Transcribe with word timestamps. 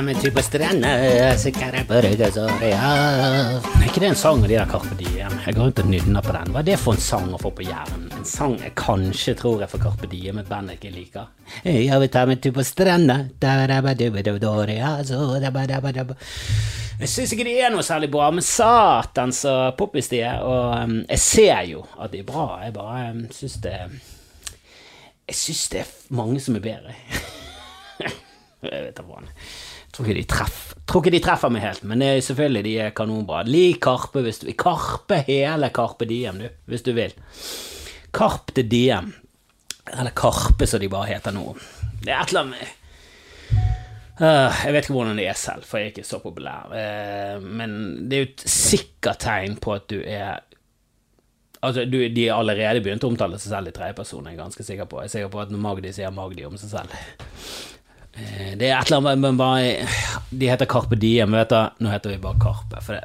tar 0.00 0.06
meg 0.06 0.16
en 0.16 0.22
tur 0.22 0.30
på 0.32 0.42
så 2.32 2.44
er 2.48 3.88
ikke 3.90 4.00
det 4.00 4.08
en 4.08 4.16
sang 4.16 4.38
av 4.40 4.48
de 4.48 4.54
der 4.54 4.68
Carpe 4.70 4.94
Diem? 4.96 5.34
Jeg 5.44 5.56
går 5.56 5.66
rundt 5.66 5.80
og 5.82 5.88
nynner 5.90 6.22
på 6.24 6.32
den. 6.32 6.52
Hva 6.54 6.60
er 6.62 6.68
det 6.70 6.76
for 6.80 6.96
en 6.96 7.02
sang 7.04 7.26
å 7.36 7.40
få 7.40 7.50
på 7.58 7.66
hjernen? 7.66 8.06
En 8.16 8.24
sang 8.28 8.54
jeg 8.62 8.72
kanskje 8.80 9.34
tror 9.36 9.60
jeg 9.60 9.68
får 9.68 9.82
Carpe 9.82 10.08
Diem, 10.08 10.38
et 10.40 10.48
band 10.48 10.72
jeg 10.72 10.80
ikke 10.80 10.92
liker. 10.94 11.26
Jeg 11.66 11.98
vil 12.00 12.12
ta 12.14 12.22
meg 12.30 12.40
tur 12.40 12.54
på 12.56 12.64
stranda 12.64 13.18
Jeg 17.00 17.12
syns 17.12 17.34
ikke 17.36 17.48
de 17.50 17.58
er 17.60 17.74
noe 17.74 17.84
særlig 17.84 18.08
bra, 18.14 18.30
men 18.32 18.46
satan 18.46 19.34
så 19.36 19.74
poppis 19.76 20.08
de 20.14 20.22
er. 20.30 20.40
Og 20.40 20.78
um, 20.80 20.96
jeg 21.10 21.24
ser 21.26 21.60
jo 21.74 21.84
at 22.00 22.14
de 22.14 22.22
er 22.22 22.30
bra, 22.30 22.46
jeg 22.64 22.72
bare 22.78 23.10
um, 23.10 23.26
syns 23.36 23.58
det 23.66 23.76
Jeg 25.28 25.36
syns 25.42 25.68
det 25.74 25.84
er 25.84 25.92
mange 26.16 26.40
som 26.40 26.56
er 26.56 26.64
bedre. 26.70 26.96
Jeg 28.60 28.82
vet 28.84 28.96
da 28.98 29.04
faen. 29.08 29.28
Jeg 30.00 30.06
tror 30.06 30.14
ikke 30.14 30.20
de 30.22 30.28
treffer, 30.32 30.76
tror 30.88 31.02
ikke 31.02 31.12
de 31.12 31.18
treffer 31.20 31.50
meg 31.52 31.60
helt, 31.60 31.82
men 31.84 32.00
er 32.00 32.22
selvfølgelig 32.24 32.60
de 32.64 32.70
er 32.80 32.92
kanonbra. 32.96 33.42
Lik 33.44 33.82
Karpe 33.84 34.22
hvis 34.24 34.38
du 34.40 34.46
vil. 34.46 34.56
Karpe 34.56 35.18
hele 35.26 35.68
Karpe 35.76 36.06
Diem, 36.08 36.38
du, 36.40 36.46
hvis 36.72 36.84
du 36.86 36.94
vil. 36.96 37.12
Karp 38.16 38.48
til 38.56 38.70
Diem. 38.70 39.10
Eller 39.92 40.14
Karpe, 40.16 40.64
som 40.64 40.80
de 40.80 40.88
bare 40.88 41.10
heter 41.10 41.36
nå. 41.36 41.44
Det 42.00 42.14
er 42.14 42.22
et 42.22 42.32
eller 42.32 42.46
annet 42.48 42.76
Uh, 44.20 44.52
jeg 44.52 44.74
vet 44.74 44.84
ikke 44.84 44.92
hvordan 44.92 45.16
det 45.16 45.24
er 45.30 45.36
selv, 45.40 45.62
for 45.64 45.80
jeg 45.80 45.86
er 45.86 45.92
ikke 45.94 46.02
så 46.04 46.18
populær. 46.20 46.66
Uh, 46.68 47.38
men 47.40 47.70
det 48.04 48.18
er 48.18 48.20
jo 48.20 48.26
et 48.26 48.42
sikkert 48.52 49.22
tegn 49.24 49.54
på 49.56 49.72
at 49.78 49.86
du 49.88 50.02
er 50.04 50.42
Altså, 51.64 51.86
du, 51.88 51.96
De 52.08 52.26
har 52.26 52.36
allerede 52.36 52.80
begynt 52.84 53.04
å 53.04 53.08
omtale 53.08 53.40
seg 53.40 53.54
selv 53.54 53.68
i 53.68 53.72
tredjeperson, 53.76 54.28
jeg 54.28 54.36
er 54.36 54.42
ganske 54.42 54.64
sikker 54.64 54.88
på. 54.88 55.00
Jeg 55.00 55.08
er 55.08 55.14
sikker 55.14 55.32
på 55.32 55.40
at 55.40 55.52
når 55.52 55.64
Magdi 55.64 55.92
sier 55.96 56.12
Magdi 56.12 56.44
om 56.48 56.60
seg 56.60 56.72
selv 56.72 56.92
Det 58.60 58.68
er 58.68 58.76
et 58.76 58.90
eller 58.90 59.00
annet 59.00 59.22
men 59.22 59.38
bare 59.38 59.86
De 60.30 60.48
heter 60.50 60.68
Carpe 60.70 60.98
Diem, 61.00 61.32
vet 61.32 61.52
du. 61.52 61.84
Nå 61.84 61.92
heter 61.92 62.14
vi 62.14 62.18
bare 62.22 62.40
Karpe. 62.42 62.82
For 62.84 62.98
det 62.98 63.04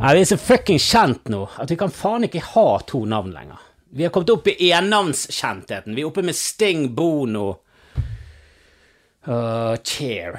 Nei, 0.00 0.14
Vi 0.16 0.24
er 0.24 0.28
så 0.32 0.38
fucking 0.40 0.80
kjent 0.82 1.30
nå 1.32 1.44
at 1.62 1.70
vi 1.70 1.78
kan 1.78 1.92
faen 1.94 2.26
ikke 2.26 2.42
ha 2.52 2.66
to 2.86 3.04
navn 3.06 3.30
lenger. 3.34 3.60
Vi 3.96 4.02
har 4.04 4.10
kommet 4.12 4.32
opp 4.34 4.48
i 4.50 4.72
ennavnskjentheten. 4.74 5.94
Vi 5.94 6.02
er 6.02 6.08
oppe 6.10 6.24
med 6.26 6.36
Sting, 6.36 6.88
Bono 6.94 7.46
og 9.26 9.86
Cheer. 9.86 10.36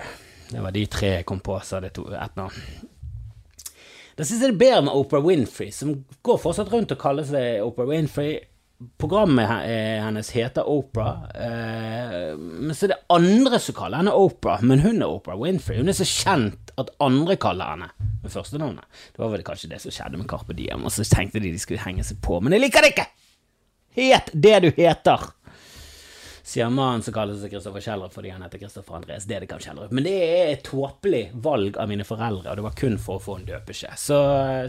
Det 0.52 0.61
var 0.64 0.75
de 0.75 0.83
tre 0.92 1.09
jeg 1.17 1.25
kom 1.28 1.39
på, 1.44 1.58
så 1.64 1.80
det 1.83 1.94
to 1.95 2.05
ett 2.14 2.36
navn. 2.39 2.59
Da 4.17 4.25
syns 4.25 4.42
jeg 4.42 4.52
det 4.52 4.53
er 4.55 4.61
bedre 4.61 4.83
med 4.88 4.95
Oprah 4.98 5.25
Winfrey, 5.25 5.72
som 5.72 5.94
går 6.25 6.39
fortsatt 6.42 6.72
rundt 6.73 6.94
og 6.95 7.02
kaller 7.02 7.28
seg 7.28 7.64
Oprah 7.66 7.89
Winfrey. 7.89 8.39
Programmet 9.02 9.50
hennes 9.50 10.28
heter 10.36 10.67
Oprah, 10.70 11.23
men 12.38 12.75
så 12.78 12.86
er 12.86 12.92
det 12.92 13.00
andre 13.09 13.58
som 13.58 13.73
kaller 13.73 14.03
henne 14.03 14.14
Oprah, 14.14 14.61
men 14.61 14.83
hun 14.83 15.02
er 15.02 15.09
Oprah 15.09 15.39
Winfrey. 15.42 15.80
Hun 15.81 15.89
er 15.89 15.97
så 15.97 16.06
kjent 16.06 16.70
at 16.78 16.92
andre 17.02 17.39
kaller 17.42 17.72
henne 17.73 17.88
med 18.22 18.30
første 18.30 18.61
navnet. 18.61 18.86
Det 19.16 19.23
var 19.23 19.33
vel 19.33 19.45
kanskje 19.48 19.72
det 19.72 19.81
som 19.81 19.95
skjedde 19.95 20.22
med 20.22 20.30
Carpe 20.30 20.53
Diem, 20.53 20.86
og 20.86 20.94
så 20.94 21.02
tenkte 21.09 21.42
de 21.42 21.50
de 21.55 21.61
skulle 21.64 21.81
henge 21.81 22.05
seg 22.05 22.22
på, 22.22 22.38
men 22.38 22.53
jeg 22.53 22.67
liker 22.67 22.86
det 22.86 22.94
ikke! 22.94 23.08
Het 23.98 24.30
det 24.45 24.58
du 24.61 24.70
heter! 24.78 25.25
Sier 26.48 26.70
mannen 26.72 27.03
som 27.03 27.12
kaller 27.16 27.36
seg 27.36 27.52
Kristoffer 27.52 27.84
Kjellrup 27.84 28.14
fordi 28.16 28.31
han 28.31 28.44
heter 28.45 28.62
Kristoffer 28.62 28.95
Andreas 28.95 29.26
Dedekamp 29.28 29.64
Kjellrup. 29.66 29.92
Men 29.92 30.06
det 30.06 30.16
er 30.23 30.52
et 30.54 30.64
tåpelig 30.64 31.26
valg 31.44 31.76
av 31.76 31.89
mine 31.92 32.06
foreldre, 32.08 32.54
og 32.54 32.59
det 32.59 32.64
var 32.64 32.78
kun 32.80 32.95
for 33.04 33.20
å 33.20 33.23
få 33.26 33.36
en 33.42 33.50
døpeskje. 33.50 33.92
Så, 34.00 34.20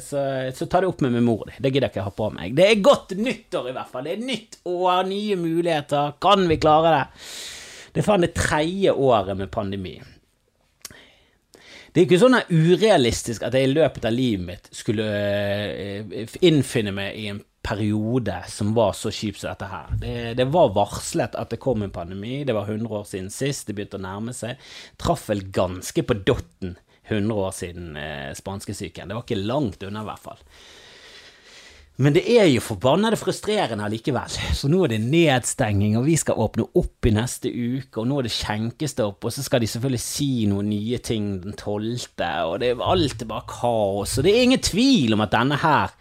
så, 0.02 0.24
så 0.58 0.66
ta 0.66 0.82
det 0.82 0.90
opp 0.90 1.04
med 1.06 1.14
min 1.14 1.26
mor 1.28 1.46
di. 1.46 1.54
Det 1.62 1.70
gidder 1.70 1.86
jeg 1.86 1.94
ikke 1.94 2.08
ha 2.08 2.14
på 2.18 2.30
meg. 2.34 2.56
Det 2.58 2.66
er 2.66 2.82
godt 2.82 3.14
nyttår, 3.14 3.70
i 3.70 3.76
hvert 3.76 3.92
fall. 3.94 4.08
Det 4.10 4.16
er 4.16 4.26
nytt 4.26 4.58
år, 4.66 5.06
nye 5.12 5.38
muligheter. 5.38 6.18
Kan 6.26 6.46
vi 6.50 6.58
klare 6.58 6.94
det? 6.96 7.26
Det 7.94 8.02
er 8.02 8.08
faen 8.10 8.26
det 8.26 8.34
tredje 8.34 8.94
året 8.98 9.38
med 9.38 9.52
pandemi. 9.54 9.96
Det 11.94 12.02
er 12.02 12.08
ikke 12.08 12.20
sånn 12.20 12.40
urealistisk 12.50 13.46
at 13.46 13.54
jeg 13.54 13.70
i 13.70 13.72
løpet 13.72 14.04
av 14.06 14.12
livet 14.14 14.44
mitt 14.44 14.68
skulle 14.76 15.06
innfinne 16.44 16.92
meg 16.94 17.16
i 17.18 17.30
en 17.30 17.40
periode 17.68 18.40
som 18.48 18.72
var 18.76 18.96
så 18.96 19.12
kjip 19.12 19.38
som 19.38 19.52
dette 19.52 19.68
her. 19.68 19.92
Det, 20.00 20.16
det, 20.40 20.48
var 20.54 20.72
varslet 20.76 21.36
at 21.36 21.52
det 21.52 21.60
kom 21.62 21.84
en 21.84 21.94
pandemi, 21.94 22.42
det 22.48 22.56
var 22.56 22.68
100 22.68 23.00
år 23.00 23.06
siden 23.08 23.30
sist, 23.32 23.68
det 23.68 23.76
begynte 23.76 24.00
å 24.00 24.06
nærme 24.06 24.34
seg. 24.36 24.60
Traff 25.00 25.28
vel 25.28 25.44
ganske 25.52 26.04
på 26.08 26.20
dotten 26.24 26.76
100 27.08 27.46
år 27.46 27.54
siden 27.56 27.96
eh, 27.96 28.34
spanskesyken. 28.36 29.08
Det 29.08 29.16
var 29.16 29.24
ikke 29.24 29.40
langt 29.48 29.82
unna, 29.84 30.04
i 30.04 30.08
hvert 30.10 30.24
fall. 30.24 30.44
Men 31.98 32.14
det 32.14 32.22
er 32.30 32.44
jo 32.46 32.60
forbannede 32.62 33.18
frustrerende 33.18 33.82
allikevel. 33.82 34.34
Så 34.54 34.68
nå 34.70 34.84
er 34.86 34.92
det 34.92 35.00
nedstenging, 35.02 35.96
og 35.98 36.04
vi 36.06 36.14
skal 36.20 36.38
åpne 36.38 36.68
opp 36.78 37.08
i 37.08 37.14
neste 37.16 37.50
uke, 37.50 37.98
og 37.98 38.06
nå 38.06 38.20
er 38.20 38.28
det 38.28 38.36
skjenkestopp, 38.36 39.18
og 39.18 39.34
så 39.34 39.42
skal 39.42 39.64
de 39.64 39.70
selvfølgelig 39.72 40.04
si 40.04 40.30
noen 40.46 40.70
nye 40.70 41.00
ting 41.02 41.32
den 41.42 41.58
tolvte, 41.58 42.28
og 42.46 42.60
det 42.62 42.70
er 42.70 42.84
alt 42.86 43.24
er 43.24 43.32
bare 43.32 43.50
kaos. 43.50 44.14
Og 44.14 44.28
det 44.28 44.34
er 44.34 44.46
ingen 44.46 44.62
tvil 44.62 45.16
om 45.16 45.26
at 45.26 45.34
denne 45.34 45.58
her 45.58 45.96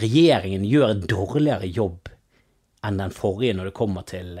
regjeringen 0.00 0.66
gjør 0.68 0.94
en 0.94 1.06
dårligere 1.10 1.70
jobb 1.70 2.10
enn 2.86 3.00
den 3.00 3.14
forrige 3.14 3.56
når 3.58 3.70
det 3.70 3.76
kommer 3.78 4.06
til 4.06 4.36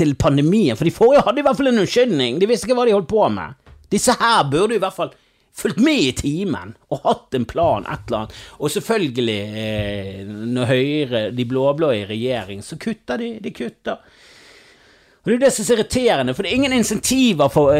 til 0.00 0.14
pandemien. 0.16 0.78
For 0.78 0.88
de 0.88 0.94
forrige 0.94 1.24
hadde 1.26 1.42
i 1.42 1.44
hvert 1.44 1.58
fall 1.58 1.72
en 1.72 1.82
unnskyldning. 1.82 2.38
De 2.40 2.48
visste 2.48 2.68
ikke 2.68 2.78
hva 2.78 2.86
de 2.88 2.94
holdt 2.96 3.10
på 3.10 3.26
med. 3.34 3.58
Disse 3.92 4.14
her 4.16 4.46
burde 4.48 4.78
i 4.78 4.80
hvert 4.80 4.96
fall 4.96 5.12
fulgt 5.60 5.80
med 5.82 6.00
i 6.06 6.12
timen 6.16 6.74
og 6.94 7.02
hatt 7.04 7.36
en 7.36 7.44
plan, 7.48 7.84
et 7.84 8.06
eller 8.06 8.22
annet. 8.22 8.36
Og 8.62 8.72
selvfølgelig, 8.72 9.40
når 10.54 10.70
Høyre, 10.70 11.22
de 11.36 11.46
blå-blå, 11.48 11.90
i 11.92 12.04
regjering, 12.08 12.62
så 12.64 12.78
kutter 12.80 13.20
de. 13.20 13.32
De 13.42 13.52
kutter. 13.52 13.98
Og 15.20 15.28
Det 15.28 15.34
er 15.36 15.42
det 15.42 15.52
som 15.52 15.66
er 15.66 15.74
irriterende, 15.74 16.34
for 16.34 16.42
det 16.46 16.52
er 16.52 16.60
ingen 16.62 16.78
insentiver 16.78 17.50
for, 17.52 17.74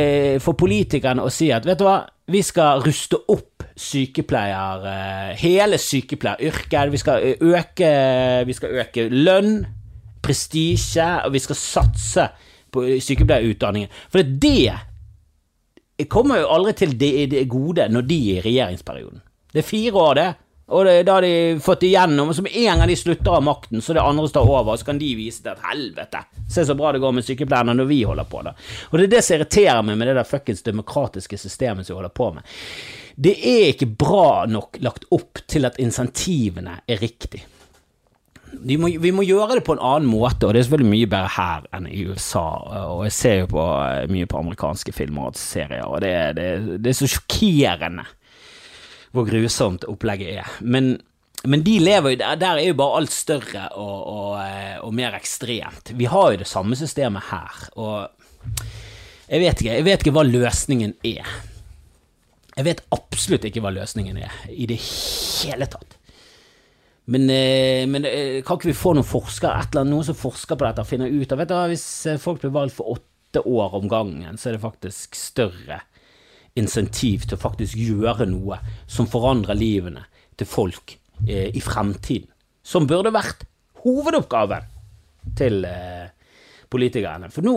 for 0.44 0.59
politikerne 0.60 1.25
å 1.25 1.32
si 1.32 1.48
at 1.54 1.64
vet 1.64 1.80
du 1.80 1.86
hva, 1.86 2.03
vi 2.30 2.42
skal 2.44 2.82
ruste 2.84 3.16
opp 3.32 3.49
sykepleier, 3.80 4.84
hele 5.41 5.78
sykepleieryrket. 5.80 6.92
Vi 6.92 7.00
øke, 7.50 7.91
vi 8.46 8.56
skal 8.56 8.82
øke 8.82 9.08
lønn, 9.08 9.64
prestisje, 10.22 11.08
og 11.24 11.32
vi 11.32 11.42
skal 11.42 11.58
satse 11.58 12.28
på 12.70 12.84
sykepleierutdanningen. 13.00 13.91
For 14.12 14.22
det 14.22 16.06
kommer 16.12 16.41
jo 16.41 16.52
aldri 16.52 16.76
til 16.76 16.94
det, 17.00 17.48
gode 17.48 17.88
når 17.92 18.06
de 18.08 18.20
er 18.34 18.38
i 18.38 18.46
regjeringsperioden. 18.46 19.24
Det 19.52 19.64
er 19.64 19.66
fire 19.66 19.92
år, 19.98 20.14
det. 20.14 20.30
Og 20.70 20.84
det, 20.86 20.92
da 21.02 21.16
har 21.16 21.24
de 21.26 21.58
fått 21.58 21.82
igjennom, 21.88 22.28
og 22.30 22.36
så 22.36 22.44
med 22.47 22.54
en 22.54 22.78
gang 22.78 22.86
de 22.86 22.94
slutter 22.94 23.34
av 23.34 23.42
makten, 23.42 23.82
så 23.82 23.97
det 23.97 24.04
andre 24.04 24.28
står 24.30 24.52
over, 24.52 24.76
så 24.78 24.86
kan 24.86 25.00
de 25.00 25.08
vise 25.18 25.42
til 25.42 25.50
at 25.50 25.64
helvete, 25.66 26.20
se 26.47 26.62
så 26.68 26.76
bra 26.78 26.92
det 26.94 27.00
går 27.02 27.16
med 27.16 27.26
sykepleierne 27.26 27.74
når 27.74 27.88
vi 27.91 27.98
holder 28.06 28.28
på, 28.30 28.44
da. 28.47 28.52
Og 28.92 28.94
det 29.00 29.08
er 29.08 29.14
det 29.16 29.22
som 29.26 29.34
irriterer 29.34 29.82
meg 29.88 29.98
med 29.98 30.12
det 30.12 30.14
der 30.20 30.28
fuckings 30.30 30.62
demokratiske 30.62 31.41
systemet 31.42 31.88
som 31.88 31.97
vi 31.97 31.98
holder 31.98 32.14
på 32.14 32.30
med. 32.36 32.54
Det 33.16 33.32
er 33.37 33.71
ikke 33.72 33.91
bra 34.00 34.47
nok 34.50 34.78
lagt 34.84 35.09
opp 35.15 35.43
til 35.50 35.66
at 35.69 35.78
insentivene 35.82 36.81
er 36.88 37.03
riktig. 37.03 37.43
Vi 38.50 38.76
må, 38.81 38.91
vi 38.98 39.12
må, 39.15 39.22
gjøre 39.22 39.59
det 39.59 39.65
på 39.66 39.76
en 39.76 39.82
annen 39.84 40.10
måte, 40.10 40.47
og 40.47 40.54
det 40.54 40.60
er 40.60 40.66
selvfølgelig 40.66 40.91
mye 40.91 41.10
bedre 41.10 41.34
her 41.37 41.66
enn 41.76 41.87
i 41.87 42.00
USA. 42.10 42.47
Og 42.91 43.04
jeg 43.06 43.15
ser 43.15 43.37
jo 43.44 43.50
på, 43.53 43.66
mye 44.10 44.31
på 44.31 44.41
amerikanske 44.41 44.94
filmer 44.94 45.31
og 45.31 45.38
serier, 45.38 45.87
og 45.87 46.03
det, 46.04 46.15
det, 46.38 46.48
det 46.82 46.91
er 46.91 46.98
så 46.98 47.10
sjokkerende 47.15 48.06
hvor 49.15 49.27
grusomt 49.27 49.87
opplegget 49.91 50.42
er. 50.42 50.50
Men, 50.60 50.92
men 51.44 51.65
de 51.66 51.78
lever 51.82 52.15
jo 52.15 52.21
der, 52.21 52.38
der 52.38 52.60
er 52.60 52.69
jo 52.69 52.78
bare 52.78 53.00
alt 53.00 53.15
større 53.15 53.69
og, 53.75 53.97
og, 54.06 54.34
og, 54.87 54.92
mer 54.94 55.16
ekstremt. 55.19 55.94
Vi 55.98 56.10
har 56.10 56.34
jo 56.34 56.42
det 56.42 56.50
samme 56.50 56.78
systemet 56.78 57.31
her, 57.31 57.65
og 57.75 58.10
jeg 59.31 59.42
vet 59.42 59.62
ikke, 59.62 59.75
jeg 59.75 59.86
vet 59.86 60.04
ikke 60.04 60.15
hva 60.15 60.27
løsningen 60.27 60.95
er. 61.06 61.27
Jeg 62.60 62.66
vet 62.66 62.83
absolutt 62.92 63.47
ikke 63.48 63.62
hva 63.65 63.72
løsningen 63.72 64.18
er 64.21 64.34
i 64.53 64.66
det 64.68 64.77
hele 64.77 65.68
tatt. 65.71 65.97
Men, 67.10 67.24
men, 67.91 68.04
kan 68.47 68.59
ikke 68.59 68.68
vi 68.68 68.77
få 68.77 68.92
noen 68.95 69.07
forskere, 69.09 69.57
et 69.57 69.72
eller 69.72 69.83
annet, 69.83 69.95
noen 69.97 70.07
som 70.07 70.18
forsker 70.18 70.59
på 70.59 70.66
dette 70.66 70.84
og 70.84 70.91
finner 70.91 71.10
ut 71.10 71.33
av 71.33 71.41
vet 71.41 71.51
du, 71.51 71.57
Hvis 71.72 71.86
folk 72.22 72.42
blir 72.45 72.53
valgt 72.54 72.77
for 72.77 72.92
åtte 72.92 73.42
år 73.48 73.78
om 73.80 73.89
gangen, 73.91 74.36
så 74.39 74.51
er 74.51 74.59
det 74.59 74.62
faktisk 74.62 75.16
større 75.18 75.80
insentiv 76.59 77.24
til 77.24 77.39
å 77.39 77.42
faktisk 77.42 77.78
gjøre 77.78 78.28
noe 78.30 78.60
som 78.91 79.09
forandrer 79.10 79.59
livene 79.59 80.04
til 80.39 80.48
folk 80.48 80.97
eh, 81.27 81.48
i 81.48 81.63
fremtiden. 81.65 82.28
Som 82.63 82.89
burde 82.91 83.15
vært 83.15 83.47
hovedoppgaven 83.84 84.68
til 85.39 85.65
eh, 85.68 86.10
politikerne. 86.71 87.30
For 87.33 87.47
nå 87.47 87.56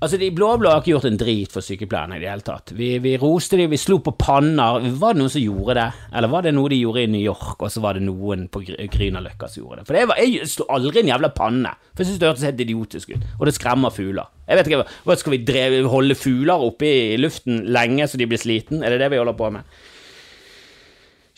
Altså, 0.00 0.16
De 0.16 0.30
blå-blå 0.32 0.70
har 0.72 0.80
ikke 0.80 0.94
gjort 0.94 1.06
en 1.10 1.18
drit 1.20 1.52
for 1.52 1.60
sykepleierne 1.64 2.16
i 2.16 2.22
det 2.22 2.30
hele 2.30 2.44
tatt. 2.44 2.72
Vi, 2.72 2.94
vi 3.04 3.18
roste 3.20 3.58
dem, 3.60 3.68
vi 3.68 3.76
slo 3.76 3.98
på 4.00 4.14
panner. 4.16 4.80
Var 4.96 5.12
det 5.12 5.20
noen 5.20 5.32
som 5.34 5.42
gjorde 5.44 5.76
det? 5.76 5.84
Eller 6.16 6.32
var 6.32 6.46
det 6.46 6.54
noe 6.56 6.70
de 6.72 6.78
gjorde 6.80 7.02
i 7.04 7.10
New 7.12 7.20
York, 7.20 7.58
og 7.60 7.68
så 7.68 7.82
var 7.84 7.98
det 7.98 8.06
noen 8.06 8.46
på 8.48 8.62
Grünerløkka 8.64 9.50
som 9.52 9.60
gjorde 9.60 9.82
det? 9.82 9.86
For 9.90 9.98
det 9.98 10.06
var, 10.08 10.22
jeg 10.24 10.48
slo 10.48 10.64
aldri 10.72 11.02
en 11.02 11.12
jævla 11.12 11.32
panne, 11.36 11.74
for 11.92 12.00
jeg 12.00 12.10
synes 12.10 12.22
det 12.22 12.30
hørtes 12.30 12.48
helt 12.48 12.64
idiotisk 12.64 13.12
ut. 13.12 13.28
Og 13.36 13.44
det 13.50 13.56
skremmer 13.58 13.92
fugler. 13.92 14.32
Jeg 14.48 14.56
vet 14.56 14.72
ikke, 14.72 14.88
hva 15.04 15.18
Skal 15.20 15.36
vi 15.36 15.44
dreve, 15.52 15.84
holde 15.92 16.16
fugler 16.16 16.64
oppe 16.70 16.88
i 16.88 17.20
luften 17.20 17.66
lenge 17.68 18.08
så 18.08 18.16
de 18.16 18.30
blir 18.30 18.40
sliten? 18.40 18.80
Er 18.80 18.96
det 18.96 19.02
det 19.04 19.12
vi 19.12 19.20
holder 19.20 19.36
på 19.36 19.52
med? 19.52 19.68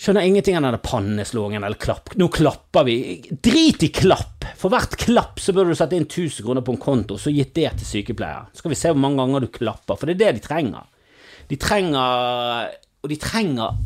Skjønner 0.03 0.25
ingenting 0.27 0.57
av 0.59 0.65
denne 0.65 0.81
panneslåingen 0.83 1.63
eller 1.63 1.79
klapp. 1.79 2.11
Nå 2.19 2.27
klapper 2.35 2.83
vi. 2.89 2.97
Drit 3.31 3.85
i 3.87 3.91
klapp! 3.95 4.49
For 4.59 4.73
hvert 4.73 4.97
klapp 4.99 5.39
så 5.39 5.53
burde 5.55 5.71
du 5.71 5.79
sette 5.79 5.95
inn 5.95 6.09
1000 6.09 6.43
kroner 6.43 6.65
på 6.67 6.75
en 6.75 6.81
konto, 6.83 7.19
så 7.23 7.31
gitt 7.31 7.53
det 7.55 7.69
til 7.79 7.87
sykepleier. 7.87 8.49
Så 8.51 8.65
skal 8.65 8.73
vi 8.73 8.79
se 8.81 8.91
hvor 8.91 8.99
mange 8.99 9.21
ganger 9.23 9.45
du 9.45 9.53
klapper, 9.55 9.95
for 10.01 10.11
det 10.11 10.17
er 10.17 10.25
det 10.25 10.41
de 10.41 10.43
trenger. 10.49 10.89
De 11.51 11.59
trenger 11.61 12.73
Og 13.03 13.11
de 13.11 13.19
trenger 13.19 13.79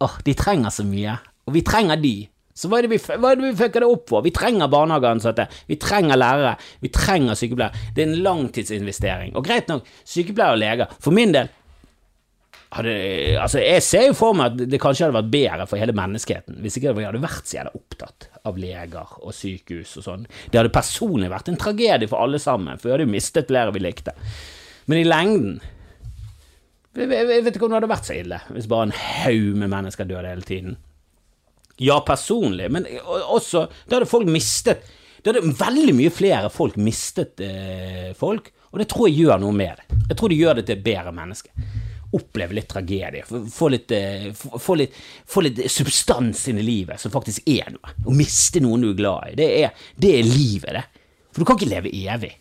Åh, 0.00 0.14
de 0.24 0.34
trenger 0.36 0.72
så 0.72 0.84
mye. 0.84 1.16
Og 1.48 1.56
vi 1.56 1.62
trenger 1.64 2.00
de. 2.00 2.14
Så 2.56 2.68
hva 2.68 2.80
er 2.80 2.84
det 2.84 2.92
vi, 2.92 2.98
hva 3.00 3.32
det 3.36 3.44
vi 3.46 3.56
fucker 3.56 3.84
det 3.84 3.88
opp 3.88 4.12
for? 4.12 4.24
Vi 4.24 4.32
trenger 4.36 4.68
barnehageansatte, 4.72 5.46
vi 5.68 5.76
trenger 5.80 6.20
lærere, 6.20 6.54
vi 6.84 6.92
trenger 6.92 7.36
sykepleiere. 7.36 7.88
Det 7.96 8.04
er 8.04 8.10
en 8.10 8.22
langtidsinvestering. 8.24 9.32
Og 9.40 9.44
greit 9.46 9.72
nok, 9.72 9.88
sykepleiere 10.04 10.56
og 10.56 10.60
leger. 10.60 10.94
For 11.00 11.16
min 11.16 11.32
del 11.36 11.48
hadde, 12.70 12.92
altså 13.42 13.58
Jeg 13.62 13.82
ser 13.82 14.04
jo 14.06 14.14
for 14.14 14.36
meg 14.38 14.52
at 14.52 14.70
det 14.70 14.78
kanskje 14.82 15.06
hadde 15.06 15.16
vært 15.16 15.32
bedre 15.32 15.66
for 15.66 15.80
hele 15.82 15.94
menneskeheten 15.96 16.60
hvis 16.62 16.78
ikke 16.78 16.94
vi 16.98 17.06
hadde 17.06 17.22
vært 17.22 17.48
så 17.48 17.58
jævla 17.58 17.74
opptatt 17.74 18.28
av 18.46 18.60
leger 18.60 19.16
og 19.20 19.34
sykehus 19.36 19.96
og 20.00 20.06
sånn. 20.06 20.22
Det 20.50 20.60
hadde 20.60 20.72
personlig 20.74 21.32
vært 21.32 21.50
en 21.50 21.58
tragedie 21.60 22.08
for 22.10 22.22
alle 22.22 22.38
sammen, 22.42 22.78
for 22.78 22.88
vi 22.88 22.94
hadde 22.94 23.08
jo 23.08 23.14
mistet 23.16 23.50
flere 23.50 23.74
vi 23.74 23.82
likte. 23.82 24.14
Men 24.90 25.02
i 25.02 25.08
lengden 25.08 25.60
jeg 26.90 27.06
vet 27.06 27.54
ikke 27.54 27.68
om 27.68 27.70
det 27.70 27.78
hadde 27.78 27.90
vært 27.92 28.08
så 28.08 28.16
ille 28.18 28.38
hvis 28.50 28.70
bare 28.70 28.88
en 28.88 28.96
haug 28.98 29.58
med 29.62 29.70
mennesker 29.70 30.08
døde 30.08 30.30
hele 30.32 30.46
tiden. 30.46 30.78
Ja, 31.80 32.00
personlig, 32.04 32.66
men 32.68 32.84
også 33.32 33.62
Da 33.88 33.96
hadde 33.96 34.08
folk 34.10 34.28
mistet 34.28 34.82
Da 35.22 35.32
hadde 35.32 35.54
veldig 35.56 35.94
mye 35.96 36.10
flere 36.12 36.50
folk 36.52 36.76
mistet 36.76 37.40
eh, 37.44 38.10
folk, 38.18 38.50
og 38.70 38.82
det 38.82 38.90
tror 38.90 39.08
jeg 39.08 39.24
gjør 39.24 39.40
noe 39.42 39.54
med 39.56 39.78
det. 39.78 40.00
Jeg 40.10 40.18
tror 40.18 40.32
det 40.32 40.38
gjør 40.40 40.58
det 40.58 40.64
til 40.68 40.76
et 40.76 40.84
bedre 40.84 41.12
menneske. 41.14 41.50
Oppleve 42.16 42.56
litt 42.56 42.68
tragedie, 42.70 43.22
få 43.22 43.68
litt, 43.70 43.92
eh, 43.94 44.30
litt, 44.80 44.96
litt 45.46 45.60
substans 45.70 46.42
inn 46.50 46.58
i 46.58 46.66
livet 46.66 46.98
som 46.98 47.12
faktisk 47.14 47.46
er 47.50 47.70
noe. 47.70 47.94
Å 48.02 48.14
miste 48.14 48.62
noen 48.64 48.82
du 48.82 48.90
er 48.90 48.98
glad 48.98 49.30
i, 49.30 49.36
det 49.38 49.50
er, 49.60 49.86
det 49.94 50.16
er 50.18 50.26
livet, 50.26 50.74
det. 50.74 50.84
For 51.30 51.42
du 51.42 51.46
kan 51.46 51.60
ikke 51.60 51.70
leve 51.70 51.92
evig. 51.94 52.34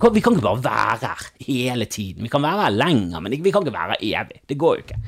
Kan, 0.00 0.14
vi 0.14 0.22
kan 0.24 0.36
ikke 0.36 0.46
bare 0.46 0.64
være 0.64 1.10
her 1.10 1.26
hele 1.44 1.86
tiden. 1.90 2.22
Vi 2.24 2.30
kan 2.32 2.44
være 2.44 2.68
her 2.68 2.78
lenger, 2.78 3.20
men 3.20 3.34
vi 3.42 3.52
kan 3.52 3.66
ikke 3.66 3.74
være 3.74 3.98
her 3.98 4.22
evig. 4.22 4.40
Det 4.48 4.56
går 4.58 4.78
jo 4.78 4.84
ikke. 4.86 5.00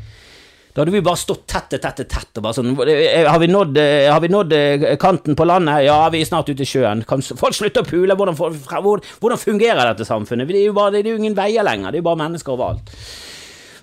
Da 0.75 0.83
hadde 0.83 0.91
vi 0.91 1.05
bare 1.07 1.21
stått 1.21 1.45
tett, 1.47 1.77
tett, 1.79 2.01
tett 2.11 2.39
og 2.41 2.43
bare 2.43 2.57
sånn 2.57 2.73
Har 2.75 3.39
vi 3.39 3.47
nådd, 3.47 3.77
har 4.11 4.19
vi 4.25 4.31
nådd 4.33 4.55
eh, 4.57 4.87
kanten 4.99 5.37
på 5.39 5.47
landet? 5.47 5.85
Ja, 5.87 6.01
vi 6.11 6.25
er 6.25 6.27
snart 6.27 6.51
ute 6.51 6.67
i 6.67 6.67
sjøen. 6.67 7.05
Kan 7.07 7.23
folk 7.23 7.55
slutte 7.55 7.85
å 7.85 7.87
pule? 7.87 8.17
Hvordan, 8.19 8.35
hvordan 8.35 9.39
fungerer 9.39 9.93
dette 9.93 10.09
samfunnet? 10.09 10.51
Det 10.51 10.59
er, 10.59 10.67
jo 10.73 10.75
bare, 10.75 10.97
det 10.97 11.05
er 11.05 11.15
jo 11.15 11.23
ingen 11.23 11.39
veier 11.39 11.63
lenger. 11.63 11.95
Det 11.95 12.01
er 12.01 12.03
jo 12.03 12.09
bare 12.09 12.23
mennesker 12.25 12.57
overalt. 12.57 12.91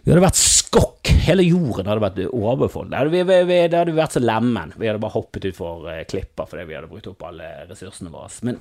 Vi 0.01 0.09
hadde 0.09 0.23
vært 0.23 0.39
skokk. 0.39 1.11
Hele 1.21 1.45
jorden 1.45 1.89
hadde 1.89 2.01
vært 2.01 2.19
overbefolket. 2.27 2.91
Det, 2.91 2.99
hadde 3.01 3.45
vi, 3.49 3.57
det 3.69 3.77
hadde 3.77 3.93
vært 3.97 4.15
så 4.17 4.21
lemen. 4.23 4.73
Vi 4.77 4.89
hadde 4.89 5.01
bare 5.03 5.13
hoppet 5.13 5.45
utfor 5.51 5.85
uh, 5.85 5.99
klipper 6.09 6.49
fordi 6.49 6.65
vi 6.69 6.77
hadde 6.77 6.89
brukt 6.89 7.09
opp 7.11 7.27
alle 7.29 7.51
ressursene 7.69 8.13
våre. 8.13 8.31
Men 8.47 8.57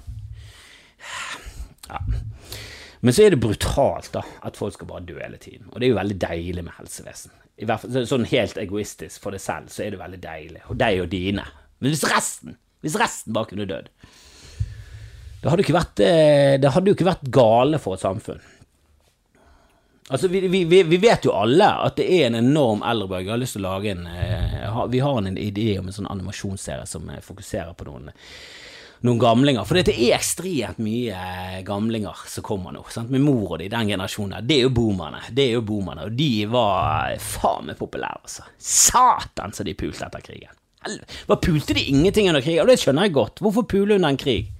ja. 1.88 2.00
Men 3.00 3.16
så 3.16 3.24
er 3.24 3.32
det 3.32 3.40
brutalt 3.40 4.10
da, 4.12 4.20
at 4.44 4.58
folk 4.60 4.76
skal 4.76 4.90
bare 4.90 5.06
dø 5.08 5.16
hele 5.16 5.40
tiden. 5.40 5.70
Og 5.70 5.80
det 5.80 5.88
er 5.88 5.94
jo 5.94 6.00
veldig 6.02 6.18
deilig 6.20 6.64
med 6.66 6.76
helsevesen. 6.76 7.32
I 7.60 7.68
hvert 7.68 7.84
fall, 7.84 8.04
sånn 8.08 8.28
helt 8.28 8.60
egoistisk 8.60 9.24
for 9.24 9.36
deg 9.36 9.40
selv, 9.40 9.72
så 9.72 9.86
er 9.86 9.94
det 9.94 10.00
veldig 10.02 10.20
deilig. 10.20 10.64
Og 10.68 10.76
deg 10.80 11.00
og 11.00 11.08
dine. 11.12 11.46
Men 11.80 11.94
hvis 11.94 12.04
resten, 12.08 12.58
hvis 12.84 12.98
resten 13.00 13.36
bare 13.36 13.48
kunne 13.52 13.68
dødd 13.68 13.88
det 15.40 15.48
hadde, 15.48 16.04
eh, 16.04 16.58
det 16.60 16.68
hadde 16.74 16.90
jo 16.90 16.96
ikke 16.96 17.06
vært 17.06 17.28
gale 17.32 17.78
for 17.80 17.96
et 17.96 18.02
samfunn. 18.04 18.42
Altså, 20.10 20.28
vi, 20.28 20.40
vi, 20.48 20.82
vi, 20.82 20.96
vet 20.98 21.24
jo 21.24 21.34
alle 21.38 21.68
at 21.84 22.00
det 22.00 22.08
er 22.10 22.26
en 22.26 22.40
enorm 22.40 22.80
eldrebølge. 22.82 23.28
Jeg 23.28 23.34
har 23.36 23.42
lyst 23.44 23.54
til 23.54 23.62
å 23.62 23.68
lage 23.68 23.92
en 23.94 24.08
eh, 24.10 24.80
Vi 24.90 25.02
har 25.04 25.20
en 25.20 25.38
idé 25.38 25.68
om 25.78 25.86
en 25.86 25.94
sånn 25.94 26.10
animasjonsserie 26.10 26.88
som 26.90 27.06
eh, 27.14 27.22
fokuserer 27.22 27.76
på 27.78 27.86
noen 27.86 28.10
noen 29.00 29.18
gamlinger. 29.18 29.64
For 29.64 29.78
det 29.78 29.94
er 29.94 30.16
ekstremt 30.18 30.80
mye 30.82 31.16
eh, 31.16 31.60
gamlinger 31.64 32.24
som 32.28 32.44
kommer 32.44 32.74
nå. 32.74 32.84
Sant? 32.92 33.12
Med 33.12 33.22
mor 33.24 33.54
og 33.54 33.60
de, 33.62 33.70
den 33.72 33.94
generasjonen. 33.94 34.42
Det 34.46 34.58
er 34.58 34.66
jo 34.66 34.74
boomerne. 34.76 35.22
Det 35.30 35.46
er 35.46 35.56
jo 35.56 35.64
boomerne, 35.70 36.08
Og 36.10 36.16
de 36.18 36.32
var 36.50 37.14
faen 37.22 37.70
meg 37.70 37.78
populære, 37.80 38.24
altså. 38.26 38.48
Satan 38.58 39.54
så 39.56 39.66
de 39.66 39.76
pulte 39.78 40.06
etter 40.06 40.26
krigen. 40.26 40.56
Hva 41.28 41.36
pulte 41.36 41.76
de 41.76 41.86
ingenting 41.92 42.30
under 42.30 42.44
krigen? 42.44 42.64
Og 42.64 42.72
det 42.72 42.80
skjønner 42.80 43.08
jeg 43.08 43.16
godt. 43.16 43.42
Hvorfor 43.44 43.68
pule 43.68 43.96
under 43.96 44.10
en 44.10 44.20
krig? 44.20 44.50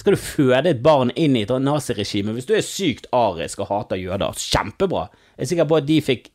Skal 0.00 0.16
du 0.16 0.20
føde 0.20 0.70
et 0.70 0.80
barn 0.80 1.10
inn 1.12 1.34
i 1.36 1.44
et 1.44 1.50
naziregime? 1.60 2.32
Hvis 2.32 2.48
du 2.48 2.54
er 2.56 2.64
sykt 2.64 3.08
arisk 3.12 3.60
og 3.60 3.68
hater 3.68 4.00
jøder, 4.00 4.32
kjempebra. 4.32 5.08
Jeg 5.36 5.44
er 5.44 5.50
sikker 5.50 5.68
på 5.68 5.76
at 5.76 5.88
de 5.90 5.98
fikk 6.04 6.30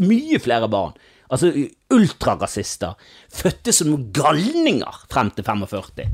mye 0.00 0.40
flere 0.40 0.68
barn. 0.72 0.94
Altså 1.32 1.50
ultrarasister. 1.92 2.96
Fødte 3.32 3.74
som 3.76 3.98
galninger 4.16 5.04
frem 5.12 5.32
til 5.36 5.44
45. 5.44 6.08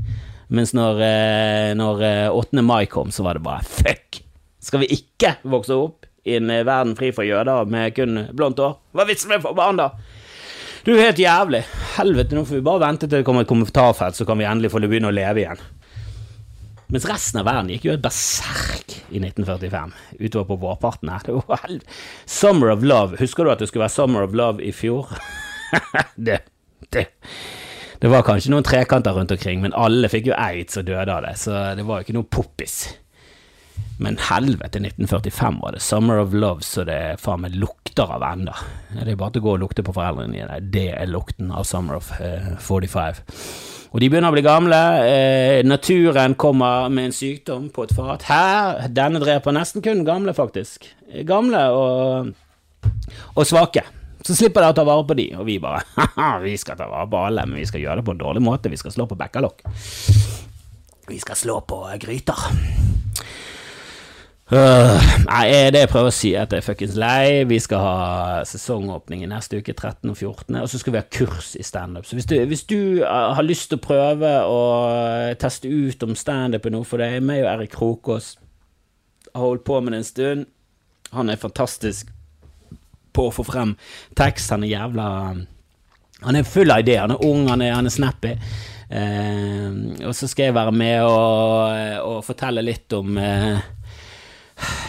Mens 0.49 0.75
når, 0.75 1.01
eh, 1.05 1.71
når 1.79 2.03
8. 2.35 2.59
Eh, 2.59 2.67
mai 2.67 2.85
kom, 2.91 3.11
så 3.15 3.23
var 3.23 3.39
det 3.39 3.45
bare 3.47 3.63
fuck. 3.63 4.19
Skal 4.59 4.83
vi 4.83 4.91
ikke 4.97 5.37
vokse 5.47 5.75
opp 5.75 6.07
i 6.27 6.35
en 6.35 6.51
eh, 6.51 6.65
verden 6.67 6.97
fri 6.99 7.13
for 7.15 7.23
jøder 7.23 7.69
med 7.69 7.95
kun 7.95 8.25
blondt 8.35 8.59
hår? 8.59 8.75
Hva 8.91 9.05
er 9.05 9.11
vitsen 9.13 9.31
med 9.31 9.43
for 9.45 9.55
barn, 9.55 9.79
da? 9.79 9.91
Du 10.83 10.95
er 10.95 11.11
helt 11.11 11.19
jævlig. 11.19 11.63
Helvete, 11.95 12.35
nå 12.35 12.43
får 12.47 12.59
vi 12.59 12.65
bare 12.65 12.83
vente 12.87 13.07
til 13.07 13.19
det 13.19 13.25
kommer 13.27 13.47
et 13.47 13.51
kommentarfelt, 13.51 14.19
så 14.19 14.27
kan 14.27 14.39
vi 14.39 14.47
endelig 14.47 14.71
få 14.73 14.83
begynne 14.83 15.11
å 15.11 15.15
leve 15.15 15.43
igjen. 15.43 15.67
Mens 16.89 17.05
resten 17.05 17.41
av 17.41 17.45
verden 17.45 17.69
gikk 17.69 17.85
jo 17.85 17.93
et 17.93 18.01
berserk 18.01 18.95
i 19.13 19.21
1945, 19.21 19.93
utover 20.17 20.47
på 20.49 20.59
vårparten 20.63 21.11
her. 21.13 21.27
Helvete. 21.63 21.99
Summer 22.25 22.73
of 22.73 22.81
Love. 22.85 23.19
Husker 23.21 23.45
du 23.45 23.53
at 23.53 23.61
det 23.61 23.69
skulle 23.69 23.85
være 23.85 23.93
Summer 23.93 24.25
of 24.25 24.33
Love 24.33 24.65
i 24.65 24.73
fjor? 24.73 25.11
det, 26.29 26.41
det 26.89 27.05
det 27.99 28.07
var 28.07 28.23
kanskje 28.23 28.53
noen 28.53 28.63
trekanter 28.63 29.11
rundt 29.11 29.33
omkring, 29.35 29.59
men 29.59 29.73
alle 29.75 30.07
fikk 30.07 30.29
jo 30.29 30.35
aids 30.39 30.79
og 30.79 30.85
døde 30.87 31.11
av 31.11 31.25
det, 31.25 31.33
så 31.35 31.55
det 31.75 31.83
var 31.83 31.99
jo 31.99 32.07
ikke 32.07 32.15
noe 32.15 32.29
poppis. 32.31 32.75
Men 33.99 34.15
helvete, 34.29 34.79
1945 34.79 35.57
var 35.59 35.75
det 35.75 35.81
Summer 35.83 36.21
of 36.21 36.31
Love, 36.31 36.63
så 36.63 36.85
det 36.87 37.17
faen 37.19 37.43
meg 37.43 37.57
lukter 37.59 38.13
av 38.15 38.23
enda. 38.23 38.55
Det 38.93 39.03
er 39.03 39.19
bare 39.19 39.35
til 39.35 39.43
å 39.43 39.47
gå 39.49 39.55
og 39.57 39.63
lukte 39.65 39.83
på 39.83 39.95
foreldrene 39.97 40.37
dine. 40.37 40.61
Det 40.71 40.85
er 40.95 41.11
lukten 41.11 41.51
av 41.51 41.67
Summer 41.67 41.99
of 41.99 42.13
uh, 42.21 42.53
eh, 42.55 42.55
45. 42.63 43.19
Og 43.89 44.01
de 44.03 44.09
begynner 44.09 44.29
å 44.29 44.35
bli 44.35 44.43
gamle. 44.45 44.79
Eh, 45.01 45.59
naturen 45.65 46.35
kommer 46.37 46.91
med 46.93 47.09
en 47.09 47.15
sykdom 47.15 47.69
på 47.73 47.87
et 47.87 47.93
fat. 47.97 48.25
Her, 48.29 48.83
denne 48.93 49.21
dreper 49.23 49.55
nesten 49.55 49.81
kun 49.85 50.03
gamle, 50.05 50.35
faktisk. 50.37 50.85
Gamle 51.25 51.63
og, 51.73 52.29
og 53.33 53.49
svake. 53.49 53.81
Så 54.25 54.35
slipper 54.35 54.61
de 54.61 54.69
å 54.73 54.75
ta 54.77 54.85
vare 54.85 55.05
på 55.07 55.15
de, 55.17 55.29
og 55.39 55.47
vi 55.47 55.57
bare 55.63 55.81
haha, 55.97 56.31
vi 56.43 56.53
skal 56.59 56.77
ta 56.77 56.89
vare 56.91 57.07
på 57.09 57.21
alle, 57.29 57.47
men 57.47 57.61
vi 57.61 57.67
skal 57.69 57.81
gjøre 57.81 58.01
det 58.01 58.07
på 58.09 58.13
en 58.13 58.21
dårlig 58.21 58.43
måte. 58.45 58.69
Vi 58.69 58.77
skal 58.77 58.93
slå 58.93 59.07
på 59.09 59.17
bekkalokk. 59.17 59.63
Vi 61.09 61.17
skal 61.23 61.39
slå 61.39 61.57
på 61.65 61.81
gryter. 62.03 62.43
Uh, 64.49 64.97
nei, 65.27 65.45
det 65.69 65.83
jeg 65.83 65.89
prøver 65.91 66.09
å 66.09 66.13
si, 66.15 66.31
er 66.33 66.47
at 66.47 66.53
jeg 66.55 66.63
er 66.63 66.65
fuckings 66.65 66.95
lei. 66.97 67.43
Vi 67.45 67.59
skal 67.61 67.83
ha 67.83 67.97
sesongåpning 68.49 69.21
i 69.21 69.29
neste 69.29 69.59
uke, 69.61 69.75
13. 69.75 70.09
og 70.09 70.17
14., 70.17 70.57
og 70.57 70.69
så 70.71 70.79
skal 70.81 70.95
vi 70.95 71.01
ha 71.03 71.05
kurs 71.05 71.51
i 71.53 71.65
standup. 71.65 72.07
Så 72.09 72.17
hvis 72.17 72.25
du, 72.29 72.33
hvis 72.49 72.65
du 72.65 72.79
uh, 73.03 73.35
har 73.37 73.45
lyst 73.45 73.69
til 73.69 73.77
å 73.77 73.83
prøve 73.83 74.33
å 74.49 74.61
teste 75.37 75.69
ut 75.69 76.07
om 76.07 76.17
standup 76.17 76.65
er 76.65 76.73
noe 76.73 76.87
for 76.87 77.01
deg, 77.03 77.21
meg 77.21 77.43
og 77.43 77.51
Erik 77.53 77.75
Krokås 77.77 78.33
har 79.35 79.45
holdt 79.45 79.67
på 79.69 79.77
med 79.83 79.93
det 79.93 80.01
en 80.01 80.09
stund. 80.09 80.49
Han 81.13 81.29
er 81.29 81.41
fantastisk 81.41 82.09
på 83.13 83.29
å 83.29 83.33
få 83.33 83.45
frem 83.45 83.77
tekst. 84.17 84.49
Han 84.53 84.65
er 84.65 84.73
jævla 84.73 85.07
Han 86.25 86.35
er 86.35 86.43
full 86.43 86.73
av 86.73 86.81
ideer. 86.81 87.05
Han 87.05 87.13
er 87.15 87.25
ung, 87.25 87.45
han 87.47 87.61
er, 87.61 87.77
han 87.77 87.85
er 87.85 87.93
snappy. 87.93 88.33
Uh, 88.89 89.93
og 90.09 90.15
så 90.17 90.25
skal 90.25 90.49
jeg 90.49 90.57
være 90.57 90.73
med 90.73 91.03
og, 91.05 92.07
og 92.09 92.23
fortelle 92.25 92.65
litt 92.65 92.89
om 92.97 93.19
eh, 93.21 93.59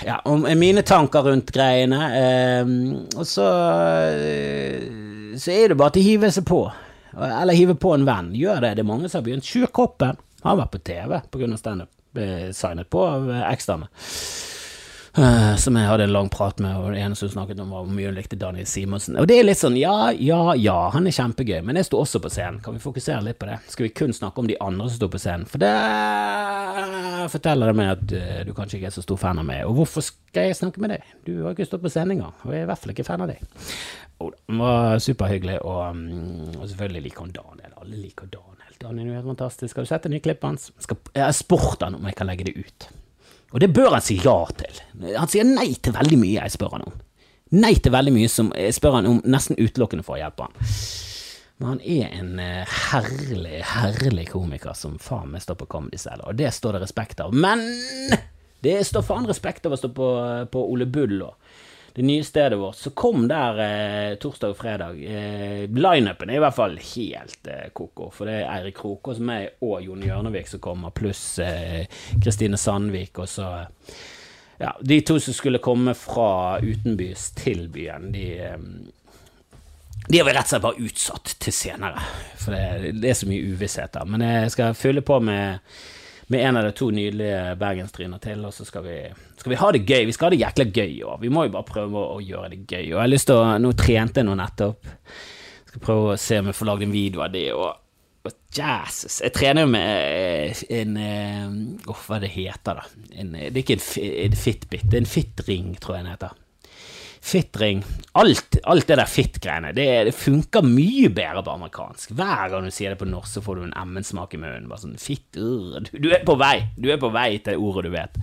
ja, 0.06 0.20
om 0.24 0.46
mine 0.58 0.82
tanker 0.86 1.26
rundt 1.26 1.52
greiene. 1.54 2.00
Eh, 2.16 2.74
og 3.18 3.26
så 3.28 3.48
så 5.40 5.52
er 5.54 5.70
det 5.70 5.78
bare 5.78 5.94
til 5.94 6.02
å 6.02 6.08
hive 6.08 6.30
seg 6.34 6.46
på. 6.48 6.60
Eller 7.16 7.56
hive 7.56 7.76
på 7.78 7.94
en 7.94 8.06
venn. 8.08 8.32
Gjør 8.36 8.62
det. 8.64 8.74
Det 8.76 8.84
er 8.84 8.90
mange 8.90 9.08
som 9.08 9.20
har 9.20 9.26
begynt. 9.28 9.46
Sjur 9.46 9.70
Koppen 9.74 10.18
har 10.44 10.58
vært 10.58 10.74
på 10.74 10.82
TV 10.90 11.20
pga. 11.32 11.50
standup. 11.58 11.90
Ble 12.14 12.50
signet 12.56 12.90
på 12.90 13.04
av 13.06 13.28
eksterne. 13.52 13.86
Uh, 15.18 15.56
som 15.58 15.74
jeg 15.74 15.88
hadde 15.90 16.04
en 16.06 16.12
lang 16.14 16.28
prat 16.30 16.60
med, 16.62 16.76
og 16.78 16.92
det 16.94 17.00
eneste 17.02 17.26
hun 17.26 17.32
snakket 17.32 17.58
om, 17.58 17.72
var 17.74 17.82
hvor 17.82 17.94
mye 17.96 18.12
hun 18.12 18.14
likte 18.14 18.38
Daniel 18.38 18.66
Simonsen. 18.70 19.16
Og 19.18 19.26
det 19.26 19.40
er 19.40 19.48
litt 19.48 19.58
sånn, 19.58 19.74
ja, 19.78 20.12
ja, 20.14 20.54
ja, 20.54 20.76
han 20.94 21.08
er 21.10 21.16
kjempegøy, 21.16 21.58
men 21.66 21.80
jeg 21.80 21.88
står 21.88 22.04
også 22.04 22.20
på 22.22 22.30
scenen. 22.30 22.60
Kan 22.62 22.76
vi 22.76 22.82
fokusere 22.84 23.24
litt 23.26 23.40
på 23.40 23.48
det? 23.50 23.58
Skal 23.72 23.88
vi 23.88 23.94
kun 24.02 24.14
snakke 24.14 24.38
om 24.42 24.46
de 24.46 24.58
andre 24.62 24.86
som 24.86 25.00
står 25.00 25.10
på 25.16 25.22
scenen? 25.24 25.48
For 25.50 25.62
det 25.62 25.72
forteller 27.34 27.72
det 27.72 27.78
meg 27.80 27.90
at 27.96 28.14
uh, 28.14 28.38
du 28.46 28.54
kanskje 28.54 28.78
ikke 28.78 28.92
er 28.92 28.94
så 29.00 29.04
stor 29.04 29.18
fan 29.18 29.42
av 29.42 29.48
meg. 29.50 29.64
Og 29.66 29.80
hvorfor 29.80 30.06
skal 30.06 30.46
jeg 30.46 30.60
snakke 30.60 30.84
med 30.84 30.94
deg? 30.94 31.10
Du 31.26 31.34
har 31.42 31.58
ikke 31.58 31.66
stått 31.66 31.82
på 31.82 31.90
scenen 31.90 32.20
engang, 32.20 32.38
og 32.46 32.54
jeg 32.54 32.62
er 32.62 32.68
i 32.68 32.70
hvert 32.70 32.84
fall 32.84 32.94
ikke 32.94 33.08
fan 33.10 33.26
av 33.26 33.34
deg. 33.34 33.42
Og 34.20 34.30
det 34.36 34.62
var 34.62 35.02
superhyggelig, 35.02 35.58
og, 35.66 35.82
um, 35.90 36.54
og 36.54 36.70
selvfølgelig 36.70 37.06
liker 37.08 37.26
hun 37.26 37.34
Daniel. 37.34 37.76
Alle 37.82 37.98
liker 37.98 38.30
Daniel. 38.30 38.78
Daniel 38.80 39.10
er 39.10 39.18
helt 39.18 39.32
fantastisk. 39.34 39.76
Har 39.76 39.84
du 39.84 39.90
sett 39.90 40.06
det 40.06 40.14
nye 40.14 40.22
klippet 40.22 40.52
hans? 40.52 40.70
Jeg 41.18 41.36
spurte 41.36 41.88
han 41.88 41.98
om 41.98 42.06
jeg 42.06 42.16
kan 42.16 42.30
legge 42.30 42.46
det 42.46 42.58
ut. 42.62 42.90
Og 43.50 43.60
det 43.60 43.72
bør 43.74 43.96
han 43.96 44.04
si 44.04 44.16
ja 44.22 44.38
til. 44.54 44.80
Han 45.16 45.30
sier 45.30 45.46
nei 45.46 45.72
til 45.82 45.94
veldig 45.96 46.18
mye 46.20 46.38
jeg 46.38 46.54
spør 46.54 46.76
han 46.76 46.86
om. 46.86 46.98
Nei 47.58 47.74
til 47.82 47.94
veldig 47.94 48.12
mye 48.14 48.30
som 48.30 48.52
jeg 48.54 48.76
spør 48.76 49.00
han 49.00 49.08
om 49.10 49.22
nesten 49.26 49.58
utelukkende 49.58 50.06
for 50.06 50.16
å 50.16 50.20
hjelpe 50.20 50.46
han. 50.46 50.68
Men 51.60 51.72
han 51.74 51.80
er 51.82 52.12
en 52.16 52.38
eh, 52.40 52.76
herlig, 52.88 53.58
herlig 53.74 54.28
komiker 54.30 54.76
som 54.78 54.94
faen 55.02 55.32
meg 55.34 55.42
står 55.44 55.58
på 55.60 55.68
Comedy 55.74 55.98
Cell, 56.00 56.22
og 56.24 56.38
det 56.38 56.54
står 56.56 56.78
det 56.78 56.84
respekt 56.86 57.20
av. 57.20 57.34
Men 57.36 57.60
det 58.64 58.78
står 58.88 59.04
faen 59.04 59.28
respekt 59.28 59.66
av 59.68 59.74
å 59.74 59.80
stå 59.80 59.90
på, 59.96 60.08
på 60.52 60.62
Ole 60.72 60.86
Bull 60.88 61.18
og 61.26 61.34
det 61.94 62.04
nye 62.06 62.24
stedet 62.24 62.58
vårt. 62.58 62.76
Så 62.76 62.90
kom 62.90 63.26
der 63.28 63.58
eh, 63.64 64.14
torsdag 64.22 64.54
og 64.54 64.58
fredag. 64.60 65.00
Eh, 65.02 65.64
Lineupen 65.70 66.30
er 66.30 66.38
i 66.38 66.44
hvert 66.44 66.56
fall 66.56 66.78
helt 66.78 67.50
eh, 67.50 67.68
koko, 67.76 68.10
for 68.14 68.30
det 68.30 68.38
er 68.40 68.48
Eirik 68.54 68.78
Krokås, 68.78 69.20
er 69.20 69.50
og 69.64 69.82
Jon 69.84 70.06
Hjørnevik 70.06 70.48
som 70.50 70.62
kommer, 70.62 70.94
pluss 70.94 71.24
eh, 71.42 71.84
Kristine 72.22 72.60
Sandvik, 72.60 73.18
og 73.18 73.28
så 73.30 73.50
ja, 74.60 74.74
de 74.80 75.00
to 75.00 75.16
som 75.22 75.34
skulle 75.34 75.62
komme 75.64 75.94
fra 75.96 76.60
utenbys 76.60 77.30
til 77.38 77.66
byen, 77.72 78.10
de 78.14 78.26
eh, 78.44 78.58
de 80.10 80.18
har 80.18 80.26
vi 80.26 80.32
rett 80.34 80.48
og 80.48 80.50
slett 80.50 80.62
bare 80.64 80.86
utsatt 80.88 81.32
til 81.44 81.54
senere, 81.54 82.02
for 82.40 82.56
det, 82.56 82.94
det 82.98 83.12
er 83.12 83.18
så 83.18 83.28
mye 83.30 83.52
uvisshet 83.52 83.92
der. 83.94 84.08
Men 84.10 84.24
jeg 84.24 84.50
skal 84.56 84.74
fylle 84.74 85.04
på 85.06 85.20
med, 85.22 85.60
med 86.30 86.44
en 86.46 86.58
av 86.60 86.64
de 86.68 86.72
to 86.78 86.88
nydelige 86.94 87.56
bergenstryner 87.58 88.22
til, 88.22 88.44
og 88.46 88.54
så 88.54 88.64
skal 88.66 88.84
vi, 88.86 88.96
skal 89.40 89.50
vi, 89.50 89.58
ha 89.58 89.70
det 89.74 89.82
gøy. 89.82 90.04
Vi 90.06 90.14
skal 90.14 90.28
ha 90.28 90.34
det 90.34 90.40
jækla 90.44 90.66
gøy 90.70 90.92
i. 90.94 91.02
Vi 91.24 91.32
må 91.32 91.46
jo 91.46 91.54
bare 91.56 91.66
prøve 91.66 92.06
å, 92.14 92.20
gjøre 92.22 92.52
det 92.52 92.62
gøy. 92.64 92.84
Og 92.84 92.96
jeg 92.96 93.02
har 93.02 93.10
lyst 93.10 93.30
til 93.30 93.40
å 93.40 93.58
Nå 93.58 93.72
trente 93.78 94.22
jeg 94.22 94.28
nå 94.28 94.36
nettopp. 94.38 94.90
Skal 95.70 95.84
prøve 95.84 96.12
å 96.14 96.20
se 96.20 96.38
om 96.38 96.50
jeg 96.50 96.58
får 96.58 96.70
lagd 96.70 96.86
en 96.86 96.94
video 96.94 97.24
av 97.26 97.34
det. 97.34 97.46
og 97.54 97.70
og 98.20 98.34
Jesus. 98.52 99.22
Jeg 99.24 99.32
trener 99.32 99.64
jo 99.64 99.70
med 99.72 100.58
en 100.76 100.98
Åh, 101.00 101.88
oh, 101.88 102.02
hva 102.04 102.18
det 102.20 102.28
heter, 102.34 102.76
da? 102.76 103.06
En, 103.16 103.32
det 103.32 103.54
er 103.54 103.62
ikke 103.62 103.78
en, 103.78 103.86
en 104.26 104.36
Fitbit, 104.36 104.84
det 104.84 104.98
er 104.98 105.04
en 105.06 105.08
Fitring, 105.08 105.70
tror 105.80 105.96
jeg 105.96 106.04
den 106.04 106.12
heter. 106.12 106.34
Fitring. 107.20 107.82
Alt, 108.18 108.56
alt 108.64 108.88
det 108.88 108.96
der 108.98 109.08
fitt-greiene. 109.08 109.74
det, 109.76 109.86
det, 110.08 110.14
funker 110.16 110.64
mye 110.66 111.10
bedre 111.12 111.44
på 111.44 111.52
amerikansk. 111.52 112.14
Hver 112.16 112.48
gang 112.50 112.66
du 112.66 112.72
sier 112.74 112.94
det 112.94 113.00
på 113.00 113.08
norsk, 113.08 113.36
så 113.36 113.44
får 113.44 113.60
du 113.60 113.66
en 113.68 113.76
M-en-smak 113.84 114.34
i 114.34 114.40
munnen. 114.40 114.68
Bare 114.70 114.82
sånn 114.86 114.98
fitt, 115.00 115.28
du, 115.36 115.76
du, 115.92 116.10
er 116.10 116.24
på 116.26 116.38
vei. 116.40 116.56
Du 116.80 116.90
er 116.90 117.00
på 117.00 117.12
vei 117.14 117.34
til 117.44 117.60
ordet 117.60 117.86
du 117.86 117.94
vet. 117.94 118.20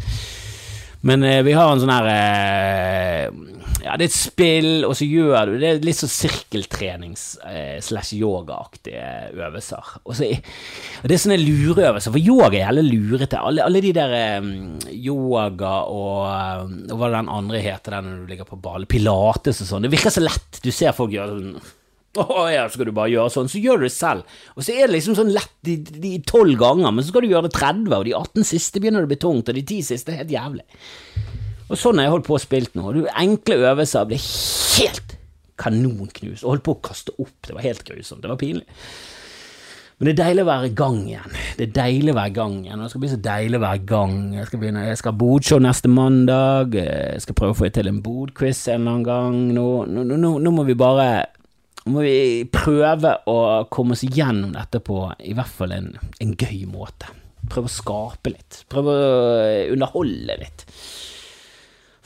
Men 1.01 1.23
eh, 1.23 1.43
vi 1.45 1.53
har 1.53 1.71
en 1.71 1.81
sånn 1.81 1.93
her 1.93 2.07
eh, 2.09 3.27
Ja, 3.85 3.95
det 3.99 4.07
er 4.07 4.09
et 4.09 4.15
spill, 4.15 4.71
og 4.87 4.95
så 4.97 5.05
gjør 5.07 5.51
du 5.51 5.57
Det 5.61 5.69
er 5.69 5.85
litt 5.85 5.99
sånn 5.99 6.11
sirkeltrenings 6.11 7.25
eh, 7.45 7.77
øvelser. 9.37 9.93
Og, 10.03 10.15
så, 10.17 10.27
og 10.27 11.07
det 11.07 11.15
er 11.15 11.23
sånne 11.23 11.39
lureøvelser, 11.41 12.15
for 12.15 12.21
yoga 12.21 12.49
er 12.57 12.65
jævlig 12.65 12.85
lurete. 12.89 13.39
Alle, 13.39 13.63
alle 13.63 13.83
de 13.85 13.93
der 13.95 14.15
eh, 14.17 14.51
yoga 14.97 15.75
og, 15.93 16.21
eh, 16.33 16.77
og 16.91 16.99
hva 16.99 17.13
den 17.13 17.33
andre 17.37 17.63
heter, 17.63 17.97
den 17.97 18.09
når 18.09 18.21
du 18.23 18.33
ligger 18.33 18.49
på 18.49 18.61
ball, 18.61 18.89
pilates 18.89 19.61
og 19.63 19.71
sånn, 19.71 19.87
det 19.87 19.93
virker 19.93 20.13
så 20.13 20.25
lett. 20.25 20.63
Du 20.63 20.71
ser 20.73 20.97
folk 20.97 21.13
gjøre 21.15 21.37
sånn 21.37 21.75
å 22.23 22.45
ja, 22.51 22.65
skal 22.71 22.89
du 22.89 22.93
bare 22.95 23.11
gjøre 23.13 23.33
sånn, 23.33 23.49
så 23.51 23.61
gjør 23.61 23.81
du 23.81 23.87
det 23.87 23.93
selv. 23.95 24.37
Og 24.55 24.65
så 24.65 24.75
er 24.75 24.87
det 24.87 24.97
liksom 24.97 25.17
sånn 25.17 25.33
lett 25.35 25.53
de 25.63 26.13
tolv 26.27 26.57
ganger, 26.61 26.91
men 26.91 27.05
så 27.05 27.11
skal 27.11 27.25
du 27.25 27.31
gjøre 27.31 27.49
det 27.49 27.57
30, 27.57 27.91
og 27.97 28.07
de 28.07 28.15
18 28.17 28.47
siste 28.51 28.81
begynner 28.83 29.03
det 29.03 29.09
å 29.09 29.13
bli 29.13 29.21
tungt, 29.25 29.51
og 29.51 29.59
de 29.59 29.65
10 29.65 29.89
siste 29.91 30.13
er 30.13 30.23
helt 30.23 30.33
jævlig. 30.33 30.65
Og 31.67 31.75
sånn 31.79 31.99
har 31.99 32.07
jeg 32.07 32.15
holdt 32.15 32.29
på 32.29 32.37
å 32.37 32.41
spille 32.41 32.79
nå. 32.79 32.95
Du, 32.95 33.03
Enkle 33.11 33.59
øvelser 33.73 34.07
ble 34.07 34.19
helt 34.21 35.17
kanonknust, 35.59 36.45
og 36.45 36.53
holdt 36.53 36.65
på 36.67 36.77
å 36.77 36.81
kaste 36.85 37.15
opp. 37.17 37.37
Det 37.47 37.55
var 37.57 37.65
helt 37.65 37.83
grusomt. 37.87 38.23
Det 38.23 38.31
var 38.31 38.39
pinlig. 38.39 38.67
Men 39.97 40.11
det 40.11 40.11
er 40.13 40.17
deilig 40.27 40.43
å 40.43 40.47
være 40.51 40.67
i 40.69 40.73
gang 40.77 40.97
igjen. 41.09 41.37
Det 41.57 41.63
er 41.65 41.71
deilig 41.73 42.11
å 42.13 42.17
være 42.19 42.29
i 42.29 42.33
gang 42.35 42.57
igjen. 42.59 42.81
Det 42.83 42.89
skal 42.91 43.01
bli 43.01 43.09
så 43.09 43.17
deilig 43.27 43.57
å 43.57 43.61
være 43.63 43.79
i 43.79 43.87
gang. 43.89 44.17
Jeg 44.35 44.49
skal 44.49 44.61
begynne, 44.61 44.83
jeg 44.85 44.99
skal 44.99 45.09
ha 45.09 45.17
bodshow 45.23 45.61
neste 45.65 45.89
mandag. 45.89 46.77
Jeg 46.77 47.23
skal 47.23 47.37
prøve 47.39 47.55
å 47.55 47.57
få 47.57 47.71
til 47.73 47.89
en 47.89 48.03
bodquiz 48.05 48.59
en 48.69 48.85
eller 48.85 48.91
annen 48.91 49.07
gang. 49.07 49.39
Nå, 49.57 49.65
nå, 49.89 50.05
nå, 50.13 50.33
nå 50.45 50.53
må 50.53 50.67
vi 50.67 50.77
bare 50.77 51.07
må 51.91 52.03
vi 52.05 52.45
prøve 52.51 53.13
å 53.29 53.37
komme 53.73 53.95
oss 53.95 54.05
gjennom 54.05 54.53
dette 54.55 54.81
på 54.83 55.01
i 55.23 55.35
hvert 55.37 55.53
fall 55.59 55.75
en, 55.75 55.91
en 56.23 56.33
gøy 56.33 56.65
måte. 56.69 57.09
Prøve 57.47 57.69
å 57.69 57.73
skape 57.73 58.33
litt. 58.33 58.63
Prøve 58.71 58.95
å 58.95 59.21
underholde 59.73 60.39
litt. 60.41 60.65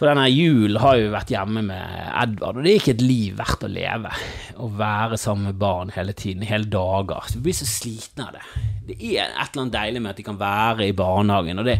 For 0.01 0.09
denne 0.09 0.25
julen 0.33 0.79
har 0.81 0.95
jo 0.97 1.11
vært 1.13 1.29
hjemme 1.29 1.61
med 1.61 1.97
Edvard, 2.09 2.57
og 2.57 2.65
det 2.65 2.71
er 2.71 2.79
ikke 2.79 2.95
et 2.95 3.03
liv 3.05 3.35
verdt 3.37 3.67
å 3.67 3.69
leve. 3.69 4.13
Å 4.57 4.69
være 4.79 5.19
sammen 5.21 5.51
med 5.51 5.59
barn 5.61 5.93
hele 5.93 6.15
tiden, 6.17 6.45
hele 6.49 6.65
dager. 6.73 7.27
Vi 7.35 7.43
blir 7.45 7.57
så 7.57 7.67
slitne 7.69 8.25
av 8.25 8.39
det. 8.39 8.41
Det 8.87 8.97
er 8.97 9.27
et 9.29 9.51
eller 9.51 9.67
annet 9.67 9.75
deilig 9.75 10.01
med 10.01 10.13
at 10.13 10.17
de 10.17 10.25
kan 10.25 10.41
være 10.41 10.89
i 10.89 10.97
barnehagen, 10.97 11.61
og 11.61 11.69
det 11.69 11.77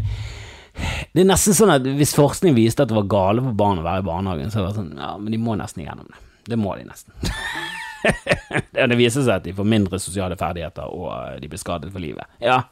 det 1.12 1.24
er 1.24 1.28
nesten 1.28 1.56
sånn 1.56 1.74
at 1.74 1.88
hvis 1.98 2.14
forskning 2.16 2.56
viste 2.56 2.86
at 2.86 2.92
det 2.92 2.96
var 2.96 3.10
gale 3.12 3.44
for 3.44 3.58
barn 3.58 3.82
å 3.82 3.86
være 3.86 4.04
i 4.04 4.08
barnehagen, 4.08 4.54
så 4.54 4.64
var 4.64 4.72
det 4.72 4.80
sånn 4.80 4.94
Ja, 5.02 5.12
men 5.20 5.34
de 5.34 5.42
må 5.42 5.58
nesten 5.60 5.84
igjennom 5.84 6.08
det. 6.08 6.22
Det 6.54 6.58
må 6.62 6.78
de 6.78 6.88
nesten. 6.88 7.16
det 8.92 8.98
viser 9.00 9.24
seg 9.24 9.36
at 9.38 9.46
de 9.48 9.56
får 9.56 9.68
mindre 9.68 10.00
sosiale 10.02 10.38
ferdigheter, 10.40 10.90
og 10.90 11.42
de 11.42 11.50
blir 11.52 11.62
skadet 11.62 11.92
for 11.94 12.04
livet. 12.04 12.38
Ja, 12.44 12.64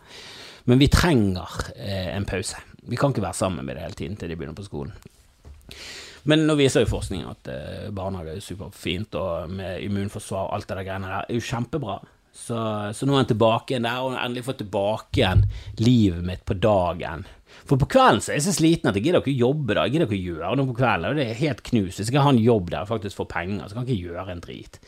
men 0.70 0.82
vi 0.82 0.90
trenger 0.92 1.50
eh, 1.76 2.12
en 2.16 2.28
pause. 2.30 2.60
Vi 2.90 2.98
kan 3.00 3.14
ikke 3.14 3.26
være 3.26 3.38
sammen 3.38 3.66
med 3.66 3.78
det 3.78 3.86
hele 3.86 3.98
tiden 3.98 4.20
til 4.20 4.32
de 4.32 4.38
begynner 4.38 4.58
på 4.58 4.68
skolen. 4.68 4.94
Men 6.30 6.44
nå 6.46 6.56
viser 6.60 6.84
jo 6.84 6.92
forskningen 6.92 7.32
at 7.32 7.50
eh, 7.54 7.90
barnehage 7.96 8.36
er 8.38 8.44
superfint, 8.44 9.16
og 9.18 9.52
med 9.54 9.84
immunforsvar 9.86 10.50
og 10.50 10.56
alt 10.58 10.70
det 10.70 10.80
der 10.80 10.88
greiene 10.88 11.12
der 11.12 11.26
er 11.26 11.38
jo 11.38 11.46
kjempebra. 11.50 12.00
Så, 12.30 12.58
så, 12.94 13.06
nå 13.06 13.16
er 13.16 13.24
han 13.24 13.30
tilbake 13.32 13.74
igjen 13.74 13.88
der, 13.88 14.04
og 14.06 14.16
endelig 14.16 14.46
fått 14.46 14.62
tilbake 14.62 15.22
igjen 15.22 15.46
livet 15.82 16.26
mitt 16.26 16.46
på 16.48 16.56
dagen. 16.62 17.26
For 17.70 17.78
på 17.78 17.86
kvelden 17.94 18.24
så 18.26 18.32
er 18.32 18.40
jeg 18.40 18.48
så 18.48 18.56
sliten 18.58 18.90
at 18.90 18.98
jeg 18.98 19.06
gidder 19.06 19.22
ikke 19.22 19.36
å 19.36 19.42
jobbe 19.46 19.76
da, 19.78 19.84
jeg 19.86 19.94
gidder 19.94 20.08
ikke 20.10 20.18
å 20.18 20.32
gjøre 20.34 20.56
noe 20.58 20.70
på 20.72 20.78
kvelden. 20.80 21.20
Det 21.20 21.26
er 21.28 21.42
helt 21.44 21.62
knust. 21.70 22.02
Jeg 22.02 22.10
skal 22.10 22.26
ha 22.26 22.34
en 22.34 22.42
jobb 22.42 22.72
der 22.74 22.82
og 22.82 22.90
faktisk 22.90 23.20
få 23.20 23.28
penger, 23.30 23.68
så 23.68 23.78
kan 23.78 23.86
jeg 23.86 24.00
ikke 24.00 24.10
gjøre 24.10 24.34
en 24.34 24.42
drit. 24.42 24.80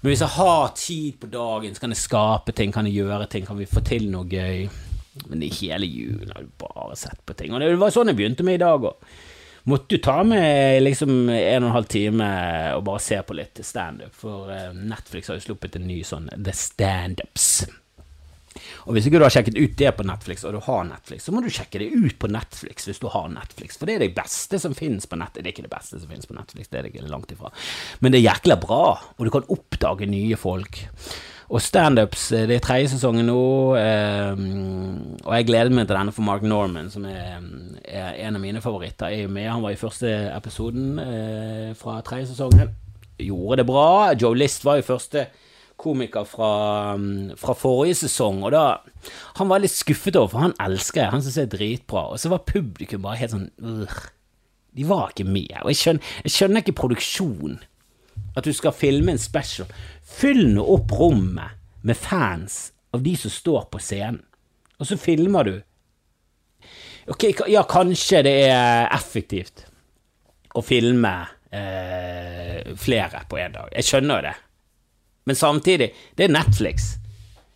Men 0.00 0.12
hvis 0.12 0.24
jeg 0.24 0.34
har 0.38 0.74
tid 0.80 1.20
på 1.20 1.30
dagen, 1.34 1.76
så 1.76 1.84
kan 1.84 1.92
jeg 1.92 2.00
skape 2.00 2.56
ting, 2.56 2.72
kan 2.72 2.88
jeg 2.88 3.02
gjøre 3.02 3.28
ting, 3.32 3.44
kan 3.44 3.60
vi 3.60 3.68
få 3.68 3.84
til 3.84 4.08
noe 4.12 4.24
gøy. 4.32 4.64
Men 5.28 5.44
i 5.44 5.52
hele 5.60 5.88
julen 5.88 6.32
har 6.32 6.44
du 6.44 6.52
bare 6.60 6.96
sett 6.96 7.20
på 7.28 7.36
ting. 7.36 7.52
Og 7.52 7.60
det 7.60 7.72
var 7.80 7.92
sånn 7.92 8.12
jeg 8.12 8.18
begynte 8.18 8.44
med 8.48 8.58
i 8.58 8.64
dag 8.64 8.88
òg. 8.88 9.16
Måtte 9.66 9.96
jo 9.96 10.02
ta 10.04 10.20
med 10.22 10.84
liksom 10.84 11.10
en 11.26 11.64
og 11.64 11.68
en 11.68 11.74
halv 11.74 11.88
time 11.90 12.26
og 12.76 12.84
bare 12.86 13.02
se 13.02 13.16
på 13.26 13.34
litt 13.34 13.58
standup, 13.66 14.12
for 14.14 14.52
eh, 14.54 14.70
Netflix 14.72 15.28
har 15.28 15.40
jo 15.40 15.48
sluppet 15.48 15.76
en 15.76 15.88
ny 15.90 16.04
sånn 16.06 16.30
The 16.36 16.54
Standups. 16.54 17.48
Og 18.86 18.94
hvis 18.94 19.08
ikke 19.08 19.18
du 19.18 19.26
har 19.26 19.34
sjekket 19.34 19.58
ut 19.58 19.76
det 19.78 19.92
på 19.98 20.06
Netflix, 20.06 20.44
og 20.46 20.54
du 20.54 20.60
har 20.62 20.84
Netflix, 20.86 21.26
så 21.26 21.34
må 21.34 21.42
du 21.42 21.50
sjekke 21.50 21.82
det 21.82 21.90
ut 21.90 22.18
på 22.22 22.30
Netflix 22.30 22.86
hvis 22.86 23.02
du 23.02 23.08
har 23.10 23.28
Netflix, 23.32 23.78
for 23.78 23.90
det 23.90 23.96
er 23.96 24.04
det 24.06 24.14
beste 24.16 24.60
som 24.62 24.76
finnes 24.78 25.08
på 25.10 25.18
nett. 25.18 25.34
Det 25.34 25.42
er 25.42 25.54
ikke 25.54 25.66
det 25.66 25.72
beste 25.74 25.98
som 25.98 26.10
finnes 26.10 26.28
på 26.30 26.36
Netflix, 26.38 26.70
det 26.70 26.78
er 26.78 26.86
det 26.86 26.92
ikke 26.94 27.10
langt 27.10 27.34
ifra, 27.34 27.50
men 27.98 28.14
det 28.14 28.20
er 28.20 28.28
jækla 28.28 28.58
bra, 28.62 28.84
og 29.16 29.26
du 29.26 29.32
kan 29.34 29.48
oppdage 29.52 30.06
nye 30.10 30.38
folk. 30.38 30.84
Og 31.46 31.62
standups, 31.62 32.32
eh, 32.34 32.46
det 32.50 32.56
er 32.56 32.62
tredje 32.64 32.88
sesongen 32.94 33.28
nå, 33.30 33.42
eh, 33.78 34.40
og 35.22 35.34
jeg 35.36 35.46
gleder 35.46 35.70
meg 35.74 35.86
til 35.86 35.94
denne 35.94 36.14
for 36.14 36.26
Mark 36.26 36.42
Norman, 36.42 36.90
som 36.90 37.06
er 37.06 37.38
en 37.38 38.34
av 38.34 38.42
mine 38.42 38.62
favoritter. 38.62 39.14
Jeg 39.14 39.26
er 39.26 39.28
med, 39.28 39.50
Han 39.50 39.62
var 39.62 39.70
i 39.70 39.78
første 39.78 40.10
episoden 40.34 40.98
eh, 40.98 41.74
fra 41.78 42.00
tredje 42.02 42.32
sesongen. 42.32 42.74
Gjorde 43.18 43.62
det 43.62 43.66
bra. 43.66 44.12
Joe 44.18 44.34
List 44.34 44.64
var 44.64 44.78
i 44.78 44.86
første 44.86 45.28
komiker 45.76 46.24
fra, 46.24 46.96
mm, 46.96 47.36
fra, 47.40 47.54
forrige 47.54 48.00
sesong, 48.04 48.42
og 48.44 48.52
da 48.52 48.64
Han 49.36 49.48
var 49.48 49.60
litt 49.60 49.74
skuffet 49.74 50.16
over, 50.16 50.32
for 50.32 50.44
han 50.46 50.56
elsker 50.60 51.02
jeg, 51.02 51.12
han 51.12 51.22
syns 51.22 51.36
jeg 51.36 51.48
er 51.48 51.54
dritbra, 51.54 52.06
og 52.12 52.20
så 52.20 52.32
var 52.32 52.46
publikum 52.48 53.04
bare 53.04 53.20
helt 53.20 53.34
sånn 53.34 53.50
øh, 53.62 53.98
De 54.76 54.86
var 54.88 55.12
ikke 55.12 55.28
med, 55.28 55.52
og 55.62 55.70
jeg 55.70 55.80
skjønner, 55.82 56.14
jeg 56.24 56.34
skjønner 56.34 56.64
ikke 56.64 56.80
produksjon. 56.80 57.58
At 58.36 58.44
du 58.44 58.52
skal 58.52 58.74
filme 58.76 59.12
en 59.12 59.20
special. 59.20 59.68
Fyll 60.04 60.42
nå 60.52 60.64
opp 60.74 60.92
rommet 60.96 61.56
med 61.86 61.96
fans 61.96 62.72
av 62.92 63.04
de 63.04 63.14
som 63.16 63.32
står 63.32 63.68
på 63.72 63.80
scenen, 63.80 64.20
og 64.76 64.88
så 64.88 64.98
filmer 65.00 65.48
du. 65.48 65.54
Ok, 67.08 67.28
ja, 67.48 67.62
kanskje 67.68 68.24
det 68.26 68.34
er 68.48 68.88
effektivt 68.90 69.64
å 70.56 70.62
filme 70.64 71.12
eh, 71.54 72.74
flere 72.76 73.22
på 73.28 73.38
én 73.40 73.54
dag. 73.54 73.70
Jeg 73.76 73.86
skjønner 73.86 74.18
jo 74.18 74.26
det. 74.26 74.34
Men 75.26 75.36
samtidig, 75.36 75.90
det 76.14 76.28
er 76.28 76.34
Netflix. 76.34 76.94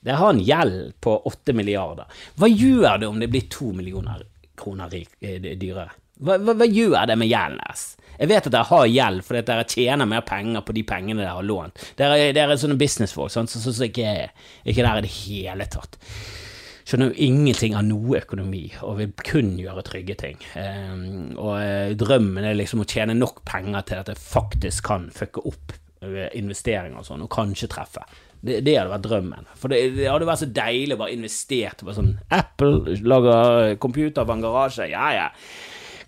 Det 0.00 0.16
har 0.18 0.32
en 0.32 0.42
gjeld 0.42 0.92
på 1.00 1.14
åtte 1.28 1.52
milliarder. 1.54 2.08
Hva 2.34 2.48
gjør 2.48 2.98
det 2.98 3.06
om 3.06 3.20
det 3.20 3.28
blir 3.30 3.46
to 3.52 3.70
millioner 3.76 4.24
kroner 4.58 4.94
eh, 4.96 5.36
dyrere? 5.38 5.90
Hva, 6.20 6.36
hva, 6.40 6.54
hva, 6.56 6.66
gjør 6.66 7.06
det 7.08 7.16
med 7.20 7.30
gjelden 7.30 7.60
deres? 7.62 7.84
Jeg 8.18 8.28
vet 8.28 8.48
at 8.48 8.52
dere 8.52 8.68
har 8.68 8.88
gjeld 8.90 9.24
fordi 9.24 9.42
dere 9.48 9.68
tjener 9.70 10.08
mer 10.08 10.24
penger 10.26 10.64
på 10.66 10.74
de 10.76 10.82
pengene 10.88 11.22
dere 11.22 11.36
har 11.38 11.46
lånt. 11.46 11.84
Dere, 11.96 12.32
dere 12.36 12.56
er 12.56 12.60
sånne 12.60 12.78
businessfolk 12.80 13.32
sånn, 13.32 13.48
som 13.48 13.62
så, 13.62 13.72
så, 13.76 13.86
ikke, 13.86 14.16
ikke 14.68 14.84
der 14.84 15.00
i 15.00 15.04
det 15.06 15.12
hele 15.14 15.68
tatt. 15.70 15.94
Skjønner 16.90 17.12
jo 17.12 17.28
ingenting 17.28 17.76
av 17.78 17.86
noe 17.86 18.18
økonomi 18.18 18.64
og 18.82 18.98
vil 18.98 19.14
kun 19.22 19.52
gjøre 19.60 19.84
trygge 19.86 20.16
ting. 20.24 20.40
Um, 20.58 21.04
og 21.36 21.54
uh, 21.54 21.92
drømmen 21.96 22.50
er 22.50 22.58
liksom 22.58 22.82
å 22.82 22.88
tjene 22.88 23.14
nok 23.14 23.44
penger 23.48 23.86
til 23.86 24.02
at 24.02 24.10
jeg 24.10 24.20
faktisk 24.20 24.88
kan 24.90 25.06
fucke 25.14 25.44
opp 25.52 25.76
investeringer 26.00 27.00
og 27.00 27.06
sånn, 27.06 27.24
og 27.26 27.32
kanskje 27.32 27.68
treffe. 27.70 28.04
Det, 28.40 28.62
det, 28.64 28.76
hadde 28.78 28.92
vært 28.94 29.04
drømmen. 29.04 29.50
For 29.60 29.72
det, 29.72 29.82
det, 29.98 30.06
hadde 30.08 30.28
vært 30.28 30.42
så 30.42 30.48
deilig 30.56 30.96
å 30.96 31.00
bare 31.02 31.16
investere 31.16 31.84
på 31.84 31.96
sånn 31.96 32.14
Apple 32.32 32.96
lager 33.04 33.74
computer 33.82 34.24
på 34.24 34.36
en 34.36 34.44
garasje. 34.44 34.88
Ja, 34.92 35.10
ja. 35.12 35.26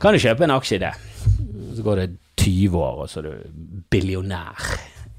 Kan 0.01 0.17
du 0.17 0.23
kjøpe 0.23 0.47
en 0.47 0.55
aksje 0.55 0.79
i 0.79 0.83
det? 0.83 0.95
Så 1.77 1.85
går 1.85 2.01
det 2.01 2.09
20 2.41 2.79
år, 2.81 3.03
og 3.05 3.11
så 3.13 3.21
er 3.21 3.29
du 3.29 3.85
billionær. 3.93 4.73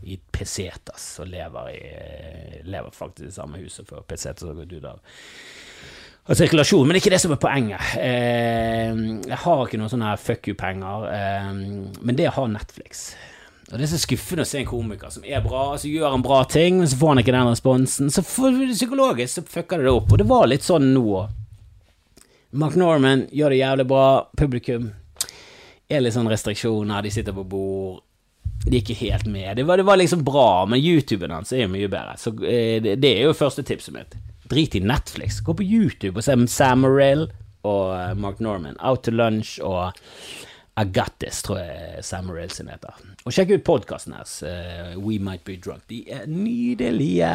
i 0.04 0.18
Pesetas, 0.20 1.04
og 1.24 1.30
lever, 1.32 1.70
i, 1.72 2.58
lever 2.68 2.92
faktisk 2.92 3.30
i 3.30 3.32
samme 3.32 3.62
huset 3.62 3.88
før 3.88 4.02
Pesetas 4.04 4.50
har 4.50 4.58
gått 4.58 4.74
ut 4.76 4.90
av 4.90 5.00
av 6.24 6.40
sirkulasjon, 6.40 6.86
men 6.88 6.96
det 6.96 7.02
er 7.02 7.04
ikke 7.04 7.12
det 7.12 7.22
som 7.24 7.34
er 7.36 7.40
poenget. 7.44 7.96
Eh, 8.00 9.00
jeg 9.28 9.40
har 9.44 9.64
ikke 9.64 9.80
noen 9.80 9.92
sånne 9.92 10.14
fuck 10.24 10.48
you-penger, 10.48 11.08
eh, 11.12 11.50
men 12.00 12.20
det 12.20 12.30
har 12.36 12.52
Netflix. 12.52 13.10
Og 13.74 13.80
Det 13.80 13.88
er 13.88 13.90
så 13.96 14.04
skuffende 14.04 14.44
å 14.46 14.46
se 14.46 14.60
en 14.62 14.68
komiker 14.70 15.10
som 15.10 15.24
er 15.26 15.42
bra, 15.42 15.64
så 15.82 15.90
gjør 15.90 16.14
han 16.14 16.22
bra 16.22 16.44
ting, 16.46 16.78
men 16.78 16.90
så 16.92 16.98
får 17.00 17.10
han 17.10 17.22
ikke 17.24 17.34
den 17.34 17.48
responsen. 17.50 18.12
Så 18.14 18.22
psykologisk 18.22 19.40
så 19.40 19.42
fucker 19.50 19.82
det 19.82 19.88
det 19.88 19.94
opp, 19.98 20.12
og 20.14 20.22
det 20.22 20.28
var 20.30 20.46
litt 20.46 20.68
sånn 20.68 20.92
nå 20.94 21.02
òg. 21.24 21.40
Norman 22.54 23.26
gjør 23.34 23.50
det 23.50 23.64
jævlig 23.64 23.88
bra, 23.90 24.06
publikum 24.38 24.92
er 25.90 26.04
litt 26.06 26.14
sånn 26.14 26.30
restriksjoner, 26.30 27.02
de 27.02 27.14
sitter 27.18 27.34
på 27.34 27.48
bord. 27.50 28.04
De 28.64 28.78
er 28.78 28.84
ikke 28.84 29.00
helt 29.02 29.26
med. 29.26 29.58
Det 29.58 29.66
var, 29.66 29.82
det 29.82 29.88
var 29.90 29.98
liksom 29.98 30.22
bra, 30.24 30.68
men 30.70 30.78
YouTuben 30.78 31.34
hans 31.34 31.52
er 31.52 31.66
jo 31.66 31.74
mye 31.74 31.90
bedre. 31.90 32.14
Så 32.22 32.36
eh, 32.46 32.78
det, 32.78 33.00
det 33.02 33.16
er 33.18 33.26
jo 33.26 33.36
første 33.42 33.66
tipset 33.66 33.98
mitt. 33.98 34.14
Drit 34.54 34.78
i 34.78 34.84
Netflix. 34.86 35.42
Gå 35.42 35.58
på 35.58 35.66
YouTube 35.66 36.22
og 36.22 36.28
se 36.30 36.38
Samarill 36.54 37.26
og 37.66 37.96
eh, 37.98 38.14
Mark 38.22 38.38
Norman. 38.38 38.78
Out 38.80 39.08
to 39.08 39.18
Lunch 39.18 39.58
og 39.66 39.98
Agatis, 40.74 41.44
tror 41.46 41.60
jeg 41.62 42.02
Sam 42.02 42.32
Morrill 42.32 42.50
sin 42.50 42.70
heter. 42.72 42.96
Og 43.28 43.34
sjekk 43.36 43.52
ut 43.54 43.66
podkasten 43.68 44.16
hans, 44.18 44.40
uh, 44.42 44.96
We 44.98 45.20
Might 45.22 45.44
Be 45.46 45.60
Drunk. 45.62 45.84
De 45.92 46.00
er 46.10 46.24
nydelige. 46.26 47.30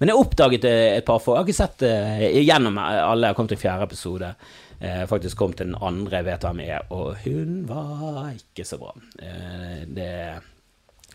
Men 0.00 0.10
jeg 0.10 0.18
oppdaget 0.18 0.66
et 0.66 1.06
par 1.06 1.22
få 1.22 1.36
Jeg 1.36 1.44
har 1.44 1.46
ikke 1.46 1.60
sett 1.60 1.84
uh, 1.86 2.24
gjennom 2.42 2.80
alle. 2.82 3.28
Jeg 3.28 3.30
har 3.30 3.38
kommet 3.38 3.54
til 3.54 3.62
fjerde 3.62 3.86
episode. 3.86 4.32
Uh, 4.82 5.04
faktisk 5.06 5.38
kom 5.38 5.54
til 5.54 5.70
den 5.70 5.78
andre, 5.78 6.16
jeg 6.18 6.26
vet 6.32 6.48
hvem 6.48 6.64
jeg 6.64 6.74
er, 6.74 6.90
og 6.90 7.22
hun 7.22 7.60
var 7.70 8.32
ikke 8.34 8.66
så 8.66 8.80
bra. 8.82 8.96
Uh, 9.22 9.78
det 9.86 10.10
er 10.10 10.42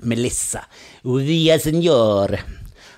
Melissa. 0.07 0.63
Via 1.03 1.59
senor. 1.59 2.37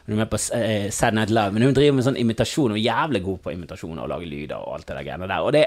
Hun 0.05 0.13
er 0.13 0.23
med 0.23 0.29
på 0.29 0.37
Sad 0.37 1.17
Night 1.17 1.33
Live, 1.33 1.57
men 1.57 1.65
hun 1.65 1.73
driver 1.73 1.97
med 1.97 2.05
sånn 2.05 2.21
imitasjon, 2.21 2.73
og 2.73 2.77
er 2.77 2.85
jævlig 2.85 3.25
god 3.25 3.43
på 3.43 3.57
imitasjoner 3.57 4.05
og 4.05 4.13
lage 4.13 4.29
lyder 4.29 4.61
og 4.61 4.77
alt 4.77 4.89
det 4.89 4.95
der 4.99 5.09
greiene 5.09 5.29
der. 5.29 5.45
Og 5.45 5.53
det 5.57 5.65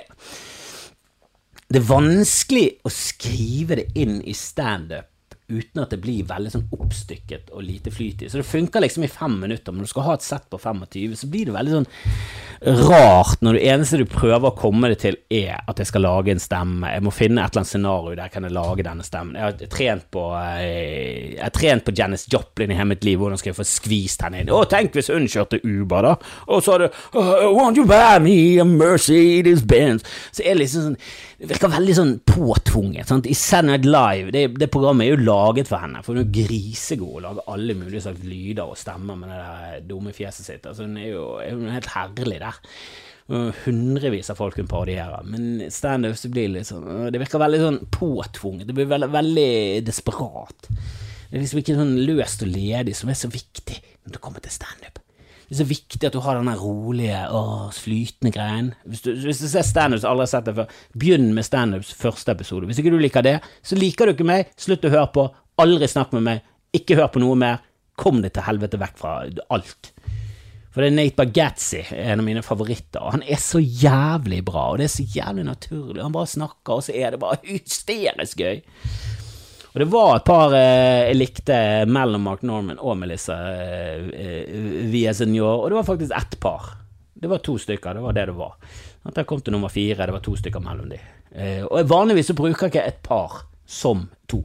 det 1.72 1.80
er 1.80 1.88
vanskelig 1.88 2.66
å 2.84 2.90
skrive 2.92 3.78
det 3.80 3.86
inn 3.96 4.18
i 4.28 4.34
standup 4.36 5.11
uten 5.48 5.82
at 5.82 5.92
det 5.92 6.00
blir 6.02 6.28
veldig 6.28 6.52
sånn 6.52 6.68
oppstykket 6.72 7.50
og 7.52 7.64
lite 7.66 7.92
flyt 7.92 8.22
i. 8.24 8.30
Så 8.30 8.40
det 8.40 8.48
funker 8.48 8.84
liksom 8.84 9.04
i 9.04 9.10
fem 9.12 9.34
minutter, 9.40 9.72
men 9.72 9.82
når 9.82 9.90
du 9.90 9.92
skal 9.92 10.08
ha 10.08 10.16
et 10.16 10.26
sett 10.26 10.48
på 10.52 10.60
25, 10.60 11.16
så 11.18 11.30
blir 11.32 11.50
det 11.50 11.56
veldig 11.56 11.76
sånn 11.78 11.90
rart 12.62 13.40
når 13.42 13.56
det 13.56 13.62
eneste 13.66 13.98
du 13.98 14.04
prøver 14.06 14.52
å 14.52 14.54
komme 14.54 14.92
det 14.92 15.00
til, 15.02 15.16
er 15.32 15.64
at 15.66 15.80
jeg 15.80 15.88
skal 15.88 16.04
lage 16.06 16.30
en 16.30 16.42
stemme. 16.42 16.92
Jeg 16.94 17.02
må 17.02 17.12
finne 17.14 17.42
et 17.42 17.50
eller 17.50 17.62
annet 17.62 17.70
scenario 17.72 18.14
der 18.14 18.28
jeg 18.28 18.34
kan 18.36 18.46
lage 18.54 18.86
denne 18.86 19.06
stemmen. 19.06 19.38
Jeg 19.38 19.46
har 19.48 19.72
trent 19.72 20.06
på, 20.14 20.24
eh, 20.38 21.32
jeg 21.34 21.42
har 21.42 21.54
trent 21.56 21.86
på 21.86 21.94
Janis 21.98 22.26
Joplin 22.30 22.70
i 22.70 22.78
hele 22.78 22.92
mitt 22.92 23.04
liv. 23.04 23.18
Hvordan 23.18 23.40
skal 23.40 23.50
jeg 23.50 23.58
få 23.58 23.66
skvist 23.66 24.22
henne 24.22 24.42
inn? 24.42 24.52
Å, 24.54 24.62
tenk 24.70 24.94
hvis 24.94 25.10
hun 25.10 25.26
kjørte 25.30 25.62
Uber, 25.64 26.06
da! 26.06 26.14
Og 26.48 26.62
så 26.62 26.76
hadde 26.76 26.92
oh, 27.18 27.50
Won't 27.56 27.80
you 27.80 27.86
buy 27.88 28.22
me 28.22 28.36
a 28.62 28.66
Mercedes 28.68 29.64
Benz? 29.66 30.06
Så 30.30 30.44
er 30.44 30.54
det 30.54 30.62
liksom 30.62 30.86
sånn 30.86 30.98
Det 31.42 31.50
virker 31.50 31.72
veldig 31.72 31.94
sånn 31.98 32.12
påtvunget. 32.28 33.08
Sant? 33.10 33.26
I 33.26 33.34
Senate 33.34 33.88
Live, 33.88 34.30
det, 34.30 34.46
det, 34.60 34.70
programmet 34.70 35.08
er 35.08 35.16
jo 35.16 35.24
laget 35.32 35.70
for 35.70 35.82
henne, 35.82 36.02
for 36.04 36.14
hun 36.14 36.22
er 36.22 36.34
grisegod 36.36 37.16
og 37.16 37.24
lager 37.26 37.48
alle 37.54 37.76
mulige 37.78 38.04
slags 38.04 38.26
lyder 38.26 38.68
og 38.68 38.78
stemmer 38.80 39.18
med 39.18 39.32
det 39.32 39.40
der 39.40 39.86
dumme 39.88 40.14
fjeset 40.16 40.48
sitt. 40.48 40.68
Altså, 40.68 40.86
hun 40.86 41.00
er 41.00 41.08
jo 41.10 41.24
hun 41.40 41.66
er 41.68 41.80
helt 41.80 41.94
herlig 41.96 42.38
der. 42.42 42.60
Hundrevis 43.64 44.28
av 44.32 44.40
folk 44.40 44.58
hun 44.58 44.68
parodierer, 44.68 45.22
men 45.24 45.62
standup 45.72 46.18
blir 46.34 46.50
litt 46.52 46.68
sånn 46.68 47.12
Det 47.14 47.20
virker 47.22 47.40
veldig 47.40 47.60
sånn 47.62 47.78
påtvunget. 47.94 48.66
Det 48.68 48.76
blir 48.76 48.90
veldig, 48.90 49.08
veldig 49.14 49.52
desperat. 49.86 50.68
Det 50.68 51.38
er 51.38 51.46
liksom 51.46 51.62
ikke 51.62 51.78
sånn 51.78 51.94
løst 52.04 52.44
og 52.44 52.52
ledig 52.52 52.96
som 52.98 53.12
er 53.12 53.16
så 53.18 53.30
viktig 53.32 53.78
når 54.04 54.16
det 54.16 54.22
kommer 54.24 54.42
til 54.44 54.52
standup. 54.52 55.01
Det 55.52 55.58
er 55.58 55.66
så 55.66 55.68
viktig 55.68 56.06
at 56.08 56.14
du 56.16 56.22
har 56.24 56.38
den 56.38 56.48
rolige, 56.56 57.16
åh, 57.28 57.66
flytende 57.76 58.30
greien. 58.32 58.70
Hvis 58.88 59.02
du, 59.04 59.10
hvis 59.20 59.42
du 59.42 59.50
ser 59.52 59.66
standups, 59.68 60.06
aldri 60.08 60.24
har 60.24 60.30
sett 60.30 60.46
det 60.46 60.54
før, 60.56 60.70
begynn 60.96 61.26
med 61.36 61.44
standups 61.44 61.90
første 61.92 62.32
episode. 62.32 62.70
Hvis 62.70 62.80
ikke 62.80 62.94
du 62.94 62.96
liker 62.96 63.26
det, 63.26 63.34
så 63.60 63.76
liker 63.76 64.08
du 64.08 64.14
ikke 64.14 64.24
meg, 64.30 64.48
slutt 64.56 64.86
å 64.88 64.92
høre 64.94 65.10
på, 65.12 65.26
aldri 65.60 65.90
snakk 65.92 66.14
med 66.16 66.24
meg, 66.24 66.46
ikke 66.72 66.96
hør 66.96 67.10
på 67.12 67.20
noe 67.20 67.36
mer, 67.36 67.60
kom 68.00 68.22
deg 68.24 68.32
til 68.32 68.46
helvete 68.48 68.80
vekk 68.80 68.96
fra 68.96 69.18
alt. 69.52 69.92
For 70.72 70.80
det 70.80 70.88
er 70.88 70.96
Nate 70.96 71.18
Bagazzi, 71.20 71.82
en 72.00 72.22
av 72.22 72.24
mine 72.24 72.46
favoritter. 72.46 73.04
Han 73.12 73.20
er 73.28 73.44
så 73.44 73.60
jævlig 73.60 74.40
bra, 74.48 74.70
og 74.72 74.80
det 74.80 74.88
er 74.88 74.94
så 74.94 75.04
jævlig 75.04 75.44
naturlig. 75.50 76.00
Han 76.00 76.16
bare 76.16 76.32
snakker, 76.32 76.78
og 76.78 76.86
så 76.88 76.96
er 76.96 77.12
det 77.12 77.20
bare 77.20 77.44
hysterisk 77.44 78.40
gøy. 78.40 78.62
Og 79.72 79.80
det 79.80 79.88
var 79.88 80.18
et 80.18 80.26
par 80.28 80.52
eh, 80.56 81.08
jeg 81.08 81.16
likte 81.16 81.58
mellom 81.88 82.26
Mark 82.28 82.42
Norman 82.44 82.80
og 82.80 82.98
Melissa 83.00 83.38
eh, 83.48 84.08
eh 84.12 84.88
via 84.92 85.14
senior, 85.16 85.62
og 85.62 85.70
det 85.70 85.78
var 85.78 85.88
faktisk 85.88 86.12
ett 86.16 86.40
par. 86.40 86.74
Det 87.14 87.30
var 87.30 87.40
to 87.40 87.56
stykker, 87.58 87.94
det 87.94 88.02
var 88.04 88.12
det 88.12 88.26
det 88.28 88.36
var. 88.36 88.56
At 89.08 89.16
jeg 89.16 89.26
kom 89.26 89.40
til 89.40 89.54
nummer 89.56 89.72
fire, 89.72 90.06
det 90.06 90.12
var 90.12 90.24
to 90.24 90.36
stykker 90.36 90.60
mellom 90.60 90.90
de. 90.92 90.98
Eh, 91.32 91.62
og 91.64 91.88
vanligvis 91.88 92.28
så 92.28 92.36
bruker 92.36 92.66
jeg 92.66 92.74
ikke 92.74 92.84
et 92.90 93.00
par 93.06 93.46
som 93.64 94.10
to. 94.28 94.42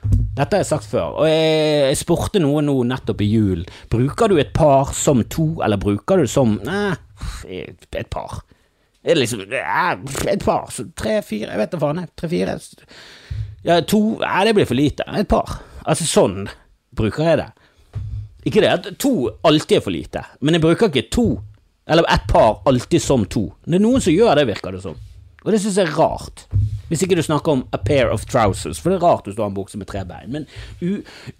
Dette 0.00 0.54
har 0.54 0.62
jeg 0.62 0.70
sagt 0.70 0.86
før, 0.88 1.18
og 1.20 1.26
jeg, 1.28 1.96
spurte 1.98 2.40
noen 2.40 2.70
nå 2.70 2.76
nettopp 2.88 3.20
i 3.20 3.28
julen. 3.28 3.66
Bruker 3.90 4.30
du 4.30 4.38
et 4.40 4.54
par 4.54 4.94
som 4.96 5.20
to, 5.28 5.50
eller 5.64 5.80
bruker 5.82 6.22
du 6.22 6.30
som 6.30 6.54
Nei, 6.64 6.94
et 7.50 8.10
par. 8.12 8.40
Er 9.02 9.16
det 9.16 9.24
liksom 9.24 9.42
Et 9.50 10.44
par. 10.44 10.70
Så 10.72 10.86
tre-fire, 10.96 11.50
jeg 11.50 11.58
vet 11.58 11.72
da 11.72 11.80
faen. 11.80 12.04
Tre-fire 12.16 12.58
Ja, 13.66 13.80
to 13.84 14.00
Nei, 14.20 14.44
det 14.48 14.54
blir 14.56 14.68
for 14.68 14.78
lite. 14.78 15.04
Et 15.18 15.28
par. 15.28 15.60
Altså 15.84 16.06
sånn 16.08 16.48
bruker 16.96 17.26
jeg 17.26 17.40
det. 17.40 17.50
Ikke 18.48 18.62
det 18.64 18.72
at 18.72 18.88
to 19.00 19.28
alltid 19.44 19.76
er 19.78 19.84
for 19.84 19.92
lite, 19.92 20.22
men 20.40 20.56
jeg 20.56 20.64
bruker 20.64 20.88
ikke 20.88 21.10
to, 21.12 21.26
eller 21.90 22.06
ett 22.08 22.24
par, 22.30 22.62
alltid 22.68 23.02
som 23.02 23.26
to. 23.28 23.50
Det 23.66 23.76
er 23.76 23.84
noen 23.84 24.00
som 24.00 24.14
gjør 24.14 24.38
det, 24.38 24.46
virker 24.48 24.72
det 24.72 24.80
som. 24.84 24.96
Og 25.44 25.52
det 25.52 25.60
syns 25.60 25.76
jeg 25.80 25.88
er 25.88 25.96
rart. 25.96 26.46
Hvis 26.88 27.04
ikke 27.04 27.18
du 27.18 27.22
snakker 27.24 27.52
om 27.52 27.66
a 27.72 27.78
pair 27.80 28.10
of 28.12 28.24
trousers, 28.28 28.80
for 28.80 28.92
det 28.92 28.98
er 28.98 29.04
rart 29.04 29.28
hvis 29.28 29.36
du 29.36 29.44
har 29.44 29.52
en 29.52 29.56
bukse 29.56 29.78
med 29.78 29.88
tre 29.88 30.02
bein. 30.08 30.32
Men 30.32 30.48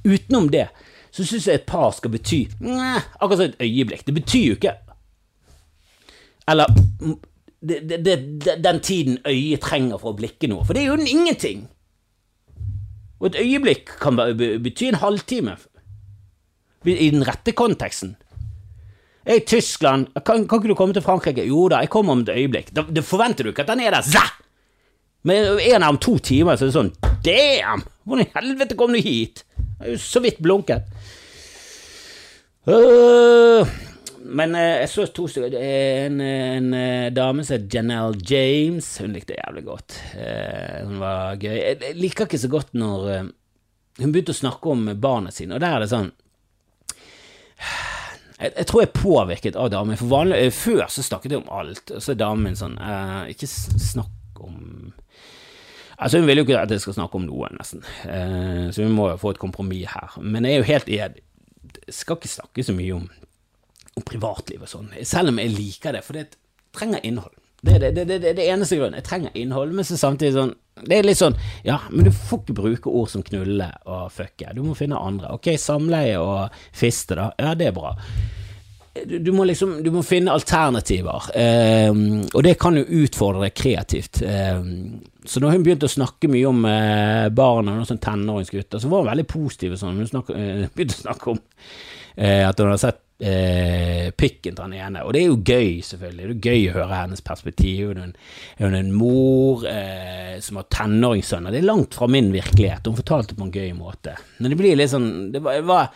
utenom 0.04 0.50
det 0.52 0.68
så 1.10 1.24
syns 1.26 1.48
jeg 1.48 1.58
et 1.58 1.66
par 1.66 1.88
skal 1.90 2.12
bety 2.14 2.44
Nei, 2.62 3.00
akkurat 3.18 3.40
som 3.40 3.48
et 3.48 3.64
øyeblikk. 3.64 4.04
Det 4.06 4.14
betyr 4.14 4.44
jo 4.44 4.58
ikke 4.60 4.76
Eller 6.52 6.70
det, 7.60 7.80
det, 7.90 7.98
det, 8.06 8.54
den 8.62 8.78
tiden 8.80 9.18
øyet 9.26 9.60
trenger 9.60 9.98
for 9.98 10.12
å 10.12 10.16
blikke 10.16 10.48
noe. 10.48 10.64
For 10.64 10.76
det 10.76 10.84
er 10.84 10.92
jo 10.92 11.00
ingenting. 11.02 11.66
Og 13.20 13.28
et 13.28 13.40
øyeblikk 13.42 13.92
kan 14.00 14.16
bety 14.16 14.88
en 14.88 15.00
halvtime 15.00 15.56
i 16.88 17.10
den 17.12 17.26
rette 17.28 17.52
konteksten. 17.52 18.16
Jeg 19.26 19.34
er 19.36 19.40
i 19.42 19.46
Tyskland. 19.46 20.06
Kan, 20.24 20.46
kan, 20.48 20.58
ikke 20.58 20.72
du 20.72 20.74
komme 20.74 20.96
til 20.96 21.04
Frankrike? 21.04 21.44
Jo 21.44 21.68
da, 21.68 21.82
jeg 21.84 21.92
kommer 21.92 22.16
om 22.16 22.22
et 22.24 22.32
øyeblikk. 22.32 22.72
Da, 22.76 22.86
det 22.88 23.04
forventer 23.04 23.44
du 23.44 23.52
ikke 23.52 23.66
at 23.66 23.74
han 23.74 23.82
er 23.84 23.92
der. 23.94 24.02
Zæ! 24.02 24.24
Men 25.28 25.60
en 25.60 25.84
av 25.84 25.98
to 26.00 26.16
timer 26.24 26.56
så 26.56 26.64
er 26.64 26.70
det 26.70 26.76
sånn 26.78 26.94
Damn! 27.20 27.82
Hvordan 28.08 28.24
i 28.24 28.32
helvete 28.32 28.76
kom 28.80 28.94
du 28.96 29.02
hit? 29.04 29.44
Jeg 29.52 29.84
har 29.84 29.92
jo 29.92 30.00
så 30.00 30.22
vidt 30.24 30.40
blunket. 30.40 30.88
Uh, 32.64 33.68
men 34.20 34.54
uh, 34.56 34.80
jeg 34.82 34.90
så 34.92 35.06
to 35.16 35.26
stykker. 35.30 35.56
En, 35.56 36.20
en, 36.20 36.72
en 36.76 37.14
dame 37.16 37.44
som 37.46 37.56
het 37.56 37.68
Janelle 37.72 38.20
James. 38.26 38.88
Hun 39.00 39.14
likte 39.16 39.38
jævlig 39.38 39.64
godt. 39.68 40.00
Uh, 40.14 40.88
hun 40.88 40.98
var 41.02 41.40
gøy. 41.40 41.56
Jeg 41.56 41.94
liker 41.98 42.28
ikke 42.28 42.42
så 42.42 42.50
godt 42.52 42.74
når 42.76 43.30
hun 44.00 44.12
begynte 44.14 44.32
å 44.32 44.40
snakke 44.40 44.72
om 44.72 44.88
barna 45.00 45.32
sine, 45.34 45.56
og 45.56 45.62
der 45.62 45.76
er 45.76 45.84
det 45.84 45.90
sånn 45.92 46.12
jeg, 48.40 48.52
jeg, 48.56 48.66
tror 48.68 48.80
jeg 48.80 48.88
er 48.88 48.96
påvirket 48.96 49.58
av 49.60 49.68
damen. 49.72 49.98
For 50.00 50.10
vanlig, 50.10 50.38
eh, 50.40 50.54
Før 50.54 50.86
så 50.88 51.04
snakket 51.04 51.34
jeg 51.34 51.42
om 51.42 51.52
alt, 51.52 51.92
og 51.92 52.02
så 52.02 52.14
er 52.14 52.20
damen 52.22 52.46
min 52.48 52.58
sånn 52.58 52.78
eh, 52.80 53.32
Ikke 53.34 53.48
snakk 53.50 54.40
om 54.40 54.92
Altså 56.00 56.16
Hun 56.16 56.30
vil 56.30 56.40
jo 56.40 56.46
ikke 56.46 56.62
at 56.62 56.70
jeg 56.72 56.80
skal 56.80 56.96
snakke 56.96 57.18
om 57.18 57.26
noe, 57.28 57.50
nesten, 57.52 57.82
eh, 58.08 58.70
så 58.72 58.80
vi 58.80 58.88
må 58.88 59.10
jo 59.10 59.18
få 59.20 59.34
et 59.34 59.40
kompromiss 59.42 59.90
her. 59.92 60.14
Men 60.24 60.46
jeg 60.48 60.56
er 60.56 60.62
jo 60.62 60.68
helt 60.70 60.88
enig. 60.88 61.20
Jeg 61.76 61.92
skal 61.92 62.16
ikke 62.16 62.30
snakke 62.32 62.64
så 62.64 62.72
mye 62.72 62.94
om, 62.96 63.04
om 63.98 64.06
privatliv 64.06 64.62
og 64.64 64.70
sånn, 64.70 64.92
selv 65.02 65.32
om 65.32 65.40
jeg 65.42 65.54
liker 65.54 65.96
det, 65.96 66.04
for 66.06 66.18
det 66.18 66.28
trenger 66.76 67.04
innhold. 67.06 67.36
Det 67.60 67.74
er 67.76 67.82
det, 67.82 67.90
det, 67.96 68.18
det, 68.22 68.32
det, 68.38 68.48
eneste 68.48 68.78
grunnen. 68.78 68.96
Jeg 68.96 69.08
trenger 69.08 69.36
innhold, 69.36 69.74
men 69.76 69.84
så 69.84 69.98
samtidig 70.00 70.32
sånn 70.32 70.54
Det 70.80 70.96
er 70.96 71.04
litt 71.04 71.18
sånn 71.20 71.34
Ja, 71.66 71.76
men 71.92 72.06
du 72.06 72.10
får 72.14 72.40
ikke 72.40 72.56
bruke 72.56 72.92
ord 72.96 73.10
som 73.12 73.24
knulle 73.26 73.68
og 73.84 74.06
fucke. 74.14 74.54
Du 74.56 74.62
må 74.64 74.76
finne 74.78 74.96
andre. 74.96 75.34
Ok, 75.36 75.52
samleie 75.60 76.16
og 76.22 76.62
fiste, 76.72 77.18
da. 77.18 77.28
Ja, 77.36 77.52
det 77.58 77.68
er 77.68 77.76
bra. 77.76 77.92
Du, 78.96 79.18
du 79.22 79.30
må 79.36 79.44
liksom 79.46 79.76
Du 79.84 79.90
må 79.94 80.02
finne 80.02 80.32
alternativer, 80.32 81.28
eh, 81.36 81.92
og 81.92 82.40
det 82.46 82.56
kan 82.58 82.80
jo 82.80 83.04
utfordre 83.04 83.44
deg 83.44 83.54
kreativt. 83.60 84.22
Eh, 84.24 84.64
så 85.28 85.42
når 85.42 85.54
hun 85.54 85.66
begynte 85.66 85.90
å 85.90 85.92
snakke 85.92 86.32
mye 86.32 86.48
om 86.48 86.64
eh, 86.64 87.28
barna, 87.28 87.76
noen 87.76 87.86
sånn 87.88 88.00
tenåringsgutter, 88.02 88.80
så 88.80 88.88
var 88.88 89.04
hun 89.04 89.12
veldig 89.12 89.28
positiv. 89.28 89.76
og 89.76 89.82
Sånn. 89.82 90.00
Hun 90.00 90.08
snakket, 90.08 90.40
uh, 90.40 90.66
begynte 90.74 90.96
å 90.96 91.04
snakke 91.04 91.32
om 91.34 91.38
uh, 91.44 92.42
at 92.48 92.56
hun 92.56 92.72
hadde 92.72 92.82
sett 92.82 93.04
eh, 93.20 94.10
pikken 94.16 94.56
til 94.56 94.64
han 94.64 94.74
ene. 94.76 95.04
Og 95.04 95.14
det 95.14 95.22
er 95.22 95.28
jo 95.28 95.38
gøy, 95.38 95.80
selvfølgelig. 95.86 96.26
Det 96.26 96.36
er 96.36 96.50
gøy 96.50 96.66
å 96.70 96.76
høre 96.78 97.00
hennes 97.02 97.24
perspektiv. 97.24 97.92
Hun 97.92 98.14
er 98.58 98.76
en 98.80 98.92
mor 98.96 99.64
eh, 99.68 100.36
som 100.44 100.60
har 100.60 100.68
tenåringssønner. 100.72 101.54
Det 101.54 101.62
er 101.62 101.70
langt 101.70 101.96
fra 101.98 102.10
min 102.10 102.32
virkelighet. 102.34 102.88
Hun 102.88 102.98
fortalte 102.98 103.38
på 103.38 103.48
en 103.48 103.54
gøy 103.54 103.72
måte. 103.78 104.16
Men 104.38 104.52
det 104.52 104.60
blir 104.60 104.78
litt 104.78 104.92
sånn 104.92 105.10
Det 105.34 105.42
var, 105.44 105.60
var 105.68 105.90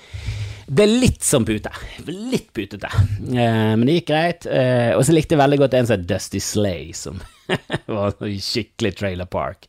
ble 0.66 0.86
litt 0.88 1.24
som 1.24 1.44
pute. 1.44 1.70
Litt 2.08 2.52
putete. 2.56 2.88
Eh, 2.88 3.72
men 3.76 3.84
det 3.86 3.98
gikk 3.98 4.10
greit. 4.10 4.46
Eh, 4.48 4.92
og 4.96 5.04
så 5.04 5.14
likte 5.16 5.36
jeg 5.36 5.42
veldig 5.42 5.60
godt 5.64 5.76
en 5.78 5.88
som 5.88 5.98
het 5.98 6.06
Dusty 6.08 6.40
Slay, 6.42 6.92
som 6.96 7.20
var 7.96 8.14
en 8.14 8.38
skikkelig 8.40 8.94
trailer 9.00 9.28
park. 9.30 9.68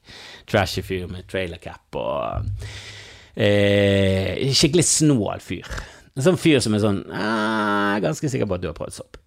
Trashy 0.49 0.83
fyr 0.85 1.09
med 1.11 1.27
trailercap 1.31 1.99
og 1.99 2.47
eh, 3.35 4.45
Skikkelig 4.55 4.87
snål 4.87 5.43
fyr. 5.43 5.67
En 6.15 6.23
sånn 6.23 6.39
fyr 6.39 6.62
som 6.63 6.75
er 6.75 6.84
sånn 6.84 7.01
Jeg 7.12 7.95
er 7.95 8.04
ganske 8.06 8.30
sikker 8.32 8.47
på 8.47 8.58
at 8.58 8.63
du 8.63 8.69
har 8.69 8.78
prøvd 8.78 8.95
sopp. 8.95 9.17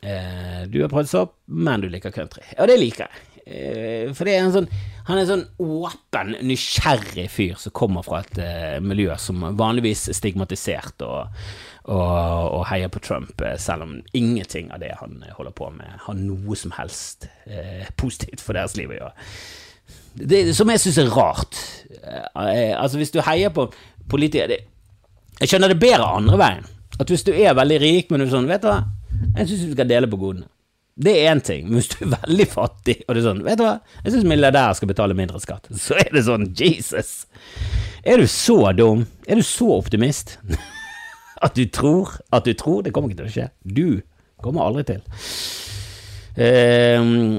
Eh, 0.00 0.62
du 0.72 0.80
har 0.80 0.92
prøvd 0.92 1.10
sopp, 1.10 1.34
men 1.52 1.82
du 1.82 1.90
liker 1.92 2.14
country. 2.14 2.44
Og 2.56 2.70
det 2.70 2.78
liker 2.80 3.04
jeg. 3.04 3.30
Eh, 3.50 4.12
for 4.14 4.28
det 4.28 4.36
er 4.36 4.44
en 4.44 4.52
sånn 4.52 4.68
Han 5.08 5.16
er 5.16 5.22
en 5.24 5.30
sånn 5.30 5.44
åpen, 5.64 6.34
nysgjerrig 6.46 7.24
fyr 7.32 7.56
som 7.58 7.74
kommer 7.74 8.04
fra 8.06 8.20
et 8.22 8.38
eh, 8.38 8.76
miljø 8.84 9.16
som 9.18 9.42
vanligvis 9.58 10.04
er 10.12 10.16
stigmatisert 10.18 11.02
og, 11.02 11.40
og, 11.88 12.04
og, 12.04 12.60
heier 12.70 12.92
på 12.92 13.02
Trump, 13.02 13.32
eh, 13.42 13.56
selv 13.58 13.88
om 13.88 13.96
ingenting 14.14 14.70
av 14.70 14.84
det 14.84 14.92
han 15.00 15.24
holder 15.34 15.56
på 15.56 15.70
med, 15.74 15.96
har 16.04 16.20
noe 16.20 16.58
som 16.58 16.76
helst 16.76 17.26
uh, 17.48 17.88
positivt 17.98 18.44
for 18.44 18.54
deres 18.54 18.76
liv 18.78 18.92
å 18.92 19.00
gjøre. 19.00 19.26
Det, 20.30 20.42
som 20.54 20.70
jeg 20.70 20.84
syns 20.84 21.00
er 21.00 21.10
rart. 21.16 21.58
Uh, 22.04 22.76
altså, 22.76 23.00
hvis 23.00 23.14
du 23.14 23.18
heier 23.24 23.50
på 23.56 23.66
politikere 24.12 24.52
det, 24.52 24.60
Jeg 25.40 25.48
skjønner 25.48 25.72
det 25.72 25.80
bedre 25.80 26.06
andre 26.18 26.38
veien. 26.40 26.66
At 27.00 27.08
hvis 27.08 27.24
du 27.24 27.30
er 27.32 27.56
veldig 27.56 27.78
rik, 27.80 28.10
men 28.10 28.20
du 28.20 28.26
er 28.26 28.32
sånn 28.34 28.48
Vet 28.50 28.64
du 28.64 28.68
hva, 28.68 28.80
jeg 29.38 29.48
syns 29.48 29.62
vi 29.70 29.76
skal 29.76 29.88
dele 29.88 30.10
på 30.10 30.18
godene. 30.20 30.48
Det 31.00 31.14
er 31.16 31.30
én 31.30 31.40
ting, 31.40 31.64
men 31.68 31.78
hvis 31.78 31.88
du 31.94 32.02
er 32.04 32.12
veldig 32.12 32.46
fattig 32.50 32.98
og 33.06 33.14
det 33.14 33.22
er 33.22 33.24
sånn 33.24 33.40
Vet 33.46 33.60
du 33.60 33.64
hva, 33.64 33.78
jeg 34.04 34.12
syns 34.12 34.26
milliardærer 34.28 34.76
skal 34.76 34.90
betale 34.90 35.16
mindre 35.16 35.40
skatt. 35.40 35.70
Så 35.86 35.96
er 35.96 36.12
det 36.12 36.26
sånn 36.28 36.50
Jesus! 36.58 37.24
Er 38.04 38.20
du 38.20 38.28
så 38.32 38.58
dum? 38.72 39.06
Er 39.28 39.40
du 39.40 39.44
så 39.44 39.68
optimist? 39.76 40.38
at 41.44 41.56
du 41.56 41.66
tror 41.72 42.18
at 42.32 42.44
du 42.48 42.52
tror? 42.56 42.84
Det 42.84 42.92
kommer 42.96 43.12
ikke 43.12 43.22
til 43.22 43.28
å 43.28 43.34
skje. 43.34 43.48
Du 43.64 43.88
kommer 44.44 44.64
aldri 44.68 44.86
til. 44.88 45.02
Uh, 46.30 47.38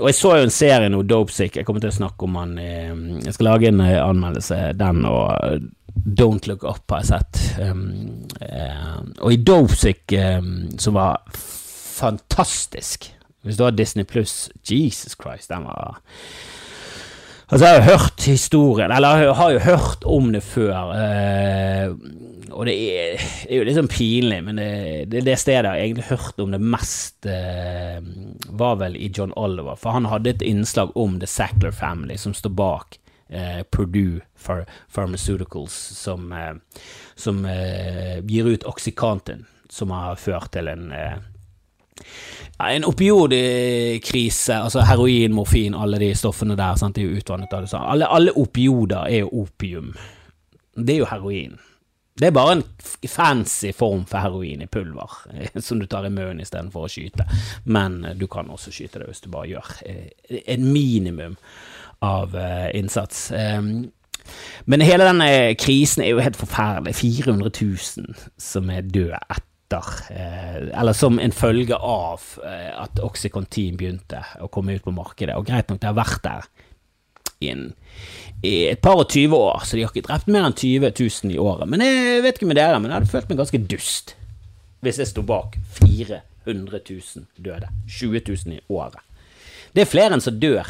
og 0.00 0.08
jeg 0.08 0.16
så 0.18 0.36
jo 0.38 0.46
en 0.46 0.54
serie 0.54 0.90
nå, 0.92 1.02
Dopesick. 1.06 1.58
Jeg 1.58 1.68
kommer 1.68 1.84
til 1.84 1.92
å 1.92 1.98
snakke 2.00 2.26
om 2.26 2.38
han 2.40 2.56
uh, 2.58 3.22
Jeg 3.22 3.36
skal 3.36 3.50
lage 3.50 3.70
en 3.70 3.82
uh, 3.84 3.94
anmeldelse. 4.06 4.60
Den 4.80 5.04
og 5.08 5.66
Don't 6.02 6.48
Look 6.48 6.64
Up 6.64 6.90
har 6.90 7.02
jeg 7.02 7.10
sett. 7.12 7.42
Um, 7.60 8.24
og 9.20 9.34
i 9.34 9.42
Dopesick, 9.44 10.16
um, 10.16 10.70
som 10.80 10.96
var 10.96 11.20
fantastisk. 11.32 13.12
Hvis 13.42 13.58
du 13.58 13.66
har 13.66 13.74
Disney 13.74 14.06
pluss, 14.08 14.48
Jesus 14.70 15.16
Christ, 15.18 15.50
den 15.50 15.64
var 15.66 16.00
Altså, 17.52 17.66
jeg 17.66 17.74
har 17.74 17.82
jo 17.82 17.98
hørt 17.98 18.24
historien, 18.24 18.92
eller 18.92 19.16
jeg 19.16 19.34
har 19.34 19.50
jo 19.50 19.58
hørt 19.58 20.04
om 20.08 20.32
det 20.32 20.40
før, 20.42 20.92
eh, 20.96 21.90
og 22.52 22.66
det 22.68 22.74
er, 22.76 23.16
det 23.18 23.48
er, 23.48 23.56
jo 23.58 23.66
litt 23.66 23.78
sånn 23.78 23.90
pinlig, 23.90 24.40
men 24.46 24.60
det, 24.60 24.70
det, 25.12 25.24
det 25.26 25.36
stedet 25.40 25.64
jeg 25.64 25.70
har 25.70 25.82
egentlig 25.82 26.08
hørt 26.10 26.42
om 26.42 26.54
det 26.54 26.60
mest, 26.62 27.26
eh, 27.28 27.98
var 28.48 28.78
vel 28.82 28.96
i 28.96 29.10
John 29.14 29.34
Oliver, 29.40 29.78
for 29.80 29.96
han 29.96 30.10
hadde 30.10 30.34
et 30.34 30.44
innslag 30.46 30.94
om 30.98 31.18
The 31.22 31.30
Sackler 31.30 31.74
Family, 31.76 32.18
som 32.20 32.34
står 32.36 32.54
bak 32.58 32.98
eh, 33.32 33.62
Purdue 33.72 34.20
Ph 34.42 34.64
Pharmaceuticals, 34.94 35.74
som, 35.98 36.32
eh, 36.32 36.54
som 37.14 37.44
eh, 37.44 38.20
gir 38.26 38.48
ut 38.48 38.64
Oxycontin, 38.68 39.46
som 39.70 39.90
har 39.90 40.20
ført 40.20 40.52
til 40.52 40.68
en 40.68 40.90
eh, 40.92 41.20
ja, 42.58 42.70
en 42.70 42.84
opioidkrise, 42.84 44.54
altså 44.54 44.84
heroin, 44.86 45.34
morfin, 45.34 45.74
alle 45.74 45.98
de 46.02 46.12
stoffene 46.18 46.56
der, 46.58 46.78
sant, 46.78 46.96
de 46.96 47.04
er 47.04 47.10
jo 47.10 47.20
utvannet 47.22 47.52
av 47.52 47.64
det 47.64 47.70
samme. 47.72 47.90
Alle, 47.94 48.08
alle 48.08 48.34
opioder 48.38 49.08
er 49.08 49.24
jo 49.24 49.44
opium. 49.44 49.92
Det 50.76 50.96
er 50.96 51.02
jo 51.02 51.10
heroin. 51.10 51.58
Det 52.18 52.28
er 52.28 52.34
bare 52.36 52.58
en 52.58 52.64
fancy 53.08 53.70
form 53.72 54.02
for 54.08 54.20
heroin 54.20 54.62
i 54.62 54.68
pulver, 54.68 55.14
som 55.64 55.80
du 55.80 55.86
tar 55.88 56.06
i 56.06 56.12
munnen 56.12 56.42
istedenfor 56.44 56.86
å 56.86 56.90
skyte. 56.92 57.24
Men 57.64 58.02
eh, 58.04 58.16
du 58.18 58.26
kan 58.30 58.50
også 58.52 58.74
skyte 58.74 59.00
det 59.00 59.08
hvis 59.08 59.24
du 59.24 59.30
bare 59.32 59.48
gjør 59.54 59.70
eh, 59.88 60.42
en 60.52 60.66
minimum 60.68 61.38
av 62.04 62.36
eh, 62.36 62.68
innsats. 62.78 63.30
Ehm, 63.32 63.88
men 64.64 64.84
hele 64.84 65.06
denne 65.08 65.54
krisen 65.58 66.04
er 66.04 66.12
jo 66.12 66.22
helt 66.22 66.38
forferdelig. 66.38 66.94
400 67.00 67.50
000 67.62 68.20
som 68.38 68.70
er 68.70 68.84
døde 68.86 69.18
etter 69.32 69.88
eh, 70.12 70.58
eller 70.78 70.96
som 70.96 71.16
en 71.22 71.32
følge 71.34 71.78
av 71.78 72.26
eh, 72.44 72.70
at 72.76 73.00
Oxycontin 73.02 73.78
begynte 73.80 74.20
å 74.42 74.50
komme 74.52 74.76
ut 74.76 74.84
på 74.84 74.94
markedet. 74.94 75.38
Og 75.38 75.48
greit 75.48 75.72
nok, 75.72 75.80
det 75.80 75.90
har 75.90 75.98
vært 75.98 76.22
der 76.26 76.61
i, 77.42 77.52
i 78.46 78.54
et 78.70 78.82
par 78.82 79.00
og 79.00 79.08
tyve 79.12 79.38
år, 79.38 79.64
så 79.66 79.76
de 79.76 79.84
har 79.84 79.92
ikke 79.92 80.06
drept 80.08 80.30
mer 80.32 80.48
enn 80.48 80.56
20 80.56 80.90
000 80.90 81.34
i 81.34 81.40
året. 81.42 81.68
Men 81.70 81.84
jeg 81.84 82.24
vet 82.24 82.40
ikke 82.40 82.50
med 82.50 82.60
dere, 82.60 82.80
men 82.80 82.90
jeg 82.90 83.00
hadde 83.00 83.12
følt 83.12 83.32
meg 83.32 83.42
ganske 83.42 83.64
dust 83.70 84.16
hvis 84.82 84.96
jeg 84.98 85.12
sto 85.12 85.22
bak 85.22 85.54
400 85.76 86.80
000 86.88 87.26
døde. 87.38 87.68
20 87.86 88.22
000 88.26 88.56
i 88.56 88.62
året. 88.66 88.98
Det 89.70 89.84
er 89.84 89.90
flere 89.92 90.16
enn 90.16 90.24
som 90.24 90.40
dør 90.42 90.66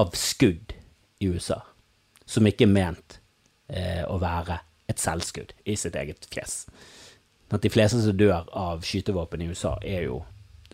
av 0.00 0.16
skudd 0.16 0.72
i 1.20 1.28
USA, 1.28 1.58
som 2.24 2.48
ikke 2.48 2.64
er 2.64 2.72
ment 2.72 3.18
eh, 3.68 4.00
å 4.08 4.16
være 4.22 4.56
et 4.88 5.00
selvskudd 5.00 5.52
i 5.68 5.76
sitt 5.76 6.00
eget 6.00 6.24
fjes 6.32 6.62
at 7.54 7.62
de 7.62 7.70
fleste 7.70 8.02
som 8.02 8.16
dør 8.16 8.48
av 8.56 8.84
skytevåpen 8.86 9.42
i 9.44 9.48
USA, 9.52 9.76
er 9.82 10.08
jo 10.08 10.22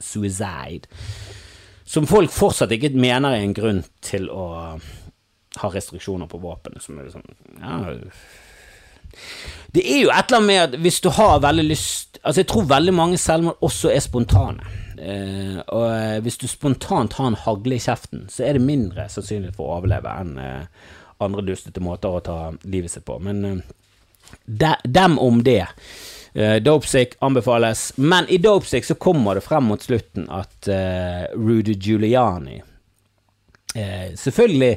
suicide. 0.01 0.89
Som 1.90 2.07
folk 2.07 2.31
fortsatt 2.31 2.70
ikke 2.74 2.92
mener 2.94 3.35
er 3.35 3.44
en 3.44 3.57
grunn 3.57 3.81
til 4.05 4.29
å 4.31 4.44
ha 5.59 5.70
restriksjoner 5.74 6.29
på 6.31 6.38
våpenet. 6.38 6.83
Som 6.85 7.00
er 7.00 7.09
liksom, 7.09 7.24
ja, 7.59 7.81
Det 9.74 9.83
er 9.83 10.05
jo 10.05 10.12
et 10.14 10.31
eller 10.31 10.38
annet 10.38 10.46
med 10.46 10.61
at 10.62 10.76
hvis 10.85 11.00
du 11.03 11.11
har 11.16 11.42
veldig 11.42 11.66
lyst 11.66 12.07
Altså, 12.20 12.42
jeg 12.42 12.50
tror 12.50 12.66
veldig 12.68 12.92
mange 12.92 13.16
selvmord 13.16 13.62
også 13.64 13.88
er 13.94 14.03
spontane. 14.05 14.66
Eh, 15.00 15.57
og 15.72 15.87
eh, 15.88 16.18
hvis 16.20 16.37
du 16.37 16.44
spontant 16.50 17.14
har 17.16 17.31
en 17.31 17.38
hagle 17.46 17.79
i 17.79 17.81
kjeften, 17.81 18.26
så 18.29 18.44
er 18.44 18.59
det 18.59 18.66
mindre 18.66 19.07
sannsynlig 19.09 19.55
for 19.57 19.70
å 19.70 19.79
overleve 19.79 20.12
enn 20.20 20.35
eh, 20.37 20.90
andre 21.24 21.46
dustete 21.46 21.81
måter 21.81 22.12
å 22.12 22.20
ta 22.20 22.37
livet 22.68 22.92
sitt 22.92 23.07
på. 23.09 23.16
Men 23.24 23.40
eh, 23.48 23.62
de, 24.44 24.74
dem 24.85 25.16
om 25.22 25.40
det. 25.48 25.64
Uh, 26.35 26.57
Dopesick 26.62 27.16
anbefales, 27.19 27.93
men 27.97 28.29
i 28.29 28.38
Dopesick 28.38 28.85
så 28.85 28.95
kommer 28.95 29.35
det 29.35 29.40
frem 29.40 29.64
mot 29.66 29.83
slutten 29.83 30.29
at 30.31 30.69
uh, 30.71 31.27
Rudy 31.35 31.75
Giuliani 31.75 32.61
uh, 33.77 34.14
selvfølgelig 34.14 34.77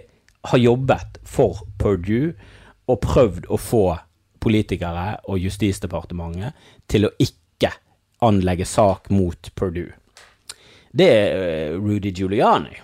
har 0.50 0.58
jobbet 0.58 1.20
for 1.24 1.62
Purdue 1.78 2.34
og 2.90 3.00
prøvd 3.06 3.46
å 3.54 3.60
få 3.62 3.84
politikere 4.44 5.20
og 5.30 5.40
Justisdepartementet 5.40 6.58
til 6.90 7.06
å 7.08 7.14
ikke 7.22 7.70
anlegge 8.26 8.66
sak 8.68 9.12
mot 9.14 9.52
Purdue. 9.56 9.94
Det 10.92 11.08
er 11.10 11.78
Rudy 11.78 12.12
Giuliani. 12.12 12.76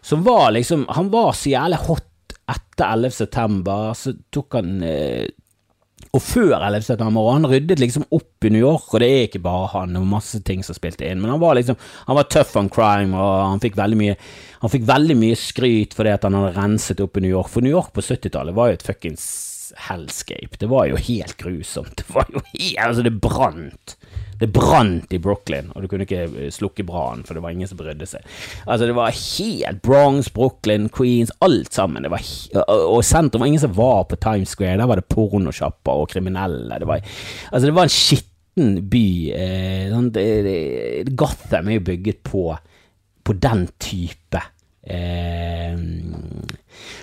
Som 0.00 0.22
var 0.24 0.54
liksom 0.54 0.86
Han 0.88 1.10
var 1.10 1.34
så 1.36 1.50
jævlig 1.50 1.82
hot 1.84 2.32
etter 2.48 2.92
11. 2.94 3.10
september. 3.10 3.92
Så 3.94 4.14
tok 4.30 4.56
han 4.56 4.80
og 6.16 6.22
før 6.24 6.54
11. 6.56 6.86
september, 6.86 7.26
han 7.34 7.48
ryddet 7.48 7.80
liksom 7.82 8.06
opp 8.14 8.46
i 8.46 8.52
New 8.52 8.62
York, 8.62 8.86
og 8.92 9.02
det 9.02 9.08
er 9.12 9.26
ikke 9.26 9.42
bare 9.44 9.68
han, 9.74 9.96
var 9.98 10.08
masse 10.08 10.40
ting 10.46 10.62
som 10.64 10.76
spilte 10.76 11.04
inn, 11.04 11.20
men 11.20 11.34
han 11.34 11.42
var 11.42 11.58
liksom 11.58 11.76
Han 12.08 12.16
var 12.16 12.28
tough 12.32 12.56
on 12.56 12.70
crime, 12.72 13.12
og 13.16 13.34
han 13.52 13.60
fikk 13.60 13.76
veldig 13.76 13.98
mye 14.00 14.14
Han 14.62 14.72
fikk 14.72 14.86
veldig 14.88 15.16
mye 15.20 15.36
skryt 15.38 15.96
fordi 15.98 16.14
at 16.14 16.24
han 16.24 16.38
hadde 16.38 16.56
renset 16.56 17.02
opp 17.04 17.18
i 17.18 17.24
New 17.26 17.34
York, 17.34 17.50
for 17.52 17.64
New 17.64 17.74
York 17.74 17.92
på 17.92 18.04
70-tallet 18.04 18.56
var 18.56 18.70
jo 18.70 18.78
et 18.78 18.86
fuckings 18.86 19.26
hellscape. 19.88 20.56
Det 20.58 20.68
var 20.70 20.86
jo 20.88 20.96
helt 20.96 21.36
grusomt. 21.36 21.96
Det 22.00 22.08
var 22.14 22.28
jo 22.32 22.40
helt 22.40 22.78
Altså, 22.86 23.04
det 23.04 23.20
brant. 23.20 23.98
Det 24.38 24.46
brant 24.54 25.12
i 25.14 25.18
Brooklyn, 25.18 25.72
og 25.74 25.82
du 25.82 25.88
kunne 25.90 26.06
ikke 26.06 26.26
eh, 26.28 26.50
slukke 26.54 26.84
brannen, 26.86 27.24
for 27.26 27.34
det 27.34 27.42
var 27.42 27.54
ingen 27.54 27.70
som 27.70 27.78
brydde 27.80 28.06
seg. 28.06 28.26
Altså, 28.66 28.86
det 28.86 28.94
var 28.94 29.16
helt 29.16 29.80
Bronx, 29.82 30.30
Brooklyn, 30.34 30.86
Queens, 30.94 31.32
alt 31.44 31.74
sammen. 31.74 32.06
Det 32.06 32.12
var, 32.12 32.22
og 32.68 33.02
sentrum 33.06 33.42
var 33.42 33.50
ingen 33.50 33.64
som 33.64 33.74
var 33.76 34.04
på 34.10 34.20
Times 34.22 34.54
Square. 34.54 34.78
Der 34.78 34.90
var 34.90 35.00
det 35.00 35.08
pornosjapper 35.10 36.04
og 36.04 36.10
kriminelle. 36.12 36.78
Det 36.78 36.88
var, 36.88 37.02
altså, 37.50 37.64
det 37.66 37.74
var 37.74 37.88
en 37.88 37.96
skitten 37.96 38.78
by. 38.90 39.08
Eh, 39.34 39.88
sånn, 39.90 40.12
Gotham 41.18 41.72
er 41.72 41.80
jo 41.80 41.86
bygget 41.90 42.22
på, 42.26 42.44
på 43.26 43.36
den 43.42 43.66
type 43.82 44.40
eh, 44.86 45.74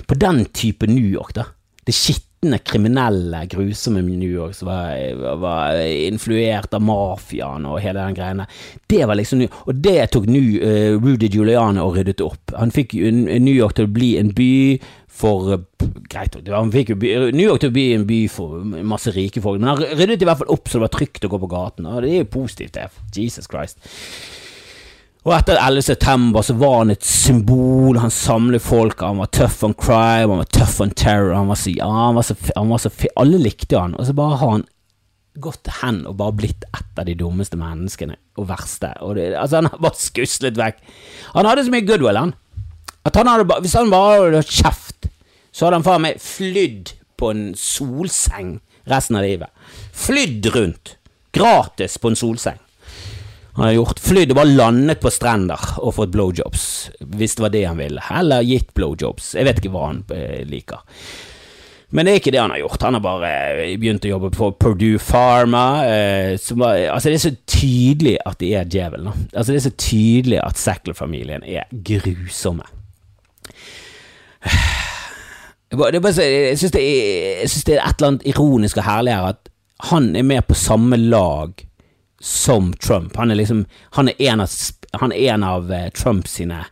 På 0.07 0.17
den 0.19 0.45
type 0.55 0.87
New 0.87 1.11
York, 1.11 1.35
da. 1.35 1.49
Det 1.85 1.93
skitne 1.93 2.34
skittende 2.45 2.57
kriminelle, 2.59 3.45
grusomme 3.45 4.01
New 4.01 4.29
York 4.29 4.55
som 4.55 4.67
var, 4.67 5.35
var 5.37 5.77
influert 5.81 6.73
av 6.73 6.81
mafiaen 6.81 7.65
og 7.65 7.79
hele 7.81 7.99
den 7.99 8.15
greiene. 8.15 8.47
Det 8.87 9.05
var 9.05 9.15
liksom 9.15 9.47
Og 9.65 9.75
det 9.75 10.11
tok 10.11 10.27
New, 10.27 10.61
uh, 10.61 10.99
Rudy 11.01 11.27
Giuliani 11.27 11.79
og 11.79 11.97
ryddet 11.97 12.21
opp. 12.21 12.53
Han 12.55 12.71
fikk 12.71 12.93
New 12.93 13.53
York 13.53 13.75
til 13.75 13.85
å 13.85 13.93
bli 13.93 14.17
en 14.17 14.31
by 14.33 14.79
for 15.15 15.63
Greit, 16.11 16.35
han 16.49 16.71
fikk 16.73 16.89
jo 16.91 16.95
New 17.31 17.45
York 17.45 17.61
til 17.61 17.69
å 17.69 17.75
bli 17.75 17.93
en 17.95 18.05
by 18.05 18.25
for 18.27 18.63
masse 18.83 19.13
rike 19.15 19.39
folk, 19.39 19.61
men 19.61 19.69
han 19.69 19.95
ryddet 19.95 20.25
i 20.25 20.27
hvert 20.27 20.41
fall 20.41 20.51
opp 20.51 20.67
så 20.67 20.75
det 20.75 20.89
var 20.89 20.91
trygt 20.91 21.23
å 21.23 21.29
gå 21.31 21.39
på 21.39 21.51
gaten, 21.53 21.87
og 21.87 22.03
det 22.03 22.09
er 22.11 22.25
jo 22.25 22.33
positivt, 22.33 22.75
det. 22.75 22.89
Jesus 23.15 23.47
Christ. 23.47 23.79
Og 25.25 25.33
etter 25.33 25.57
11. 25.57 25.81
september 25.87 26.43
så 26.45 26.53
var 26.53 26.83
han 26.83 26.93
et 26.93 27.05
symbol, 27.05 27.97
han 27.97 28.11
samlet 28.13 28.61
folk, 28.61 28.99
han 29.01 29.17
var 29.17 29.31
tough 29.33 29.63
on 29.65 29.73
crime, 29.73 30.29
han 30.29 30.43
var 30.43 30.51
tough 30.53 30.83
on 30.85 30.91
terror, 30.93 31.31
han 31.33 31.49
var 31.49 31.57
så, 31.57 31.71
ja, 31.73 31.87
han 31.89 32.17
var 32.17 32.27
så, 32.27 32.35
han 32.53 32.69
var 32.69 32.83
så 32.83 32.91
Alle 33.17 33.39
likte 33.41 33.79
han, 33.79 33.95
og 33.97 34.05
så 34.05 34.13
bare 34.13 34.37
har 34.37 34.51
han 34.51 34.67
gått 35.41 35.71
hen 35.81 36.03
og 36.05 36.19
bare 36.19 36.35
blitt 36.37 36.67
et 36.69 37.01
av 37.01 37.07
de 37.09 37.15
dummeste 37.17 37.57
menneskene 37.59 38.19
og 38.37 38.47
verste. 38.51 38.91
Og 39.01 39.17
det, 39.17 39.31
altså, 39.33 39.63
han 39.63 39.71
har 39.71 39.81
bare 39.81 39.99
skuslet 39.99 40.59
vekk. 40.61 40.77
Han 41.33 41.49
hadde 41.49 41.65
så 41.65 41.73
mye 41.73 41.87
goodwill, 41.87 42.21
han. 42.21 42.35
At 43.05 43.17
han 43.17 43.29
hadde, 43.31 43.57
hvis 43.65 43.75
han 43.75 43.89
bare 43.91 44.27
hadde 44.27 44.43
kjeft, 44.45 45.09
så 45.49 45.65
hadde 45.65 45.81
han 45.81 45.87
faen 45.87 46.05
meg 46.05 46.21
flydd 46.21 46.93
på 47.17 47.31
en 47.33 47.43
solseng 47.57 48.59
resten 48.91 49.17
av 49.17 49.25
livet. 49.25 49.49
Flydd 50.05 50.53
rundt. 50.53 50.95
Gratis 51.35 51.97
på 51.99 52.13
en 52.13 52.19
solseng. 52.19 52.61
Han 53.55 53.69
har 53.69 53.77
gjort 53.77 54.01
flydd 54.03 54.33
og 54.33 54.39
bare 54.41 54.51
landet 54.51 54.99
på 54.99 55.11
strender 55.13 55.61
og 55.79 55.93
fått 55.95 56.11
blowjobs, 56.11 56.65
hvis 57.15 57.37
det 57.37 57.43
var 57.45 57.53
det 57.53 57.63
han 57.63 57.79
ville. 57.79 58.01
Eller 58.11 58.43
gitt 58.43 58.73
blowjobs. 58.75 59.31
Jeg 59.37 59.47
vet 59.47 59.61
ikke 59.61 59.71
hva 59.71 59.85
han 59.93 60.01
eh, 60.11 60.41
liker. 60.49 60.81
Men 61.95 62.03
det 62.03 62.11
er 62.11 62.19
ikke 62.19 62.33
det 62.35 62.41
han 62.41 62.51
har 62.51 62.59
gjort. 62.59 62.83
Han 62.83 62.97
har 62.97 63.03
bare 63.05 63.29
eh, 63.63 63.77
begynt 63.79 64.03
å 64.03 64.11
jobbe 64.11 64.31
på 64.35 64.49
Purdue 64.59 64.99
Pharma. 64.99 65.63
Eh, 65.87 66.35
var, 66.59 66.81
altså 66.97 67.13
det 67.13 67.15
er 67.15 67.23
så 67.23 67.31
tydelig 67.47 68.17
at 68.27 68.41
de 68.41 68.49
er 68.59 68.67
djevelen. 68.75 69.27
Altså 69.31 69.53
det 69.53 69.61
er 69.61 69.67
så 69.69 69.75
tydelig 69.85 70.41
at 70.43 70.59
Sackler-familien 70.59 71.45
er 71.47 71.71
grusomme. 71.71 72.67
Jeg 75.75 76.59
syns 76.59 76.73
det, 76.75 76.83
det, 76.83 76.83
er 76.83 77.79
et 77.81 77.95
eller 77.95 78.11
annet 78.11 78.27
ironisk 78.27 78.83
og 78.83 78.85
herlig 78.85 79.15
her 79.15 79.31
at 79.31 79.49
han 79.89 80.11
er 80.15 80.27
med 80.27 80.43
på 80.47 80.55
samme 80.55 80.99
lag 80.99 81.63
som 82.19 82.73
Trump. 82.73 83.15
Han 83.15 83.31
er 83.31 83.35
liksom 83.35 83.65
Han 83.91 84.09
er 84.09 84.21
en 84.21 84.41
av, 84.41 84.49
er 85.11 85.33
en 85.33 85.43
av 85.43 85.71
uh, 85.71 85.89
Trump 85.89 86.27
sine, 86.27 86.65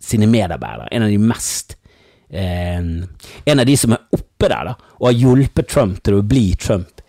sine, 0.00 0.26
medarbeidere. 0.26 0.88
En 0.90 1.02
av 1.02 1.08
de 1.08 1.18
mest 1.18 1.76
eh, 2.30 2.78
En 3.44 3.60
av 3.60 3.66
de 3.66 3.76
som 3.76 3.92
er 3.92 4.06
oppe 4.12 4.48
der, 4.48 4.70
da, 4.70 4.74
og 5.00 5.10
har 5.10 5.18
hjulpet 5.18 5.68
Trump 5.68 6.02
til 6.02 6.18
å 6.18 6.22
bli 6.22 6.54
Trump. 6.54 7.02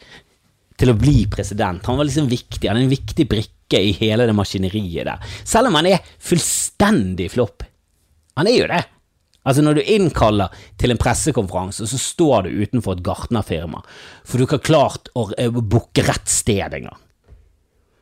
Til 0.79 0.93
å 0.93 0.97
bli 0.97 1.25
president. 1.31 1.85
Han 1.85 1.99
var 1.99 2.07
liksom 2.07 2.29
viktig. 2.31 2.67
Han 2.67 2.79
er 2.79 2.87
en 2.87 2.93
viktig 2.93 3.27
brikke 3.29 3.81
i 3.83 3.91
hele 3.99 4.25
det 4.25 4.33
maskineriet 4.33 5.05
der. 5.05 5.33
Selv 5.45 5.69
om 5.69 5.77
han 5.77 5.91
er 5.91 6.05
fullstendig 6.17 7.29
flopp. 7.35 7.67
Han 8.39 8.47
er 8.47 8.57
jo 8.57 8.69
det. 8.71 8.83
Altså 9.43 9.63
Når 9.63 9.79
du 9.79 9.91
innkaller 9.95 10.55
til 10.79 10.93
en 10.93 10.99
pressekonferanse, 10.99 11.87
så 11.87 11.99
står 11.99 12.47
du 12.47 12.63
utenfor 12.63 12.97
et 12.97 13.05
gartnerfirma, 13.05 13.81
for 14.27 14.37
du 14.37 14.45
ikke 14.45 14.59
har 14.59 14.67
klart 14.67 15.11
å 15.17 15.29
eh, 15.37 15.49
booke 15.49 16.03
rett 16.05 16.29
sted 16.29 16.75
engang. 16.75 16.97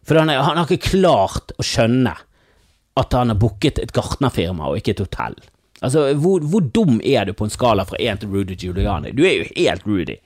For 0.07 0.15
han, 0.15 0.31
er, 0.31 0.39
han, 0.39 0.57
har 0.57 0.71
ikke 0.71 0.95
klart 0.95 1.51
å 1.59 1.65
skjønne 1.65 2.15
at 2.97 3.13
han 3.13 3.33
har 3.33 3.39
booket 3.39 3.81
et 3.83 3.93
gartnerfirma 3.93 4.71
og 4.71 4.79
ikke 4.79 4.95
et 4.95 5.03
hotell. 5.03 5.35
Altså, 5.83 6.07
hvor, 6.17 6.41
hvor, 6.41 6.63
dum 6.73 7.01
er 7.05 7.27
du 7.27 7.35
på 7.37 7.45
en 7.45 7.53
skala 7.53 7.85
fra 7.85 7.99
én 8.01 8.17
til 8.17 8.31
Rudy 8.33 8.55
Giuliani? 8.57 9.11
Du 9.13 9.21
er 9.27 9.41
jo 9.41 9.51
helt 9.51 9.85
Rudy. 9.85 10.17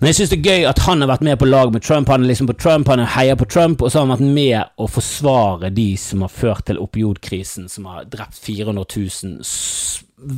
Men 0.00 0.10
jeg 0.10 0.16
syns 0.18 0.32
det 0.32 0.40
er 0.40 0.48
gøy 0.50 0.66
at 0.66 0.80
han 0.88 1.04
har 1.04 1.12
vært 1.12 1.22
med 1.24 1.38
på 1.38 1.46
lag 1.46 1.70
med 1.72 1.84
Trump. 1.84 2.10
Han 2.10 2.24
er 2.24 2.32
liksom 2.32 2.48
på 2.50 2.56
Trump, 2.58 2.90
han 2.90 3.04
heier 3.14 3.38
på 3.38 3.46
Trump, 3.46 3.84
og 3.84 3.92
så 3.92 4.00
har 4.00 4.08
han 4.08 4.16
vært 4.16 4.34
med 4.34 4.82
å 4.82 4.88
forsvare 4.90 5.70
de 5.76 5.86
som 6.00 6.24
har 6.26 6.32
ført 6.34 6.66
til 6.66 6.80
opiodkrisen, 6.82 7.70
som 7.70 7.86
har 7.92 8.08
drept 8.10 8.40
400 8.40 8.84
000. 8.90 9.46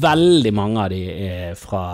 Veldig 0.04 0.52
mange 0.54 0.84
av 0.84 0.92
de 0.92 1.00
er 1.08 1.56
fra, 1.58 1.86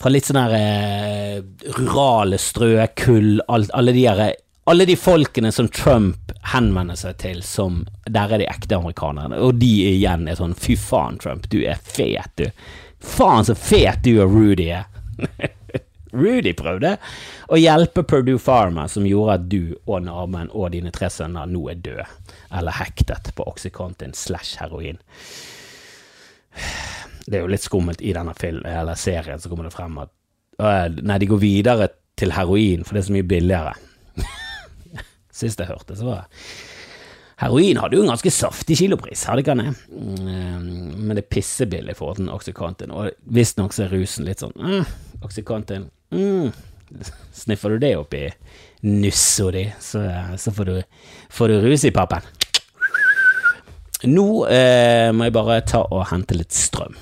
fra 0.00 0.12
litt 0.14 0.30
sånne 0.30 0.46
eh, 0.56 1.38
rurale 1.76 2.40
strøk, 2.40 2.96
kull, 3.04 3.42
alle 3.44 3.94
de 3.94 4.08
her 4.08 4.24
alle 4.68 4.84
de 4.84 4.96
folkene 4.96 5.52
som 5.52 5.68
Trump 5.68 6.32
henvender 6.52 6.96
seg 6.98 7.16
til 7.22 7.38
som 7.46 7.86
Der 8.04 8.34
er 8.34 8.42
de 8.42 8.48
ekte 8.48 8.76
amerikanerne, 8.76 9.38
og 9.40 9.56
de 9.62 9.70
igjen 9.94 10.28
er 10.28 10.36
sånn 10.36 10.56
Fy 10.58 10.76
faen, 10.76 11.16
Trump, 11.22 11.46
du 11.48 11.62
er 11.64 11.80
fet, 11.80 12.34
du. 12.36 12.50
Faen 13.00 13.46
så 13.48 13.56
fet 13.56 14.02
du 14.04 14.18
og 14.20 14.34
Rudy 14.34 14.66
er. 14.76 14.84
Rudy 16.18 16.52
prøvde 16.56 16.94
å 17.48 17.58
hjelpe 17.60 18.04
Purdue 18.08 18.40
Pharma, 18.40 18.84
som 18.92 19.06
gjorde 19.08 19.36
at 19.38 19.46
du 19.48 19.62
og 19.86 20.04
Narmen 20.04 20.50
og 20.52 20.72
dine 20.76 20.92
tre 20.92 21.08
sønner 21.12 21.48
nå 21.48 21.62
er 21.72 21.80
døde, 21.84 22.06
eller 22.52 22.76
hektet 22.80 23.32
på 23.36 23.46
Oxycontin 23.48 24.12
slash 24.16 24.60
heroin. 24.60 25.00
Det 27.24 27.38
er 27.38 27.44
jo 27.44 27.52
litt 27.52 27.64
skummelt 27.64 28.04
i 28.04 28.12
denne 28.16 28.36
film, 28.36 28.64
eller 28.68 29.00
serien, 29.00 29.40
så 29.40 29.48
kommer 29.48 29.68
det 29.68 29.76
frem 29.76 29.96
at 30.04 30.12
Nei, 30.58 31.20
de 31.22 31.28
går 31.30 31.38
videre 31.38 31.88
til 32.18 32.32
heroin, 32.34 32.82
for 32.84 32.96
det 32.96 33.04
er 33.04 33.08
så 33.08 33.14
mye 33.14 33.30
billigere. 33.30 33.76
Sist 35.38 35.60
jeg 35.62 35.70
hørte, 35.70 35.96
så 35.98 36.08
var 36.08 36.28
Heroin 37.38 37.78
hadde 37.78 37.94
jo 37.94 38.02
en 38.02 38.10
ganske 38.10 38.30
saftig 38.34 38.80
kilopris, 38.80 39.22
hadde 39.28 39.44
ikke 39.44 39.54
han 39.54 39.60
det? 39.62 39.74
Mm, 39.94 41.04
men 41.06 41.12
det 41.14 41.22
er 41.22 41.34
pissebillig 41.36 41.94
i 41.94 41.98
forhold 41.98 42.18
til 42.18 42.32
Oxycontin, 42.34 42.90
og 42.90 43.12
visstnok 43.30 43.76
er 43.78 43.92
rusen 43.94 44.26
litt 44.26 44.42
sånn 44.42 44.56
mm, 44.58 44.88
Oxycontin 45.22 45.86
mm. 46.14 46.50
Sniffer 47.36 47.76
du 47.76 47.82
det 47.84 47.92
opp 47.98 48.16
i 48.16 48.24
nussa 48.88 49.52
di, 49.54 49.66
så, 49.78 50.02
så, 50.40 50.54
får, 50.56 50.70
du, 50.72 51.06
får 51.30 51.52
du 51.52 51.66
rus 51.66 51.84
i 51.84 51.92
pappen. 51.92 52.24
Nå 54.08 54.24
eh, 54.48 55.10
må 55.12 55.26
jeg 55.28 55.34
bare 55.36 55.60
ta 55.68 55.82
og 55.84 56.06
hente 56.08 56.38
litt 56.38 56.56
strøm. 56.56 56.96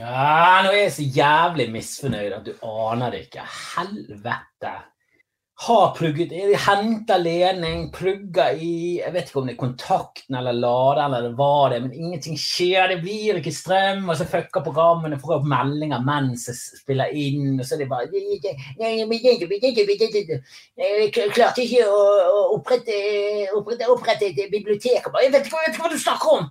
Ja, 0.00 0.62
nå 0.64 0.72
er 0.72 0.86
jeg 0.86 0.94
så 0.96 1.06
jævlig 1.18 1.68
misfornøyd 1.74 2.38
at 2.38 2.48
du 2.48 2.54
aner 2.64 3.12
det 3.12 3.26
ikke. 3.26 3.44
Helvete 3.76 4.72
har 5.58 5.94
plugget 5.96 6.32
Henter 6.66 7.18
ledning, 7.18 7.86
plugger 7.92 8.58
i 8.60 8.98
Jeg 8.98 9.12
vet 9.14 9.30
ikke 9.30 9.38
om 9.40 9.46
det 9.48 9.54
er 9.54 9.60
kontakten 9.60 10.36
eller 10.36 10.52
laderen 10.52 11.14
eller 11.16 11.32
hva 11.38 11.70
det 11.70 11.78
er, 11.78 11.84
men 11.86 11.94
ingenting 11.96 12.36
skjer. 12.40 12.90
Det 12.92 12.98
blir 13.00 13.40
ikke 13.40 13.54
strøm, 13.56 14.04
og 14.10 14.18
så 14.18 14.26
fucker 14.28 14.64
programmene 14.66 15.16
får 15.20 15.38
opp 15.38 15.48
meldinger 15.48 16.04
mens 16.04 16.44
jeg 16.50 16.82
spiller 16.82 17.14
inn, 17.16 17.56
og 17.56 17.64
så 17.64 17.76
er 17.76 17.82
det 17.82 17.88
bare 17.88 18.10
Jeg 20.76 21.32
klarte 21.32 21.64
ikke 21.64 21.88
å 21.88 22.44
opprette, 22.58 23.00
opprette, 23.56 23.88
opprette 23.92 24.28
et 24.28 24.52
bibliotek. 24.52 25.08
Jeg 25.08 25.32
vet 25.32 25.48
ikke, 25.48 25.56
jeg 25.56 25.70
vet 25.70 25.78
ikke 25.78 25.86
hva 25.86 25.94
du 25.94 26.04
snakker 26.04 26.36
om! 26.36 26.48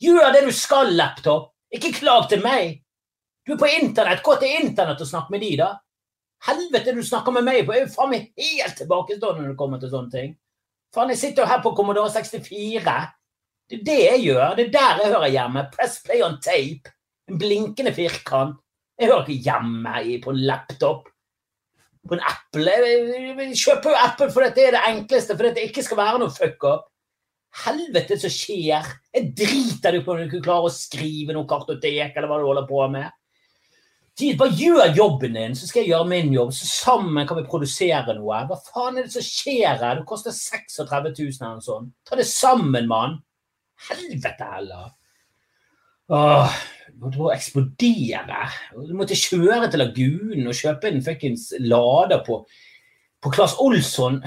Gjør 0.00 0.32
det 0.32 0.46
du 0.46 0.52
skal, 0.54 0.94
laptop! 0.96 1.52
Ikke 1.74 1.92
klag 2.00 2.30
til 2.32 2.40
meg! 2.40 2.78
Du 3.44 3.54
er 3.56 3.60
på 3.60 3.68
internett. 3.76 4.24
Gå 4.24 4.38
til 4.40 4.56
internett 4.62 5.04
og 5.04 5.08
snakk 5.08 5.28
med 5.32 5.44
de, 5.44 5.52
da. 5.60 5.74
Helvete, 6.46 6.94
du 6.94 7.02
snakker 7.02 7.34
med 7.34 7.46
meg 7.46 7.64
på! 7.66 7.74
Jeg 7.74 7.84
er 7.84 7.88
jo 7.88 7.94
faen 7.94 8.12
meg 8.12 8.28
helt 8.38 8.76
tilbakestående 8.78 9.42
når 9.42 9.52
det 9.52 9.58
kommer 9.58 9.80
til 9.82 9.90
sånne 9.92 10.12
ting. 10.12 10.34
Faen, 10.94 11.10
jeg 11.12 11.20
sitter 11.20 11.44
jo 11.44 11.50
her 11.50 11.62
på 11.64 11.74
Commodore 11.76 12.12
64. 12.14 12.94
Det 13.68 13.80
er 13.80 13.84
det 13.84 13.98
jeg 13.98 14.24
gjør. 14.28 14.54
Det 14.56 14.66
er 14.68 14.74
der 14.76 15.02
jeg 15.02 15.12
hører 15.12 15.34
hjemme. 15.34 15.64
Press 15.74 15.98
play 16.04 16.22
on 16.24 16.38
tape. 16.44 16.94
En 17.28 17.40
blinkende 17.40 17.92
firkant. 17.92 18.56
Jeg 18.98 19.10
hører 19.10 19.28
ikke 19.28 19.50
hjemme 19.50 20.20
på 20.24 20.32
en 20.34 20.44
laptop. 20.48 21.10
På 22.08 22.16
en 22.16 22.24
Apple. 22.24 22.76
Kjøper 23.52 23.92
jo 23.92 23.98
Apple 24.00 24.30
fordi 24.32 24.54
det 24.56 24.64
er 24.68 24.78
det 24.78 24.86
enkleste, 24.88 25.36
fordi 25.36 25.52
det 25.58 25.66
ikke 25.68 25.84
skal 25.84 26.00
være 26.00 26.22
noe 26.22 26.34
fuck 26.34 26.64
up. 26.64 26.88
Helvete 27.64 28.18
som 28.20 28.32
skjer! 28.32 28.88
Jeg 29.14 29.30
driter 29.36 29.96
i 29.96 30.00
om 30.02 30.18
du 30.18 30.26
ikke 30.26 30.44
klarer 30.44 30.68
å 30.68 30.72
skrive 30.72 31.34
noe 31.36 31.48
kartotek 31.48 32.16
eller 32.16 32.28
hva 32.30 32.40
du 32.40 32.46
holder 32.48 32.66
på 32.68 32.82
med. 32.92 33.08
Bare 34.18 34.54
gjør 34.58 34.96
jobben 34.96 35.36
din, 35.36 35.54
så 35.54 35.68
skal 35.68 35.84
jeg 35.84 35.92
gjøre 35.92 36.08
min 36.10 36.32
jobb. 36.34 36.50
Så 36.56 36.66
sammen 36.66 37.26
kan 37.26 37.38
vi 37.38 37.46
produsere 37.46 38.16
noe. 38.16 38.40
Hva 38.48 38.58
faen 38.66 38.98
er 38.98 39.06
det 39.06 39.14
som 39.14 39.24
skjer 39.24 39.78
her? 39.78 40.00
Det 40.00 40.08
koster 40.08 40.34
36 40.34 41.12
000 41.14 41.36
eller 41.38 41.60
noe 41.60 41.64
sånt. 41.64 41.92
Ta 42.08 42.18
det 42.18 42.26
sammen, 42.26 42.88
mann! 42.90 43.20
Helvete 43.88 44.48
heller! 44.56 44.90
Åh, 46.08 46.58
måtte 46.98 47.20
må 47.20 47.30
eksplodere. 47.30 48.42
Du 48.74 48.94
måtte 48.96 49.18
kjøre 49.18 49.68
til 49.70 49.84
Lagunen 49.84 50.48
og 50.48 50.56
kjøpe 50.56 50.90
en 50.90 51.02
fuckings 51.04 51.50
lader 51.60 52.24
på, 52.26 52.40
på 53.22 53.32
Claes 53.34 53.54
Olsson. 53.62 54.22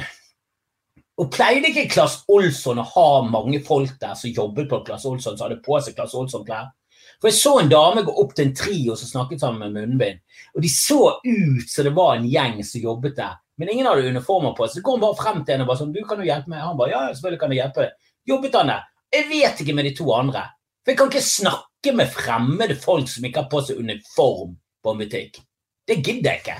Og 1.20 1.32
pleide 1.34 1.72
ikke 1.72 1.90
Claes 1.92 2.22
Olsson 2.32 2.80
å 2.80 2.86
ha 2.94 3.08
mange 3.28 3.60
folk 3.66 3.98
der 4.02 4.14
som 4.18 4.32
jobbet 4.32 4.70
på 4.72 4.84
Claes 4.88 5.04
Olsson, 5.10 5.36
som 5.36 5.50
hadde 5.50 5.60
på 5.66 5.82
seg 5.84 5.98
Claes 5.98 6.16
Olsson-klær? 6.18 6.72
For 7.19 7.30
jeg 7.30 7.38
så 7.38 7.54
en 7.60 7.71
dame 7.71 8.04
gå 8.06 8.13
opp 8.24 8.36
til 8.38 8.47
en 8.47 8.56
trio 8.58 8.95
som 9.00 9.10
snakket 9.10 9.43
sammen 9.43 9.65
med 9.65 9.82
munnbind. 9.82 10.21
Og 10.56 10.63
de 10.63 10.71
så 10.71 11.00
ut 11.26 11.67
som 11.69 11.88
det 11.88 11.93
var 11.97 12.15
en 12.15 12.30
gjeng 12.30 12.62
som 12.65 12.86
jobbet 12.86 13.17
der. 13.19 13.36
Men 13.62 13.69
ingen 13.69 13.89
hadde 13.89 14.10
uniformer 14.10 14.56
på. 14.58 14.67
Så 14.67 14.80
det 14.80 14.86
kom 14.88 15.02
bare 15.04 15.17
frem 15.19 15.43
til 15.43 15.56
henne 15.56 15.67
og 15.67 15.74
bare 15.74 15.82
sånn 15.84 15.93
Du, 15.93 16.02
kan 16.08 16.21
jo 16.21 16.26
hjelpe 16.26 16.50
meg? 16.50 16.63
Han 16.65 16.80
bare 16.80 16.93
ja, 16.93 17.04
selvfølgelig 17.12 17.41
kan 17.43 17.54
jeg 17.54 17.62
hjelpe 17.62 17.86
deg. 17.86 18.10
Jobbet 18.32 18.58
han 18.58 18.74
der? 18.74 18.88
Jeg 19.12 19.28
vet 19.30 19.62
ikke 19.62 19.76
med 19.78 19.89
de 19.89 19.93
to 19.97 20.08
andre. 20.15 20.43
For 20.82 20.93
jeg 20.93 21.00
kan 21.02 21.12
ikke 21.12 21.28
snakke 21.28 21.93
med 21.97 22.13
fremmede 22.15 22.78
folk 22.80 23.10
som 23.12 23.28
ikke 23.28 23.43
har 23.43 23.52
på 23.52 23.62
seg 23.67 23.82
uniform 23.84 24.56
på 24.82 24.93
en 24.93 25.04
butikk. 25.04 25.41
Det 25.88 26.00
gidder 26.02 26.32
jeg 26.32 26.41
ikke. 26.41 26.58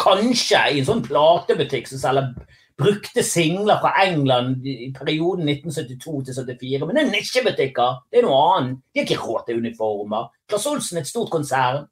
Kanskje 0.00 0.62
i 0.70 0.80
en 0.80 0.88
sånn 0.88 1.04
platebutikk 1.04 1.88
som 1.90 2.00
selger 2.00 2.32
brukte 2.80 3.22
singler 3.26 3.80
fra 3.82 3.92
England 4.04 4.66
i 4.66 4.90
perioden 4.96 5.48
1972 5.48 6.24
til 6.26 6.34
74. 6.34 6.86
Men 6.86 6.96
det 6.96 7.02
er 7.04 7.12
nisjebutikker. 7.12 7.98
Det 8.10 8.20
er 8.20 8.26
noe 8.26 8.40
annet. 8.56 8.80
De 8.90 9.00
har 9.00 9.08
ikke 9.08 9.22
råd 9.22 9.46
til 9.46 9.60
uniformer. 9.62 10.30
Claes 10.48 10.68
Olsen 10.70 10.98
er 10.98 11.04
et 11.04 11.10
stort 11.10 11.32
konsern. 11.32 11.84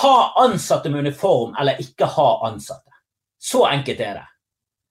Ha 0.00 0.16
ansatte 0.44 0.92
med 0.92 1.06
uniform 1.06 1.56
eller 1.60 1.80
ikke 1.82 2.08
ha 2.16 2.28
ansatte. 2.50 2.92
Så 3.40 3.64
enkelt 3.70 4.00
er 4.04 4.20
det. 4.20 4.26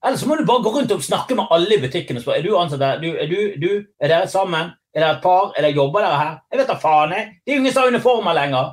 Eller 0.05 0.17
så 0.17 0.27
må 0.27 0.35
du 0.35 0.45
bare 0.47 0.63
gå 0.63 0.71
rundt 0.73 0.91
og 0.95 1.03
snakke 1.03 1.35
med 1.35 1.51
alle 1.51 1.75
i 1.75 1.81
butikken 1.81 2.17
og 2.17 2.23
spørre 2.23 2.39
er 2.39 2.47
du 2.47 2.57
ansatt 2.57 2.81
der. 2.81 3.01
Du, 3.01 3.09
er, 3.11 3.27
du, 3.27 3.39
du, 3.61 3.71
er 3.99 4.11
dere 4.11 4.27
sammen? 4.31 4.71
Er 4.95 5.03
dere 5.03 5.17
et 5.17 5.23
par? 5.23 5.51
Er 5.55 5.65
dere 5.65 5.75
jobber 5.75 6.03
dere 6.05 6.19
her? 6.19 6.35
Jeg 6.51 6.61
vet 6.61 6.71
da 6.71 6.77
faen. 6.79 7.15
jeg. 7.15 7.33
Det 7.43 7.51
er 7.51 7.57
jo 7.57 7.63
ingen 7.63 7.73
som 7.73 7.83
har 7.83 7.93
uniformer 7.93 8.37
lenger. 8.37 8.71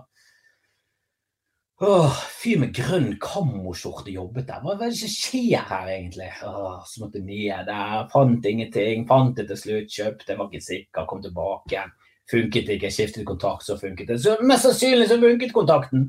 Åh, 1.84 2.12
Fyr 2.40 2.62
med 2.62 2.70
grønn 2.72 3.10
kammoskjorte 3.20 4.08
jobbet 4.14 4.46
der. 4.48 4.62
Hva, 4.64 4.78
er 4.78 4.88
det 4.88 4.96
som 4.96 5.10
skjer 5.12 5.60
her, 5.68 5.90
egentlig? 5.92 6.30
Åh, 6.48 6.78
Så 6.88 7.02
måtte 7.02 7.20
ned 7.20 7.68
der, 7.68 8.06
fant 8.12 8.48
ingenting. 8.48 9.04
Fant 9.08 9.36
det 9.36 9.44
til 9.50 9.60
slutt, 9.60 9.92
kjøpte, 9.92 10.38
var 10.38 10.48
ikke 10.48 10.64
sikker, 10.64 11.04
kom 11.10 11.20
tilbake. 11.20 11.84
Funket 12.32 12.72
ikke, 12.72 12.90
skiftet 12.90 13.28
kontakt, 13.28 13.66
så 13.66 13.76
funket 13.76 14.08
det. 14.08 14.22
Så 14.24 14.38
Mest 14.40 14.64
sannsynlig 14.64 15.10
så 15.10 15.20
funket 15.20 15.52
kontakten. 15.52 16.08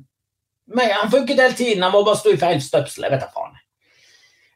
Men 0.71 0.95
han 0.95 1.11
funket 1.11 1.43
hele 1.43 1.59
tiden, 1.59 1.83
han 1.83 1.91
må 1.91 2.05
bare 2.07 2.23
stå 2.23 2.31
i 2.31 2.39
feil 2.39 2.63
støpsel. 2.63 3.03
Jeg 3.03 3.17
vet 3.17 3.27
da 3.27 3.31
faen. 3.35 3.59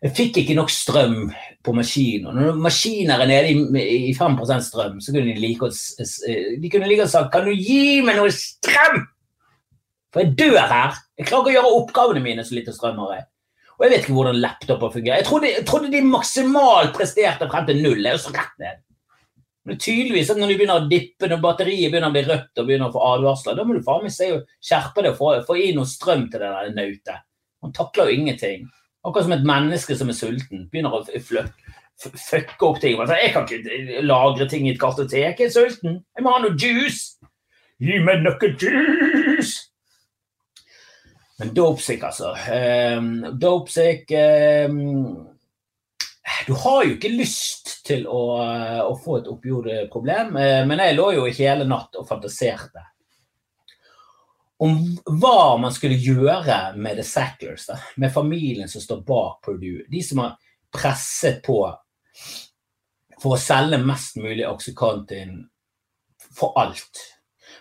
Jeg 0.01 0.15
fikk 0.17 0.37
ikke 0.41 0.55
nok 0.57 0.71
strøm 0.73 1.17
på 1.61 1.73
maskinen. 1.75 2.39
Når 2.39 2.55
maskiner 2.57 3.19
er 3.21 3.29
nede 3.29 3.51
i, 3.51 3.87
i 4.09 4.13
5 4.17 4.39
strøm, 4.63 5.01
så 5.03 5.11
kunne 5.11 5.35
de 5.35 5.43
like 5.43 5.67
å, 5.67 6.87
like 6.87 7.07
sagt 7.11 7.33
Kan 7.35 7.45
du 7.45 7.51
gi 7.51 7.99
meg 8.01 8.15
noe 8.17 8.31
strøm? 8.33 9.03
For 10.11 10.23
jeg 10.23 10.35
dør 10.39 10.59
her. 10.59 10.95
Jeg 11.17 11.27
klarer 11.29 11.45
ikke 11.45 11.51
å 11.51 11.57
gjøre 11.57 11.75
oppgavene 11.79 12.23
mine 12.23 12.43
så 12.45 12.57
lite 12.57 12.73
strøm 12.75 12.99
har 13.05 13.17
jeg. 13.17 13.27
Og 13.77 13.85
jeg 13.85 13.91
vet 13.93 14.03
ikke 14.03 14.15
hvordan 14.17 14.39
laptoper 14.43 14.93
fungerer. 14.93 15.21
Jeg 15.21 15.27
trodde, 15.27 15.51
jeg 15.55 15.65
trodde 15.65 15.91
de 15.93 16.01
maksimalt 16.05 16.91
presterte 16.93 17.47
frem 17.49 17.67
til 17.69 17.79
null. 17.81 18.01
Det 18.01 18.11
er 18.11 18.17
jo 18.17 18.23
så 18.27 18.33
rett 18.35 18.57
ned. 18.61 18.81
Men 19.65 19.79
tydeligvis 19.81 20.29
at 20.33 20.39
når 20.41 20.51
du 20.51 20.55
begynner 20.57 20.81
å 20.81 20.89
dippe, 20.89 21.29
når 21.29 21.41
batteriet 21.41 21.93
begynner 21.93 22.09
å 22.09 22.15
bli 22.15 22.23
rødt 22.25 22.61
og 22.61 22.67
begynner 22.67 22.89
å 22.89 22.93
få 22.95 23.01
advarsler, 23.11 23.57
da 23.57 23.65
må 23.65 23.77
du 23.77 23.83
faen 23.85 24.05
meg 24.05 24.13
se 24.13 24.29
og 24.35 24.53
skjerpe 24.57 25.05
deg 25.05 25.13
og 25.13 25.19
få, 25.19 25.31
få 25.47 25.57
inn 25.61 25.77
noe 25.77 25.89
strøm 25.89 26.27
til 26.29 26.41
det 26.41 26.51
der 26.53 26.75
nautet. 26.77 27.25
Han 27.61 27.73
takler 27.77 28.09
jo 28.09 28.17
ingenting. 28.21 28.65
Akkurat 29.05 29.27
som 29.27 29.35
et 29.37 29.47
menneske 29.47 29.97
som 29.97 30.09
er 30.13 30.17
sulten, 30.17 30.67
begynner 30.73 30.97
å 30.97 31.03
fucke 31.05 32.67
opp 32.67 32.81
ting. 32.81 32.97
Altså, 33.01 33.17
jeg 33.21 33.33
kan 33.33 33.49
ikke 33.49 34.05
lagre 34.05 34.49
ting 34.49 34.65
i 34.65 34.73
et 34.73 34.81
kartotek, 34.81 35.41
jeg 35.41 35.49
er 35.49 35.53
sulten. 35.53 35.99
Jeg 36.17 36.25
må 36.25 36.33
ha 36.33 36.41
noe 36.41 36.57
juice. 36.57 37.17
Gi 37.81 38.01
meg 38.05 38.25
noe 38.25 38.53
juice! 38.61 39.70
Men 41.41 41.53
dopesick, 41.57 42.03
altså. 42.05 42.35
Um, 42.53 43.11
dopesick 43.41 44.11
um, 44.69 45.27
Du 46.47 46.53
har 46.53 46.85
jo 46.85 46.95
ikke 46.95 47.11
lyst 47.13 47.79
til 47.87 48.05
å, 48.05 48.21
å 48.85 48.93
få 49.01 49.19
et 49.19 49.29
oppjordproblem, 49.31 50.35
uh, 50.37 50.61
men 50.69 50.85
jeg 50.85 50.97
lå 50.99 51.11
jo 51.17 51.27
hele 51.33 51.65
natt 51.65 51.97
og 51.97 52.07
fantaserte 52.09 52.85
om 54.61 54.75
hva 55.17 55.57
man 55.57 55.73
skulle 55.73 55.97
gjøre 55.97 56.75
med 56.77 56.99
The 56.99 57.05
Sacklers, 57.07 57.63
da, 57.65 57.79
med 57.97 58.13
familien 58.13 58.69
som 58.69 58.83
står 58.83 58.99
bak 59.07 59.39
Purdue. 59.47 59.87
De 59.89 60.03
som 60.05 60.21
har 60.21 60.35
presset 60.69 61.39
på 61.41 61.63
for 63.21 63.33
å 63.33 63.39
selge 63.41 63.79
mest 63.81 64.19
mulig 64.21 64.45
Oxycontin 64.45 65.39
for 66.37 66.53
alt. 66.61 67.01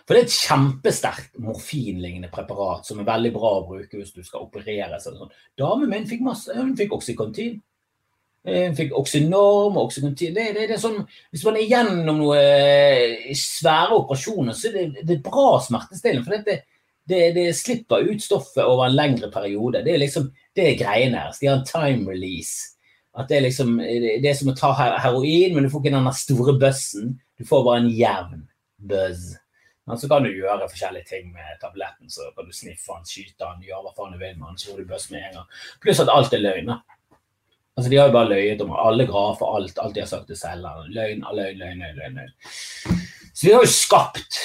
For 0.05 0.15
det 0.15 0.21
er 0.21 0.27
et 0.27 0.37
kjempesterkt 0.37 1.41
morfinlignende 1.41 2.31
preparat 2.33 2.87
som 2.87 3.01
er 3.01 3.09
veldig 3.09 3.33
bra 3.35 3.51
å 3.59 3.65
bruke 3.67 3.99
hvis 3.99 4.15
du 4.15 4.23
skal 4.25 4.47
opereres. 4.47 5.05
Sånn. 5.05 5.35
Damen 5.59 5.91
min 5.91 6.07
fikk 6.09 6.23
masse, 6.25 6.55
hun 6.57 6.73
fikk 6.79 6.95
Oxycontin. 6.97 7.59
Hun 8.47 8.73
fikk 8.77 8.95
Oxynorm 8.97 9.77
og 9.77 9.87
oksykontin. 9.87 10.33
Det, 10.33 10.47
det, 10.55 10.65
det, 10.65 10.75
er 10.77 10.81
sånn, 10.81 11.03
hvis 11.29 11.45
man 11.45 11.59
er 11.59 11.69
gjennom 11.69 12.21
noen 12.23 12.41
eh, 12.41 13.31
svære 13.37 13.99
operasjoner, 13.99 14.57
så 14.57 14.71
er 14.71 14.77
det, 14.79 15.05
det 15.05 15.17
er 15.19 15.25
bra 15.27 15.59
smertestillende. 15.61 16.25
For 16.25 16.49
det, 16.49 17.21
det, 17.35 17.47
slipper 17.57 18.07
ut 18.09 18.23
stoffet 18.23 18.65
over 18.65 18.87
en 18.87 18.97
lengre 18.97 19.29
periode. 19.33 19.83
Det 19.85 19.93
er 19.93 20.01
liksom, 20.01 20.31
det 20.57 20.67
er 20.67 20.79
greien 20.79 21.17
her. 21.17 21.29
De 21.37 21.49
har 21.49 21.59
en 21.59 21.67
time 21.67 22.09
release. 22.09 22.71
At 23.17 23.29
det 23.29 23.37
er 23.37 23.45
liksom, 23.45 23.75
det 23.77 24.29
er 24.29 24.37
som 24.39 24.53
å 24.53 24.57
ta 24.57 24.71
heroin, 25.03 25.53
men 25.53 25.65
du 25.65 25.71
får 25.71 25.83
ikke 25.83 25.97
den 25.97 26.11
store 26.15 26.57
bøssen. 26.59 27.15
Du 27.37 27.45
får 27.45 27.65
bare 27.67 27.83
en 27.83 27.93
jevn 27.93 28.45
buzz. 28.89 29.33
Men 29.87 29.97
så 29.97 30.07
kan 30.11 30.23
du 30.23 30.29
gjøre 30.29 30.69
forskjellige 30.69 31.09
ting 31.09 31.31
med 31.33 31.57
tabletten. 31.61 32.09
Så 32.09 32.29
kan 32.35 32.47
du 32.47 32.53
sniffe 32.53 32.93
den, 32.93 33.07
skyte 33.09 33.43
den, 33.43 33.63
gjøre 33.65 33.83
hva 33.85 33.93
faen 33.97 34.13
du 34.13 34.19
vil 34.21 34.35
med 34.37 34.51
den, 34.51 34.59
så 34.61 34.77
du 34.77 34.85
bøss 34.87 35.09
med 35.11 35.25
en 35.27 35.39
gang. 35.39 35.61
Pluss 35.81 36.01
at 36.03 36.11
alt 36.13 36.35
er 36.37 36.43
løgn. 36.43 36.73
Altså, 37.77 37.89
De 37.89 37.97
har 37.97 38.09
jo 38.09 38.15
bare 38.15 38.29
løyet 38.29 38.61
om 38.61 38.75
alle 38.77 39.07
grafer, 39.09 39.55
alt, 39.55 39.79
alt 39.81 39.95
de 39.95 40.03
har 40.03 40.11
sagt 40.11 40.27
til 40.29 40.37
selgeren. 40.37 40.91
Løgn, 40.93 41.25
løgn, 41.33 41.63
løgn, 41.63 41.85
løgn, 41.97 42.19
løgn. 42.19 43.01
Så 43.31 43.47
de 43.47 43.55
har 43.55 43.65
jo 43.65 43.71
skapt 43.71 44.41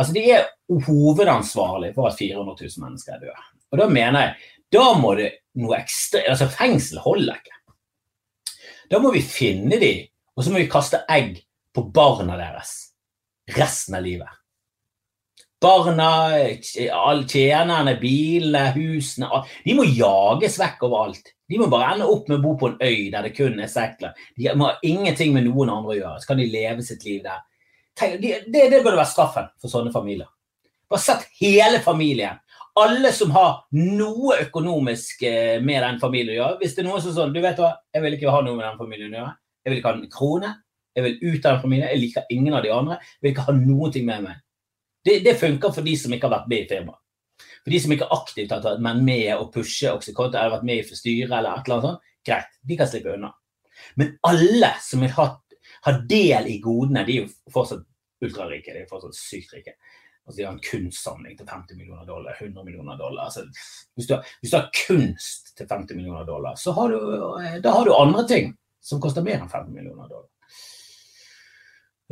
Altså, 0.00 0.12
De 0.16 0.22
er 0.32 0.46
hovedansvarlige 0.86 1.94
for 1.94 2.08
at 2.08 2.16
400 2.16 2.56
000 2.64 2.84
mennesker 2.84 3.12
er 3.14 3.20
døde. 3.26 3.42
Og 3.70 3.78
da 3.78 3.86
mener 3.92 4.24
jeg 4.24 4.52
da 4.72 4.86
må 4.96 5.12
det 5.18 5.28
noe 5.60 5.76
ekstra 5.76 6.22
Altså, 6.30 6.48
fengsel 6.48 7.02
holder 7.04 7.36
ikke. 7.36 7.58
Da 8.90 9.00
må 9.00 9.12
vi 9.12 9.22
finne 9.24 9.78
dem, 9.80 10.06
og 10.36 10.44
så 10.44 10.52
må 10.52 10.62
vi 10.62 10.70
kaste 10.72 11.02
egg 11.12 11.38
på 11.72 11.84
barna 11.92 12.36
deres 12.40 12.72
resten 13.56 13.96
av 13.96 14.04
livet. 14.04 14.41
Barna, 15.62 16.08
tjenerne, 16.62 17.94
bilene, 18.00 18.64
husene 18.74 19.28
De 19.62 19.76
må 19.78 19.86
jages 19.86 20.58
vekk 20.58 20.82
overalt. 20.88 21.32
De 21.48 21.60
må 21.60 21.68
bare 21.70 21.94
ende 21.94 22.08
opp 22.08 22.28
med 22.30 22.40
å 22.40 22.42
bo 22.42 22.56
på 22.58 22.72
en 22.72 22.78
øy 22.80 23.10
der 23.12 23.28
det 23.28 23.34
kun 23.36 23.60
er 23.60 23.70
sekler. 23.70 24.16
De 24.38 24.52
må 24.58 24.70
ha 24.70 24.78
ingenting 24.86 25.34
med 25.34 25.46
noen 25.46 25.70
andre 25.70 25.94
å 25.94 25.98
gjøre. 25.98 26.20
Så 26.22 26.30
kan 26.30 26.40
de 26.40 26.48
leve 26.50 26.84
sitt 26.86 27.04
liv 27.06 27.20
der. 27.26 27.42
Det, 27.98 28.38
det, 28.48 28.68
det 28.72 28.80
burde 28.80 28.96
være 28.96 29.10
straffen 29.10 29.50
for 29.60 29.70
sånne 29.70 29.92
familier. 29.94 30.30
Bare 30.90 31.04
sett 31.04 31.28
hele 31.38 31.82
familien. 31.84 32.40
Alle 32.80 33.10
som 33.12 33.34
har 33.36 33.66
noe 33.76 34.38
økonomisk 34.46 35.22
eh, 35.28 35.58
med 35.60 35.82
den 35.84 36.00
familien 36.00 36.32
å 36.32 36.38
gjøre. 36.38 36.58
Hvis 36.62 36.76
det 36.76 36.82
er 36.82 36.88
noen 36.88 37.02
som 37.04 37.12
sånn 37.16 37.34
Du 37.34 37.40
vet 37.44 37.60
hva, 37.60 37.74
jeg 37.92 38.04
vil 38.04 38.16
ikke 38.16 38.32
ha 38.32 38.40
noe 38.44 38.56
med 38.56 38.64
den 38.64 38.78
familien 38.80 39.12
å 39.12 39.18
gjøre. 39.18 39.34
Jeg 39.62 39.72
vil 39.72 39.80
ikke 39.82 39.90
ha 39.90 39.98
en 39.98 40.14
krone. 40.14 40.54
Jeg 40.96 41.04
vil 41.06 41.18
ut 41.20 41.44
av 41.44 41.50
den 41.50 41.62
familien. 41.66 41.90
Jeg 41.92 42.02
liker 42.06 42.32
ingen 42.32 42.56
av 42.56 42.64
de 42.64 42.72
andre. 42.72 42.98
Jeg 43.12 43.26
vil 43.26 43.34
ikke 43.34 43.46
ha 43.50 43.56
noen 43.58 43.92
ting 43.92 44.08
med 44.08 44.24
meg. 44.24 44.40
Det, 45.04 45.18
det, 45.24 45.38
funker 45.40 45.74
for 45.74 45.86
de 45.86 45.94
som 45.98 46.12
ikke 46.14 46.28
har 46.28 46.38
vært 46.38 46.50
med 46.52 46.64
i 46.64 46.68
firmaet. 46.70 46.98
For 47.62 47.74
de 47.74 47.78
som 47.82 47.94
ikke 47.94 48.10
aktivt 48.14 48.52
har 48.54 48.64
vært 48.64 49.04
med 49.06 49.28
å 49.36 49.48
pushe 49.54 49.90
Oxycontin 49.94 50.40
eller 50.40 50.56
vært 50.56 50.66
med 50.66 50.82
i 50.82 50.98
styret 50.98 51.30
eller 51.30 51.54
et 51.56 51.66
eller 51.66 51.78
annet 51.78 51.88
sånt, 51.88 52.10
greit, 52.26 52.58
de 52.62 52.78
kan 52.78 52.90
slippe 52.90 53.14
unna. 53.16 53.32
Men 53.98 54.12
alle 54.28 54.70
som 54.82 55.02
har, 55.02 55.32
har 55.86 56.00
del 56.10 56.50
i 56.50 56.60
godene, 56.62 57.04
de 57.06 57.18
er 57.18 57.26
jo 57.26 57.52
fortsatt 57.54 57.84
ultrarike. 58.22 58.74
De 58.74 58.84
er 58.84 58.90
fortsatt 58.90 59.18
sykt 59.18 59.54
rike. 59.56 59.76
Altså, 60.22 60.38
de 60.38 60.46
har 60.46 60.52
en 60.54 60.62
kunstsamling 60.62 61.38
til 61.38 61.48
50 61.48 61.78
millioner 61.78 62.06
dollar, 62.06 62.36
100 62.38 62.64
millioner 62.64 62.98
dollar. 62.98 63.24
Altså, 63.24 63.42
hvis, 63.96 64.06
du 64.06 64.14
har, 64.14 64.26
hvis, 64.40 64.52
du 64.52 64.56
har, 64.56 64.68
kunst 64.86 65.56
til 65.58 65.66
50 65.66 65.98
millioner 65.98 66.26
dollar, 66.26 66.54
så 66.54 66.74
har 66.76 66.94
du, 66.94 66.98
da 67.64 67.74
har 67.74 67.84
du 67.84 67.94
andre 67.94 68.26
ting 68.28 68.52
som 68.82 69.02
koster 69.02 69.24
mer 69.26 69.40
enn 69.40 69.50
50 69.50 69.74
millioner 69.74 70.06
dollar. 70.06 70.28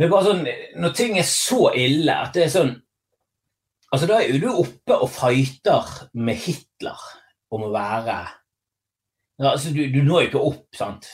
Det 0.01 0.07
er 0.07 0.13
bare 0.15 0.31
sånn, 0.31 0.47
Når 0.81 0.93
ting 0.97 1.19
er 1.21 1.27
så 1.29 1.71
ille 1.77 2.15
at 2.25 2.33
det 2.33 2.47
er 2.47 2.55
sånn 2.55 2.71
altså 3.93 4.07
Da 4.09 4.21
er 4.21 4.31
jo 4.31 4.41
du 4.41 4.51
oppe 4.63 4.97
og 4.97 5.11
fighter 5.13 5.89
med 6.17 6.41
Hitler 6.41 7.09
om 7.53 7.67
å 7.67 7.73
være 7.75 8.21
altså 9.45 9.75
Du, 9.77 9.83
du 9.93 10.01
når 10.05 10.25
jo 10.25 10.31
ikke 10.31 10.47
opp, 10.53 10.65
sant? 10.77 11.09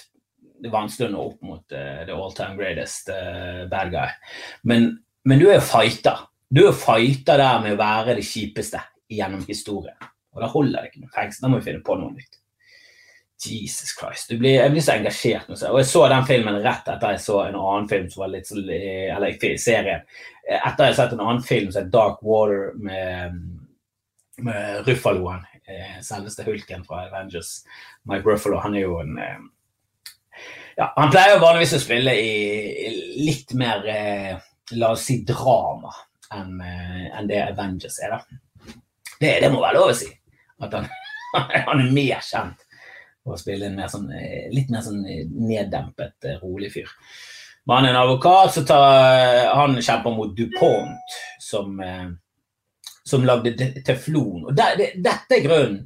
Det 0.56 0.70
er 0.70 0.74
vanskelig 0.74 1.08
å 1.08 1.12
nå 1.12 1.24
opp 1.32 1.42
mot 1.46 1.74
uh, 1.74 2.04
the 2.06 2.14
all 2.14 2.32
time 2.34 2.56
greatest 2.58 3.10
uh, 3.12 3.66
bad 3.70 3.90
guy. 3.92 4.08
Men, 4.66 4.88
men, 5.28 5.38
du 5.38 5.50
er 5.50 5.58
jo 5.58 5.66
fighter. 5.68 6.22
Du 6.48 6.62
er 6.62 6.70
jo 6.70 6.78
fighter 6.80 7.38
der 7.38 7.60
med 7.62 7.76
å 7.76 7.78
være 7.78 8.16
det 8.16 8.24
kjipeste 8.26 8.80
gjennom 9.12 9.44
historien. 9.46 9.98
Og 10.34 10.42
da 10.42 10.48
holder 10.50 10.80
det 10.80 10.90
ikke 10.90 11.04
med 11.04 11.12
fengsel. 11.12 11.44
Da 11.44 11.52
må 11.52 11.60
vi 11.60 11.68
finne 11.68 11.84
på 11.86 11.98
noe 12.00 12.16
nytt. 12.16 12.40
Jesus 13.44 13.92
Christ. 13.98 14.32
Blir, 14.38 14.62
jeg 14.62 14.72
blir 14.72 14.84
så 14.84 14.94
engasjert. 14.96 15.50
Og 15.50 15.78
jeg 15.80 15.88
så 15.90 16.06
den 16.12 16.26
filmen 16.28 16.60
rett 16.64 16.88
etter 16.88 17.14
jeg 17.14 17.22
så 17.24 17.42
en 17.44 17.58
annen 17.58 17.88
film 17.90 18.08
som 18.12 18.24
var 18.24 18.32
litt 18.32 18.48
sånn 18.48 18.64
Eller 18.64 19.58
serien. 19.60 20.06
Etter 20.46 20.86
jeg 20.86 20.94
har 20.94 20.98
sett 21.00 21.16
en 21.16 21.24
annen 21.24 21.44
film 21.44 21.68
som 21.72 21.82
er 21.82 21.92
Dark 21.92 22.22
Water 22.24 22.72
med, 22.80 23.36
med 24.46 24.88
Ruffaloen. 24.88 25.44
Eh, 25.66 26.00
selveste 26.06 26.46
hulken 26.46 26.84
fra 26.86 27.04
Avengers. 27.08 27.64
Mike 28.08 28.28
Ruffalo, 28.28 28.60
han 28.62 28.76
er 28.78 28.86
jo 28.86 29.00
en 29.02 29.16
eh, 29.18 29.38
ja, 30.76 30.92
Han 30.94 31.10
pleier 31.10 31.34
jo 31.34 31.42
vanligvis 31.42 31.74
å 31.74 31.80
spille 31.82 32.12
i 32.14 32.92
litt 33.18 33.54
mer 33.58 33.88
eh, 33.90 34.36
La 34.78 34.92
oss 34.94 35.08
si 35.08 35.20
drama 35.26 35.90
enn 36.34 36.60
en 36.60 37.28
det 37.30 37.38
Avengers 37.38 38.00
er, 38.02 38.16
da. 38.16 38.74
Det, 39.20 39.28
det 39.42 39.50
må 39.50 39.60
være 39.62 39.78
lov 39.78 39.92
å 39.92 39.94
si. 39.94 40.08
At 40.62 40.74
han, 40.74 40.88
han 41.68 41.82
er 41.84 41.92
mer 41.94 42.22
kjent 42.26 42.65
og 43.26 43.40
spille 43.40 43.68
en 43.68 43.78
mer 43.78 43.90
sånn, 43.90 44.06
eh, 44.14 44.46
litt 44.54 44.70
mer 44.72 44.84
sånn 44.86 45.02
eh, 45.06 45.24
neddempet, 45.26 46.16
eh, 46.24 46.38
rolig 46.42 46.72
fyr. 46.74 46.92
var 47.66 47.80
han 47.80 47.88
en 47.90 47.98
advokat 47.98 48.54
så 48.54 48.62
tar, 48.62 49.50
han 49.50 49.74
kjemper 49.82 50.14
mot 50.14 50.36
DuPont, 50.36 51.14
som, 51.42 51.80
som 53.02 53.24
lagde 53.26 53.56
teflon. 53.82 54.44
Og 54.46 54.52
det, 54.54 54.66
det, 54.78 54.86
dette 55.02 55.34
er 55.34 55.42
grunnen 55.42 55.80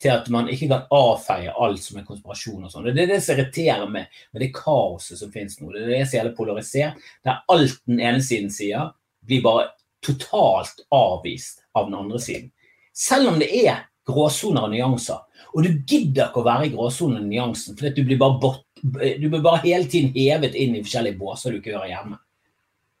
til 0.00 0.14
at 0.14 0.30
man 0.32 0.48
ikke 0.48 0.70
kan 0.70 0.86
avfeie 0.96 1.52
alt 1.52 1.82
som 1.84 1.98
er 2.00 2.06
konspirasjon 2.08 2.64
og 2.64 2.72
sånn. 2.72 2.88
Det 2.88 3.04
er 3.04 3.12
det 3.12 3.20
som 3.20 3.36
irriterer 3.36 3.92
meg 3.92 4.22
med 4.32 4.40
det 4.40 4.48
kaoset 4.56 5.20
som 5.20 5.32
finnes 5.34 5.58
nå. 5.60 5.68
Det 5.74 5.82
er 5.82 5.92
det 5.92 6.06
som 6.06 6.16
gjelder 6.16 6.38
polarisert, 6.38 7.04
der 7.26 7.42
alt 7.52 7.76
den 7.84 8.00
ene 8.00 8.24
siden 8.24 8.48
sier, 8.54 8.94
blir 9.20 9.44
bare 9.44 9.68
totalt 10.00 10.80
avvist 10.88 11.60
av 11.76 11.90
den 11.90 12.00
andre 12.00 12.22
siden. 12.22 12.48
Selv 12.96 13.34
om 13.34 13.36
det 13.42 13.50
er 13.60 13.84
gråsoner 14.08 14.66
og 14.66 14.72
nyanser. 14.74 15.20
Og 15.50 15.66
du 15.66 15.70
gidder 15.88 16.28
ikke 16.28 16.42
å 16.42 16.46
være 16.46 16.68
i 16.68 16.72
gråsonen 16.74 17.22
og 17.22 17.28
nyansen, 17.28 17.76
for 17.78 17.92
du 17.94 18.02
blir, 18.06 18.18
bort, 18.20 18.64
du 18.82 19.26
blir 19.28 19.44
bare 19.44 19.62
hele 19.64 19.88
tiden 19.90 20.12
hevet 20.14 20.56
inn 20.58 20.76
i 20.76 20.82
forskjellige 20.84 21.18
båser 21.20 21.54
du 21.54 21.60
ikke 21.60 21.76
hører 21.76 21.92
hjemme. 21.94 22.20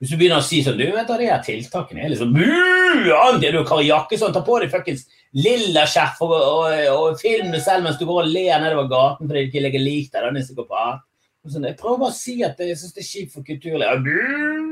Hvis 0.00 0.14
du 0.14 0.16
begynner 0.16 0.40
å 0.40 0.44
si 0.44 0.62
sånn 0.64 0.78
Du 0.80 0.86
vet 0.94 1.08
da, 1.10 1.16
de 1.20 1.26
her 1.28 1.42
tiltakene 1.44 2.06
er 2.06 2.12
liksom! 2.14 2.32
Andy, 2.32 3.50
du 3.52 3.60
jakke 3.84 4.16
sånn, 4.18 4.32
ta 4.32 4.40
på 4.44 4.56
deg 4.62 4.72
fuckings 4.72 5.04
lilla 5.36 5.84
og, 6.24 6.32
og, 6.32 6.64
og 6.94 7.20
film 7.20 7.52
deg 7.52 7.60
selv 7.62 7.84
mens 7.84 8.00
du 8.00 8.06
går 8.08 8.24
og 8.24 8.32
ler 8.32 8.64
nedover 8.64 8.88
gaten 8.90 9.28
fordi 9.28 9.44
du 9.44 9.50
ikke 9.50 9.64
legger 9.66 9.84
lik 9.84 10.08
deg. 10.16 10.40
Sånn, 11.50 11.68
jeg 11.68 11.76
prøver 11.78 12.00
bare 12.00 12.12
å 12.12 12.16
si 12.16 12.40
at 12.44 12.58
jeg 12.60 12.76
syns 12.80 12.96
det 12.96 13.04
er 13.04 13.10
kjipt 13.10 13.36
for 13.36 13.46
kulturlivet. 13.46 14.69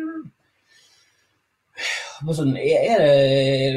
Sånn, 2.18 2.56
er 2.58 2.98
det, 2.98 3.10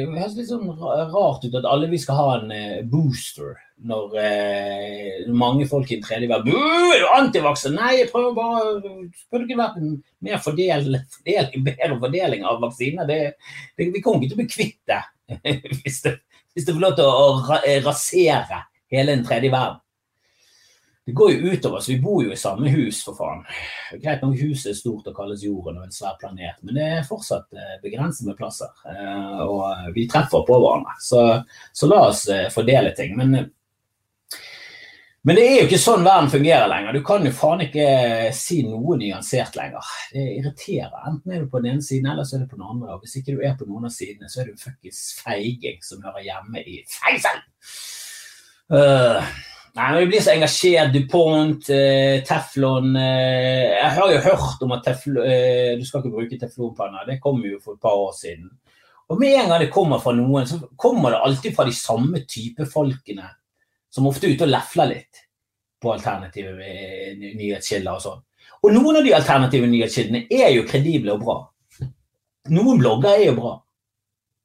det 0.02 0.06
høres 0.18 0.32
litt 0.34 0.48
sånn 0.48 0.70
rart 0.74 1.44
ut 1.46 1.54
at 1.54 1.66
alle 1.68 1.86
vi 1.92 2.00
skal 2.02 2.18
ha 2.18 2.30
en 2.40 2.50
eh, 2.54 2.80
booster 2.88 3.54
når 3.86 4.16
eh, 4.18 5.28
mange 5.34 5.66
folk 5.70 5.90
i 5.90 5.98
en 5.98 6.02
tredje 6.02 6.30
verden 6.30 6.50
er 6.54 7.02
du 7.02 7.06
antivakser? 7.18 7.74
Nei, 7.74 7.92
jeg 8.00 8.10
prøver 8.10 8.34
bare 8.36 8.74
Burde 8.82 9.46
ikke 9.46 9.60
vært 9.60 9.78
en 9.78 9.94
mer 10.26 10.42
fordel, 10.42 10.98
fordeling, 11.14 11.66
bedre 11.68 12.00
fordeling 12.02 12.44
av 12.48 12.60
vaksiner? 12.62 13.06
Det, 13.06 13.20
det, 13.78 13.88
vi 13.94 14.02
kommer 14.02 14.22
ikke 14.22 14.34
til 14.34 14.38
å 14.38 14.42
bli 14.42 14.50
kvitt 14.50 14.80
det 14.90 15.02
hvis 15.84 16.02
det, 16.04 16.18
får 16.66 16.82
lov 16.82 16.98
til 16.98 17.08
å 17.08 17.28
ra 17.46 17.62
rasere 17.86 18.64
hele 18.92 19.14
den 19.14 19.24
tredje 19.24 19.52
verden. 19.54 19.78
Det 21.04 21.12
går 21.18 21.32
jo 21.32 21.52
utover 21.52 21.76
oss. 21.80 21.88
Vi 21.88 21.96
bor 22.00 22.20
jo 22.22 22.30
i 22.30 22.36
samme 22.38 22.70
hus, 22.70 23.00
for 23.02 23.16
faen. 23.18 23.40
Greit 23.98 24.20
nok 24.22 24.36
huset 24.38 24.68
er 24.70 24.76
stort 24.78 25.08
og 25.10 25.16
kalles 25.16 25.42
jorden 25.42 25.80
og 25.80 25.88
en 25.88 25.94
svær 25.94 26.14
planet, 26.20 26.60
men 26.62 26.78
det 26.78 26.84
er 26.86 27.08
fortsatt 27.08 27.50
eh, 27.58 27.72
begrenset 27.82 28.28
med 28.28 28.38
plasser. 28.38 28.70
Eh, 28.86 29.40
Og 29.42 29.90
vi 29.96 30.06
treffer 30.06 30.46
på 30.46 30.60
hverandre. 30.62 30.94
Så, 31.02 31.24
så 31.74 31.90
la 31.90 32.04
oss 32.12 32.28
eh, 32.30 32.46
fordele 32.54 32.94
ting. 32.94 33.16
Men, 33.18 33.34
men 35.26 35.38
det 35.38 35.48
er 35.48 35.58
jo 35.58 35.66
ikke 35.66 35.82
sånn 35.82 36.06
verden 36.06 36.30
fungerer 36.30 36.70
lenger. 36.70 36.94
Du 36.94 37.02
kan 37.06 37.26
jo 37.26 37.34
faen 37.34 37.66
ikke 37.66 37.90
si 38.38 38.62
noe 38.70 38.96
nyansert 39.02 39.58
lenger. 39.58 39.92
Det 40.14 40.24
irriterer. 40.38 40.96
Enten 41.10 41.34
er 41.34 41.42
du 41.42 41.50
på 41.50 41.64
den 41.64 41.74
ene 41.74 41.82
siden, 41.82 42.12
eller 42.14 42.26
så 42.26 42.38
er 42.38 42.46
du 42.46 42.50
på 42.54 42.62
den 42.62 42.70
andre. 42.76 42.94
Og 42.94 43.02
hvis 43.02 43.18
ikke 43.18 43.34
du 43.34 43.42
er 43.42 43.58
på 43.58 43.66
noen 43.66 43.90
av 43.90 43.94
sidene, 43.98 44.30
så 44.30 44.44
er 44.44 44.52
du 44.52 44.54
en 44.54 44.66
fuckings 44.70 45.02
feiging 45.18 45.82
som 45.82 46.02
hører 46.06 46.28
hjemme 46.30 46.62
i 46.62 46.84
fengsel. 46.94 47.42
Øh, 48.70 49.34
Nei, 49.72 49.92
men 49.92 50.00
Vi 50.00 50.06
blir 50.06 50.20
så 50.20 50.34
engasjert. 50.34 50.92
DuPont, 50.92 51.68
eh, 51.70 52.20
teflon 52.28 52.96
eh, 52.96 53.72
Jeg 53.72 53.90
har 53.96 54.12
jo 54.12 54.24
hørt 54.26 54.64
om 54.66 54.74
at 54.76 54.84
teflon, 54.84 55.24
eh, 55.24 55.78
du 55.78 55.84
skal 55.88 56.02
ikke 56.02 56.16
bruke 56.16 56.40
teflonpanner. 56.40 57.06
Det 57.08 57.20
kom 57.20 57.40
jo 57.44 57.60
for 57.62 57.78
et 57.78 57.80
par 57.80 57.96
år 57.96 58.12
siden. 58.16 58.50
Og 59.08 59.20
med 59.20 59.36
en 59.36 59.48
gang 59.48 59.60
det 59.60 59.72
kommer 59.72 60.00
fra 60.00 60.12
noen, 60.16 60.46
så 60.46 60.60
kommer 60.76 61.10
det 61.10 61.22
alltid 61.24 61.56
fra 61.56 61.64
de 61.64 61.72
samme 61.76 62.24
type 62.28 62.66
folkene 62.68 63.28
som 63.92 64.06
ofte 64.08 64.28
er 64.28 64.36
ute 64.36 64.46
og 64.46 64.52
lefler 64.52 64.88
litt 64.92 65.24
på 65.82 65.92
alternative 65.92 66.52
eh, 66.64 67.16
nyhetskilder 67.16 67.96
og 67.96 68.04
sånn. 68.04 68.22
Og 68.62 68.76
noen 68.76 69.00
av 69.00 69.04
de 69.04 69.16
alternative 69.16 69.68
nyhetskildene 69.68 70.26
er 70.30 70.52
jo 70.54 70.68
kredible 70.68 71.16
og 71.16 71.24
bra. 71.24 71.38
Noen 72.52 72.78
blogger 72.80 73.16
er 73.16 73.26
jo 73.30 73.34
bra. 73.40 73.56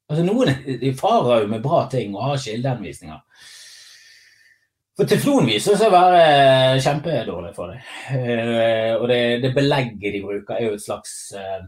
Altså 0.08 0.24
Noen 0.24 0.96
farer 0.96 1.44
jo 1.44 1.52
med 1.52 1.62
bra 1.62 1.84
ting 1.92 2.14
og 2.16 2.24
har 2.24 2.40
kildeanvisninger. 2.40 3.20
For 4.98 5.06
teflon 5.06 5.46
viser 5.46 5.76
seg 5.78 5.92
å 5.92 5.94
være 5.94 6.22
eh, 6.26 6.80
kjempedårlig 6.82 7.52
for 7.54 7.70
deg. 7.70 7.90
Eh, 8.18 8.96
og 8.96 9.04
det, 9.06 9.18
det 9.44 9.52
belegget 9.54 10.16
de 10.16 10.22
bruker, 10.24 10.56
er 10.56 10.64
jo 10.64 10.72
et 10.74 10.82
slags 10.82 11.12
eh, 11.38 11.60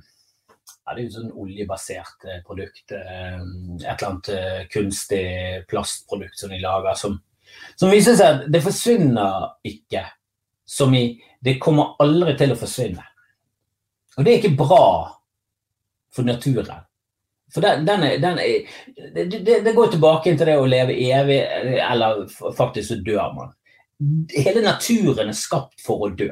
ja, 0.51 0.97
Det 0.97 0.97
er 0.97 1.05
jo 1.05 1.13
sånn 1.15 1.37
oljebasert 1.39 2.27
produkt. 2.49 2.91
et 2.91 3.85
eller 3.87 4.09
annet 4.09 4.31
kunstig 4.73 5.23
plastprodukt 5.71 6.43
som 6.43 6.51
de 6.51 6.59
lager, 6.59 6.99
som, 6.99 7.15
som 7.79 7.95
viser 7.95 8.19
seg 8.19 8.33
at 8.33 8.51
det 8.51 8.65
forsvinner 8.65 9.47
ikke. 9.71 10.03
Som 10.67 10.99
i 10.99 11.05
Det 11.39 11.61
kommer 11.63 11.95
aldri 12.03 12.35
til 12.39 12.57
å 12.57 12.59
forsvinne. 12.59 13.07
Og 14.19 14.27
det 14.27 14.33
er 14.33 14.43
ikke 14.43 14.59
bra 14.59 14.85
for 16.11 16.27
naturen. 16.27 16.83
For 17.55 17.65
den, 17.65 17.87
den 17.87 18.03
er, 18.07 18.19
den 18.23 18.39
er, 18.39 18.69
det, 19.15 19.65
det, 19.65 19.73
går 19.75 19.91
tilbake 19.95 20.37
til 20.37 20.47
det 20.47 20.59
å 20.59 20.69
leve 20.71 20.95
evig, 20.95 21.41
eller 21.83 22.23
faktisk 22.57 22.93
så 22.93 22.99
dør 23.03 23.35
man. 23.35 23.55
Hele 24.33 24.63
naturen 24.65 25.33
er 25.33 25.37
skapt 25.37 25.83
for 25.85 26.07
å 26.07 26.13
dø. 26.15 26.31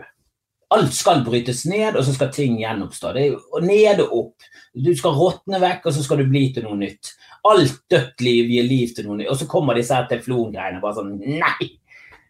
Alt 0.76 0.92
skal 0.92 1.24
brytes 1.24 1.64
ned, 1.68 1.96
og 1.96 2.04
så 2.04 2.12
skal 2.14 2.30
ting 2.32 2.58
gjenoppstå. 2.60 3.12
Det 3.16 3.24
er 3.32 3.64
ned 3.64 4.02
og 4.04 4.14
opp. 4.18 4.48
Du 4.76 4.90
skal 4.96 5.16
råtne 5.16 5.60
vekk, 5.62 5.88
og 5.88 5.96
så 5.96 6.04
skal 6.04 6.22
du 6.22 6.28
bli 6.28 6.44
til 6.54 6.66
noe 6.68 6.76
nytt. 6.78 7.14
Alt 7.48 7.80
dødt 7.90 8.22
liv 8.24 8.52
gir 8.52 8.68
liv 8.68 8.92
til 8.94 9.08
noe 9.08 9.18
nytt. 9.18 9.30
Og 9.32 9.40
så 9.40 9.48
kommer 9.50 9.78
disse 9.78 9.98
teflongreiene 10.10 10.82
bare 10.82 11.00
sånn 11.00 11.16
Nei! 11.40 11.72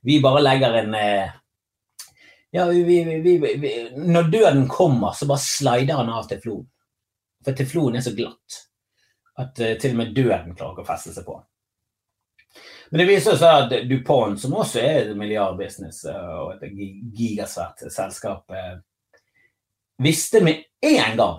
Vi 0.06 0.20
bare 0.22 0.44
legger 0.44 0.78
en 0.78 0.94
eh, 0.94 1.34
Ja, 2.54 2.68
vi, 2.70 2.84
vi, 2.86 3.34
vi, 3.42 3.74
når 3.98 4.30
døden 4.32 4.64
kommer, 4.70 5.12
så 5.12 5.26
bare 5.28 5.42
slider 5.42 5.98
han 5.98 6.14
av 6.14 6.30
teflonen. 6.30 6.68
For 7.44 7.58
teflonen 7.58 7.98
er 7.98 8.06
så 8.06 8.14
glatt 8.16 8.62
at 9.38 9.60
eh, 9.62 9.76
til 9.80 9.94
og 9.94 10.00
med 10.02 10.14
døden 10.16 10.54
klarer 10.58 10.74
ikke 10.76 10.84
å 10.86 10.90
feste 10.92 11.14
seg 11.16 11.26
på. 11.28 11.38
Men 12.90 13.02
det 13.02 13.08
viser 13.10 13.36
seg 13.36 13.64
at 13.66 13.74
DuPont, 13.90 14.38
som 14.40 14.54
også 14.56 14.80
er 14.80 15.02
et 15.02 15.16
milliardbusiness 15.18 16.04
eh, 16.08 16.30
og 16.40 16.54
et 16.56 16.70
gi- 16.72 17.02
gigasvært 17.18 17.84
selskap, 17.92 18.48
eh, 18.50 18.78
visste 20.02 20.40
med 20.46 20.64
en 20.88 21.18
gang 21.18 21.38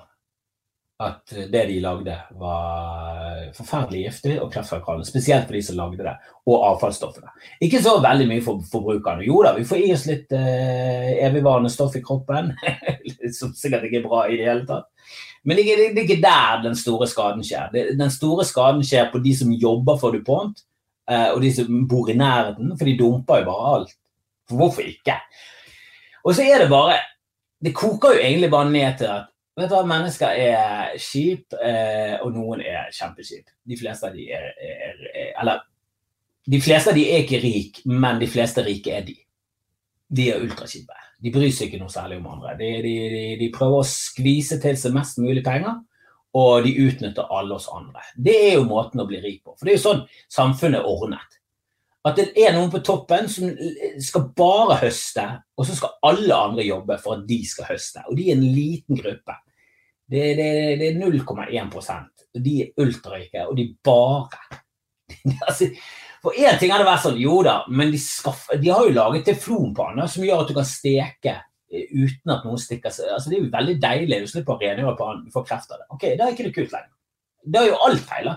at 1.00 1.32
det 1.32 1.62
de 1.70 1.78
lagde 1.80 2.12
var 2.36 3.46
forferdelig 3.56 4.02
giftig 4.04 4.34
og 4.44 4.50
kreftfremkallende. 4.52 5.08
Spesielt 5.08 5.46
for 5.48 5.56
de 5.56 5.62
som 5.64 5.78
lagde 5.80 6.04
det, 6.04 6.12
og 6.52 6.66
avfallsstoffene. 6.74 7.32
Ikke 7.64 7.80
så 7.86 7.94
veldig 8.04 8.26
mye 8.28 8.44
for 8.44 8.60
forbrukerne. 8.68 9.24
Jo 9.24 9.38
da, 9.46 9.54
vi 9.56 9.64
får 9.70 9.80
i 9.86 9.94
oss 9.96 10.04
litt 10.10 10.36
eh, 10.36 11.14
evigvarende 11.24 11.72
stoff 11.72 11.96
i 11.96 12.04
kroppen, 12.04 12.52
som 13.40 13.56
sikkert 13.56 13.88
ikke 13.88 14.02
er 14.02 14.10
bra 14.10 14.26
i 14.28 14.42
det 14.42 14.50
hele 14.52 14.68
tatt. 14.68 14.92
Men 15.44 15.58
det 15.58 15.66
er, 15.72 15.84
ikke 16.02 16.20
der 16.22 16.64
den 16.64 16.76
store 16.76 17.08
skaden 17.08 17.44
skjer. 17.46 17.72
Den 17.72 18.12
store 18.12 18.46
skaden 18.46 18.84
skjer 18.86 19.08
på 19.12 19.22
de 19.24 19.36
som 19.38 19.54
jobber 19.56 20.00
for 20.02 20.16
DuPont, 20.16 20.64
eh, 21.10 21.30
og 21.32 21.42
de 21.44 21.54
som 21.56 21.88
bor 21.88 22.10
i 22.12 22.18
nærheten, 22.18 22.74
for 22.78 22.90
de 22.90 22.98
dumper 23.00 23.42
jo 23.42 23.50
bare 23.52 23.74
alt. 23.76 23.96
For 24.50 24.60
hvorfor 24.60 24.82
ikke? 24.82 25.16
Og 26.26 26.36
så 26.36 26.44
er 26.44 26.64
det 26.64 26.70
bare 26.70 27.00
Det 27.64 27.74
koker 27.76 28.14
jo 28.16 28.20
egentlig 28.24 28.50
bare 28.52 28.72
ned 28.72 28.98
til 28.98 29.06
at 29.12 29.26
vet 29.60 29.68
du 29.68 29.76
hva, 29.76 29.84
mennesker 29.84 30.28
er 30.40 30.94
kjip, 30.96 31.52
eh, 31.60 32.16
og 32.24 32.32
noen 32.32 32.62
er 32.64 32.88
kjempekjip. 32.96 33.50
De 33.68 33.76
fleste 33.76 34.08
av 34.08 34.16
de 34.16 34.30
er, 34.32 34.46
er, 34.64 35.02
er 35.12 35.34
Eller 35.42 35.60
de 36.48 36.62
fleste 36.64 36.94
av 36.94 36.96
de 36.96 37.04
er 37.12 37.26
ikke 37.26 37.42
rik, 37.44 37.82
men 37.86 38.22
de 38.22 38.30
fleste 38.32 38.64
rike 38.64 38.94
er 38.96 39.04
de. 39.06 39.18
De 40.10 40.30
er 40.32 40.42
ultrakjipe. 40.42 40.96
De 41.20 41.32
bryr 41.34 41.52
seg 41.54 41.70
ikke 41.70 41.82
noe 41.82 41.94
særlig 41.94 42.20
om 42.20 42.30
andre. 42.32 42.56
De, 42.60 42.70
de, 42.84 42.94
de, 43.14 43.24
de 43.42 43.52
prøver 43.54 43.82
å 43.82 43.88
skvise 43.88 44.58
til 44.64 44.78
seg 44.80 44.96
mest 44.96 45.20
mulig 45.22 45.44
penger, 45.46 45.82
og 46.38 46.64
de 46.66 46.76
utnytter 46.86 47.34
alle 47.34 47.58
oss 47.58 47.68
andre. 47.74 48.04
Det 48.16 48.36
er 48.52 48.56
jo 48.58 48.70
måten 48.70 49.02
å 49.02 49.08
bli 49.10 49.20
rik 49.22 49.42
på. 49.44 49.56
For 49.58 49.66
det 49.66 49.74
er 49.74 49.80
jo 49.80 49.86
sånn 49.88 50.06
samfunnet 50.32 50.82
er 50.82 50.90
ordnet. 50.90 51.40
At 52.08 52.16
det 52.16 52.30
er 52.40 52.54
noen 52.56 52.72
på 52.72 52.80
toppen 52.86 53.28
som 53.32 53.50
skal 54.02 54.30
bare 54.38 54.78
høste, 54.86 55.26
og 55.60 55.68
så 55.68 55.76
skal 55.76 55.98
alle 56.08 56.38
andre 56.48 56.66
jobbe 56.68 56.96
for 57.02 57.18
at 57.18 57.26
de 57.28 57.40
skal 57.48 57.74
høste. 57.74 58.06
Og 58.08 58.16
de 58.18 58.30
er 58.30 58.38
en 58.38 58.46
liten 58.46 59.00
gruppe. 59.02 59.36
Det, 60.10 60.24
det, 60.40 60.50
det 60.80 60.88
er 60.88 61.02
0,1 61.02 61.76
og 61.76 62.40
De 62.46 62.56
er 62.64 62.72
ultrarike, 62.82 63.44
og 63.46 63.58
de 63.60 63.68
bare 63.86 64.64
altså, 65.50 65.68
For 66.24 66.36
én 66.36 66.58
ting 66.60 66.74
hadde 66.74 66.88
vært 66.88 67.06
sånn, 67.06 67.20
jo 67.22 67.38
da, 67.46 67.62
men 67.72 67.94
de, 67.94 68.00
skaffer, 68.02 68.60
de 68.60 68.72
har 68.74 68.88
jo 68.88 68.96
laget 68.96 69.30
teflonpanner 69.30 70.10
som 70.12 70.26
gjør 70.26 70.44
at 70.44 70.52
du 70.52 70.58
kan 70.58 70.68
steke 70.68 71.36
eh, 71.36 71.86
uten 71.94 72.34
at 72.36 72.44
noen 72.48 72.60
stikker 72.60 72.92
seg 72.92 73.14
altså, 73.16 73.32
Det 73.32 73.38
er 73.38 73.46
jo 73.46 73.54
veldig 73.54 73.78
deilig. 73.86 74.20
Du 74.26 74.34
slipper 74.34 74.58
å 74.58 74.62
rengjøre 74.64 74.98
pannen, 75.00 75.24
du 75.28 75.36
får 75.36 75.48
kreft 75.48 75.72
av 75.72 75.82
det. 75.82 75.88
Ok, 75.96 76.06
Da 76.20 76.28
er 76.28 76.36
ikke 76.36 76.50
det 76.50 76.56
kult 76.58 76.76
lenger. 76.76 76.94
Da 77.48 77.64
er 77.64 77.72
jo 77.72 77.80
alt 77.88 78.06
feil. 78.10 78.34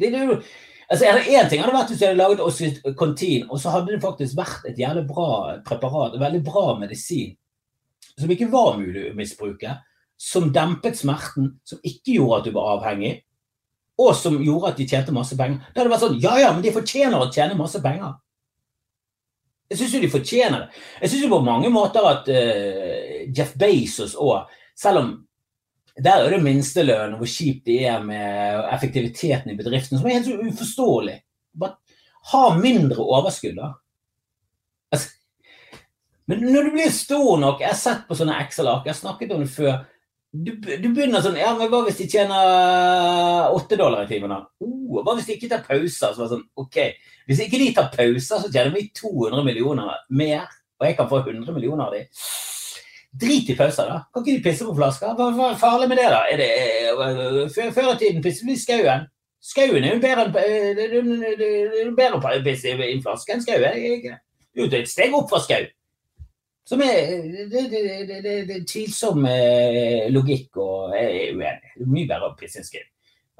Det, 0.00 0.10
det 0.10 0.18
er 0.18 0.34
jo 0.34 0.42
Altså, 0.90 1.06
Én 1.06 1.46
ting 1.46 1.60
hadde 1.62 1.70
vært 1.70 1.92
hvis 1.92 2.00
du 2.00 2.06
hadde 2.08 2.18
laget 2.18 2.40
Oxycontin, 2.42 3.44
og 3.46 3.60
så 3.62 3.70
hadde 3.76 3.92
det 3.94 4.00
faktisk 4.02 4.34
vært 4.34 4.64
et 4.66 4.80
jævlig 4.80 5.04
bra 5.06 5.28
preparat, 5.62 6.16
et 6.16 6.22
veldig 6.24 6.40
bra 6.42 6.64
medisin, 6.80 7.36
som 8.18 8.32
ikke 8.34 8.48
var 8.50 8.74
mulig 8.80 9.04
å 9.12 9.14
misbruke, 9.14 9.76
som 10.18 10.48
dempet 10.50 10.98
smerten, 10.98 11.52
som 11.62 11.78
ikke 11.86 12.16
gjorde 12.16 12.40
at 12.40 12.48
du 12.48 12.56
var 12.56 12.72
avhengig, 12.72 13.20
og 14.00 14.10
som 14.16 14.38
gjorde 14.40 14.72
at 14.72 14.80
de 14.80 14.88
tjente 14.88 15.14
masse 15.14 15.36
penger. 15.36 15.60
Da 15.70 15.80
hadde 15.80 15.88
det 15.88 15.94
vært 15.94 16.04
sånn 16.06 16.20
Ja 16.22 16.34
ja, 16.40 16.50
men 16.54 16.64
de 16.64 16.74
fortjener 16.74 17.18
å 17.20 17.30
tjene 17.32 17.58
masse 17.58 17.80
penger. 17.84 18.14
Jeg 19.70 19.78
syns 19.78 19.94
jo 19.94 20.02
de 20.02 20.10
fortjener 20.10 20.64
det. 20.64 20.84
Jeg 21.02 21.12
syns 21.12 21.24
jo 21.26 21.32
på 21.34 21.42
mange 21.46 21.70
måter 21.70 22.06
at 22.08 22.30
uh, 22.32 23.26
Jeff 23.30 23.52
Bezos 23.58 24.16
òg, 24.18 24.50
selv 24.78 25.02
om 25.02 25.12
der 26.00 26.24
er 26.24 26.32
det 26.32 26.40
minstelønn, 26.42 27.18
hvor 27.18 27.28
kjipt 27.28 27.66
det 27.68 27.82
er 27.90 28.02
med 28.02 28.64
effektiviteten 28.72 29.52
i 29.52 29.56
bedriften, 29.58 29.98
som 29.98 30.08
er 30.08 30.18
helt 30.18 30.28
så 30.30 30.38
uforståelig. 30.48 31.16
Bare 31.60 31.76
ha 32.32 32.42
mindre 32.56 33.04
overskudd, 33.04 33.58
da. 33.58 33.72
Altså, 34.94 35.12
men 36.30 36.44
når 36.46 36.68
du 36.68 36.74
blir 36.74 36.90
stor 36.94 37.38
nok 37.42 37.62
Jeg 37.62 37.70
har 37.70 37.78
sett 37.78 38.02
på 38.06 38.16
sånne 38.18 38.36
Excel-ark, 38.42 38.84
jeg 38.86 38.94
har 38.94 38.98
snakket 39.00 39.32
om 39.34 39.42
det 39.44 39.50
før. 39.50 39.80
Du, 40.30 40.52
du, 40.62 40.84
begynner 40.94 41.22
sånn 41.24 41.38
Ja, 41.40 41.50
men 41.58 41.66
hva 41.72 41.80
hvis 41.82 41.96
de 41.98 42.06
tjener 42.10 43.50
åtte 43.50 43.74
dollar 43.78 44.04
i 44.04 44.10
timen, 44.10 44.30
da? 44.30 44.44
Oh, 44.62 45.00
hva 45.02 45.16
hvis 45.16 45.26
de 45.26 45.34
ikke 45.34 45.48
tar 45.50 45.64
pauser? 45.66 46.14
Så 46.14 46.28
sånn, 46.30 46.44
ok, 46.60 46.78
Hvis 47.26 47.42
ikke 47.46 47.58
de 47.58 47.72
tar 47.74 47.88
pauser, 47.90 48.38
så 48.38 48.46
tjener 48.46 48.70
vi 48.76 48.86
200 48.94 49.42
millioner 49.46 49.90
mer, 50.14 50.46
og 50.78 50.86
jeg 50.86 50.96
kan 50.98 51.10
få 51.10 51.24
100 51.24 51.50
millioner 51.56 51.88
av 51.88 51.96
dem. 51.96 52.06
Drit 53.20 53.50
i 53.50 53.56
pauser, 53.58 53.90
da. 53.90 54.04
Kan 54.14 54.22
ikke 54.22 54.36
de 54.36 54.44
pisse 54.44 54.68
på 54.68 54.76
flasker? 54.78 55.16
Hva 55.18 55.48
er 55.48 55.58
farlig 55.58 55.90
med 55.90 55.98
det, 55.98 56.06
da? 56.14 56.22
Det, 56.38 56.48
eh, 56.54 57.40
før, 57.56 57.74
før 57.74 57.90
i 57.96 57.98
tiden 58.04 58.22
pisset 58.22 58.46
vi 58.46 58.54
i 58.54 58.62
skauen. 58.62 59.08
Skauen 59.50 59.82
er 59.82 59.96
jo 59.96 60.02
bedre 60.04 60.28
enn 60.28 61.94
bedre 61.96 62.20
å 62.20 62.42
pisse 62.44 62.70
i 62.70 62.90
en 62.92 63.02
flaske 63.02 63.34
enn 63.34 63.42
skau. 63.42 63.58
Det 63.58 63.74
er 63.74 64.18
jo 64.54 64.70
et 64.70 64.90
steg 64.90 65.14
opp 65.16 65.30
fra 65.32 65.42
skau. 65.42 65.66
Som 66.70 66.82
er 66.86 67.24
det, 67.50 67.64
det, 67.72 68.20
det, 68.22 68.34
det 68.46 68.60
tvilsom 68.70 69.24
eh, 69.26 70.06
logikk, 70.14 70.54
og 70.62 70.92
jeg 70.94 71.08
er 71.24 71.32
uenig. 71.34 71.72
Mye 71.82 72.06
bedre 72.06 72.50
skau. 72.62 72.84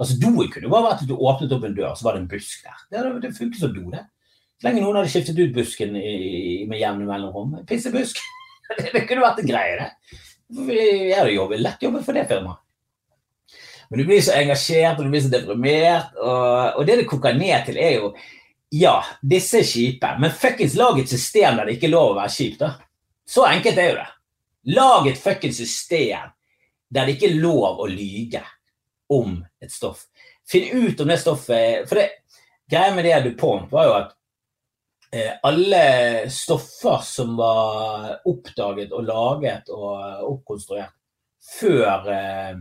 Altså, 0.00 0.16
Doen 0.18 0.48
kunne 0.48 0.66
jo 0.66 0.72
bare 0.72 0.88
vært 0.88 1.04
at 1.04 1.10
du 1.10 1.14
åpnet 1.14 1.52
opp 1.54 1.66
en 1.68 1.76
dør, 1.76 1.92
så 1.94 2.08
var 2.08 2.16
det 2.16 2.24
en 2.24 2.32
busk 2.32 2.64
der. 2.64 2.80
Det, 2.90 3.04
det 3.22 3.36
funket 3.36 3.60
som 3.60 3.74
do, 3.76 3.84
det. 3.92 4.02
Så 4.58 4.66
lenge 4.66 4.82
noen 4.82 4.98
hadde 4.98 5.12
skiftet 5.12 5.38
ut 5.38 5.54
busken 5.54 5.94
i, 6.00 6.64
med 6.68 6.80
jevne 6.80 7.06
mellomrom. 7.06 7.54
Pissebusk. 7.68 8.18
Det 8.70 9.00
kunne 9.02 9.24
vært 9.24 9.40
en 9.42 9.48
greie, 9.48 9.78
det. 9.80 10.18
Jeg 10.70 11.16
hadde 11.16 11.32
jobbet, 11.32 11.58
lett 11.58 11.80
jobbet 11.82 12.04
for 12.06 12.14
det 12.14 12.22
firmaet. 12.30 12.60
Men 13.90 13.98
du 13.98 14.04
blir 14.06 14.20
så 14.22 14.36
engasjert 14.38 15.00
og 15.00 15.08
du 15.08 15.10
blir 15.10 15.24
så 15.24 15.30
deprimert, 15.32 16.12
og, 16.22 16.78
og 16.78 16.86
det 16.86 17.00
det 17.00 17.06
koker 17.10 17.34
ned 17.34 17.66
til, 17.66 17.80
er 17.82 17.96
jo 17.96 18.12
Ja, 18.70 19.00
disse 19.26 19.58
er 19.58 19.66
kjipe, 19.66 20.12
men 20.22 20.30
fuckings 20.30 20.76
lag 20.78 21.00
et 21.02 21.10
system 21.10 21.58
der 21.58 21.66
det 21.66 21.74
ikke 21.74 21.88
er 21.88 21.96
lov 21.96 22.12
å 22.12 22.18
være 22.20 22.34
kjip, 22.36 22.60
da. 22.60 22.68
Så 23.30 23.46
enkelt 23.46 23.78
er 23.78 23.90
jo 23.90 23.98
det. 24.00 24.08
Lag 24.76 25.08
et 25.08 25.20
fuckings 25.20 25.60
system 25.62 26.32
der 26.90 27.06
det 27.06 27.16
ikke 27.16 27.30
er 27.30 27.42
lov 27.42 27.84
å 27.84 27.86
lyge 27.86 28.42
om 29.14 29.38
et 29.62 29.70
stoff. 29.70 30.08
Finn 30.50 30.66
ut 30.74 31.00
om 31.00 31.10
det 31.10 31.20
stoffet 31.22 31.86
For 31.86 32.00
det, 32.00 32.08
greia 32.70 32.90
med 32.94 33.06
det 33.06 33.20
DuPont 33.28 33.70
var 33.70 33.86
jo 33.86 33.92
at 34.00 34.16
Eh, 35.12 35.32
alle 35.42 36.30
stoffer 36.30 36.98
som 37.02 37.36
var 37.36 38.20
oppdaget 38.30 38.92
og 38.94 39.08
laget 39.08 39.72
og 39.74 40.28
oppkonstruert 40.28 40.92
før 41.58 42.06
eh, 42.14 42.60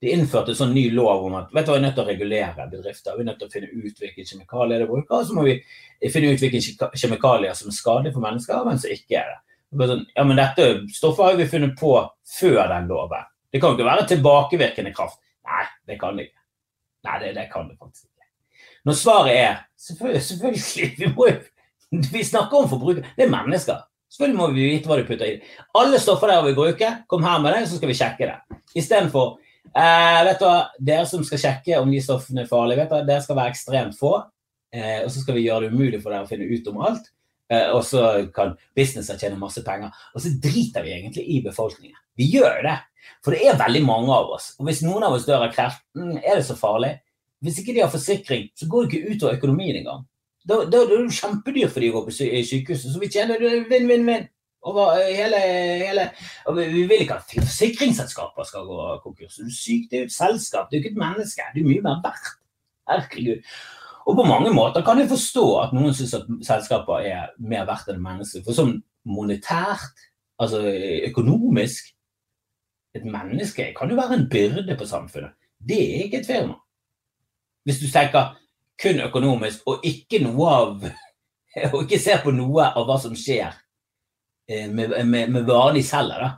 de 0.00 0.14
innførte 0.14 0.54
en 0.54 0.58
sånn 0.62 0.72
ny 0.72 0.86
lov 0.96 1.26
om 1.26 1.36
at 1.42 1.52
vet 1.52 1.68
du, 1.68 1.74
vi 1.74 1.76
er 1.76 1.84
nødt 1.84 1.98
til 1.98 2.06
å 2.06 2.08
regulere 2.08 2.66
bedrifter. 2.72 3.18
Vi 3.18 3.26
er 3.26 3.28
nødt 3.28 3.42
til 3.42 3.50
å 3.50 3.52
finne 3.52 3.68
ut 3.68 4.00
hvilke 4.00 4.24
kjemikalier 4.24 4.80
de 4.80 4.86
bruker, 4.88 5.12
og 5.18 5.28
så 5.28 5.36
må 5.36 5.44
vi 5.44 5.58
finne 6.08 6.32
ut 6.32 6.40
hvilke 6.40 6.62
kjemikalier 7.02 7.58
som 7.58 7.68
er 7.68 7.76
skadelige 7.76 8.16
for 8.16 8.24
mennesker, 8.24 8.64
men 8.64 8.80
som 8.80 8.96
ikke 8.96 9.20
er 9.20 9.34
det. 9.34 9.49
Sånn, 9.70 10.06
ja, 10.16 10.24
men 10.26 10.38
dette 10.38 10.68
stoffet 10.90 11.24
har 11.24 11.36
vi 11.38 11.48
funnet 11.50 11.76
på 11.78 11.92
før 12.38 12.62
den 12.72 12.88
loven. 12.90 13.28
Det 13.50 13.60
kan 13.60 13.72
jo 13.72 13.78
ikke 13.78 13.90
være 13.90 14.06
tilbakevirkende 14.10 14.94
kraft. 14.94 15.20
Nei, 15.46 15.66
det 15.86 15.98
kan 16.00 16.18
det 16.18 16.28
ikke. 16.28 16.40
Nei, 17.06 17.18
det, 17.22 17.34
det 17.36 17.46
kan 17.52 17.68
det 17.68 17.78
faktisk 17.78 18.06
ikke. 18.06 18.26
Når 18.88 18.98
svaret 18.98 19.36
er 19.36 19.54
selvfølgelig, 19.80 20.22
selvfølgelig 20.26 20.90
vi 20.98 21.12
må 21.14 21.30
Vi 22.12 22.24
snakker 22.24 22.56
om 22.56 22.68
forbruker. 22.70 23.06
Det 23.16 23.24
er 23.24 23.32
mennesker. 23.32 23.78
Selvfølgelig 24.10 24.38
må 24.38 24.46
vi 24.54 24.66
vite 24.72 24.90
hva 24.90 24.98
de 24.98 25.06
putter 25.06 25.26
i. 25.26 25.38
Alle 25.78 25.98
stoffer 26.02 26.30
der 26.30 26.42
vi 26.46 26.54
bruker, 26.54 27.00
kom 27.10 27.24
her 27.26 27.38
med 27.42 27.54
det, 27.54 27.64
så 27.70 27.78
skal 27.78 27.90
vi 27.90 27.96
sjekke 27.98 28.26
det. 28.26 28.58
Istedenfor 28.78 29.38
eh, 29.74 30.20
vet 30.26 30.42
du 30.42 30.46
hva, 30.46 30.56
Dere 30.78 31.06
som 31.10 31.22
skal 31.26 31.42
sjekke 31.42 31.78
om 31.78 31.90
de 31.90 32.02
stoffene 32.02 32.44
er 32.44 32.50
farlige, 32.50 32.82
vet 32.82 32.94
du, 32.94 33.08
dere 33.10 33.24
skal 33.24 33.38
være 33.38 33.54
ekstremt 33.54 33.98
få. 33.98 34.12
Eh, 34.74 35.00
og 35.04 35.10
så 35.10 35.22
skal 35.22 35.38
vi 35.38 35.46
gjøre 35.46 35.66
det 35.66 35.74
umulig 35.74 36.02
for 36.02 36.14
dere 36.14 36.26
å 36.26 36.30
finne 36.30 36.46
ut 36.50 36.70
om 36.70 36.82
alt. 36.90 37.10
Eh, 37.50 37.70
og 37.74 37.82
så 37.86 38.04
kan 38.34 38.54
businesser 38.78 39.18
tjene 39.18 39.40
masse 39.40 39.62
penger. 39.66 39.90
Og 40.14 40.22
så 40.22 40.32
driter 40.42 40.86
vi 40.86 40.94
egentlig 40.94 41.26
i 41.26 41.40
befolkningen. 41.44 41.98
Vi 42.18 42.30
gjør 42.36 42.62
det. 42.66 42.78
For 43.24 43.34
det 43.34 43.44
er 43.48 43.58
veldig 43.60 43.82
mange 43.84 44.14
av 44.14 44.30
oss. 44.36 44.52
Og 44.58 44.68
hvis 44.68 44.84
noen 44.86 45.04
av 45.06 45.16
oss 45.16 45.26
dør 45.28 45.46
av 45.48 45.54
kreft, 45.54 45.82
mm, 45.98 46.20
er 46.20 46.38
det 46.38 46.46
så 46.46 46.56
farlig? 46.58 46.94
Hvis 47.44 47.62
ikke 47.62 47.74
de 47.76 47.82
har 47.82 47.92
forsikring, 47.92 48.50
så 48.56 48.68
går 48.68 48.86
det 48.86 48.90
ikke 48.90 49.14
utover 49.14 49.38
økonomien 49.38 49.78
engang. 49.80 50.04
Da, 50.44 50.62
da, 50.64 50.82
da 50.84 50.84
er 50.84 51.06
det 51.06 51.16
kjempedyrt 51.16 51.72
for 51.72 51.82
de 51.82 51.88
å 51.90 51.94
gå 51.96 52.04
på 52.06 52.14
sykehuset, 52.16 52.92
så 52.92 53.00
vi 53.00 53.10
tjener 53.12 53.40
vinn-vinn-vinn. 53.40 54.28
Over 54.68 54.98
hele, 55.08 55.38
hele 55.80 56.02
Vi 56.52 56.82
vil 56.84 57.06
ikke 57.06 57.16
at 57.16 57.30
forsikringsselskaper 57.32 58.44
skal 58.44 58.66
gå 58.68 58.88
konkurs. 59.00 59.38
Du 59.40 59.46
er 59.48 59.54
syk, 59.56 59.86
det 59.88 59.96
er 59.96 60.02
jo 60.02 60.10
et 60.10 60.12
selskap, 60.12 60.68
det 60.68 60.76
er 60.76 60.82
jo 60.82 60.84
ikke 60.84 60.92
et 60.92 61.00
menneske. 61.00 61.46
Du 61.54 61.62
er 61.62 61.68
mye 61.70 61.84
mer 61.86 62.02
verdt. 62.04 62.34
Herregud. 62.90 63.46
Og 64.08 64.16
på 64.16 64.24
mange 64.26 64.52
måter 64.54 64.84
kan 64.84 64.98
jeg 64.98 65.10
forstå 65.10 65.44
at 65.60 65.74
noen 65.76 65.94
syns 65.96 66.16
at 66.16 66.28
selskaper 66.46 67.04
er 67.06 67.32
mer 67.38 67.66
verdt 67.68 67.90
enn 67.92 68.02
mennesker. 68.02 68.44
For 68.46 68.56
sånn 68.56 68.78
monetært, 69.08 70.06
altså 70.40 70.64
økonomisk 71.10 71.96
Et 72.90 73.04
menneske 73.06 73.68
kan 73.70 73.86
jo 73.86 73.94
være 73.94 74.16
en 74.16 74.24
byrde 74.26 74.74
på 74.74 74.86
samfunnet. 74.88 75.36
Det 75.62 75.76
er 75.78 76.00
ikke 76.08 76.18
et 76.24 76.26
firma. 76.26 76.56
Hvis 77.62 77.78
du 77.78 77.84
tenker 77.86 78.32
kun 78.82 78.98
økonomisk, 79.04 79.60
og 79.70 79.84
ikke 79.86 80.18
noe 80.24 80.48
av 80.50 80.88
Og 81.74 81.84
ikke 81.84 82.00
ser 82.02 82.18
på 82.24 82.32
noe 82.34 82.66
av 82.66 82.88
hva 82.88 82.96
som 83.02 83.14
skjer 83.14 83.54
eh, 84.50 84.66
med, 84.70 84.96
med, 85.06 85.30
med 85.30 85.46
varene 85.46 85.78
de 85.78 85.86
selger. 85.86 86.24
da. 86.24 86.32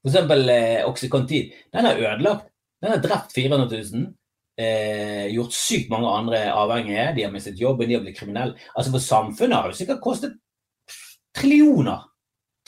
For 0.00 0.12
eksempel 0.12 0.50
eh, 0.52 0.82
Oxycontin. 0.88 1.52
Den 1.72 1.88
er 1.88 2.00
ødelagt. 2.00 2.50
Den 2.84 2.92
har 2.92 3.00
drept 3.04 3.32
400 3.32 3.80
000. 3.92 4.10
Eh, 4.56 5.26
gjort 5.34 5.52
sykt 5.52 5.90
mange 5.90 6.08
andre 6.08 6.40
avhengige. 6.54 7.12
De 7.16 7.22
har 7.26 7.32
mistet 7.34 7.60
jobben, 7.60 7.88
de 7.88 7.96
har 7.96 8.02
blitt 8.04 8.18
kriminelle. 8.18 8.58
Altså 8.74 8.92
For 8.94 9.02
samfunnet 9.02 9.56
har 9.56 9.70
det 9.70 9.78
sikkert 9.80 10.02
kostet 10.04 10.36
trillioner. 11.34 12.04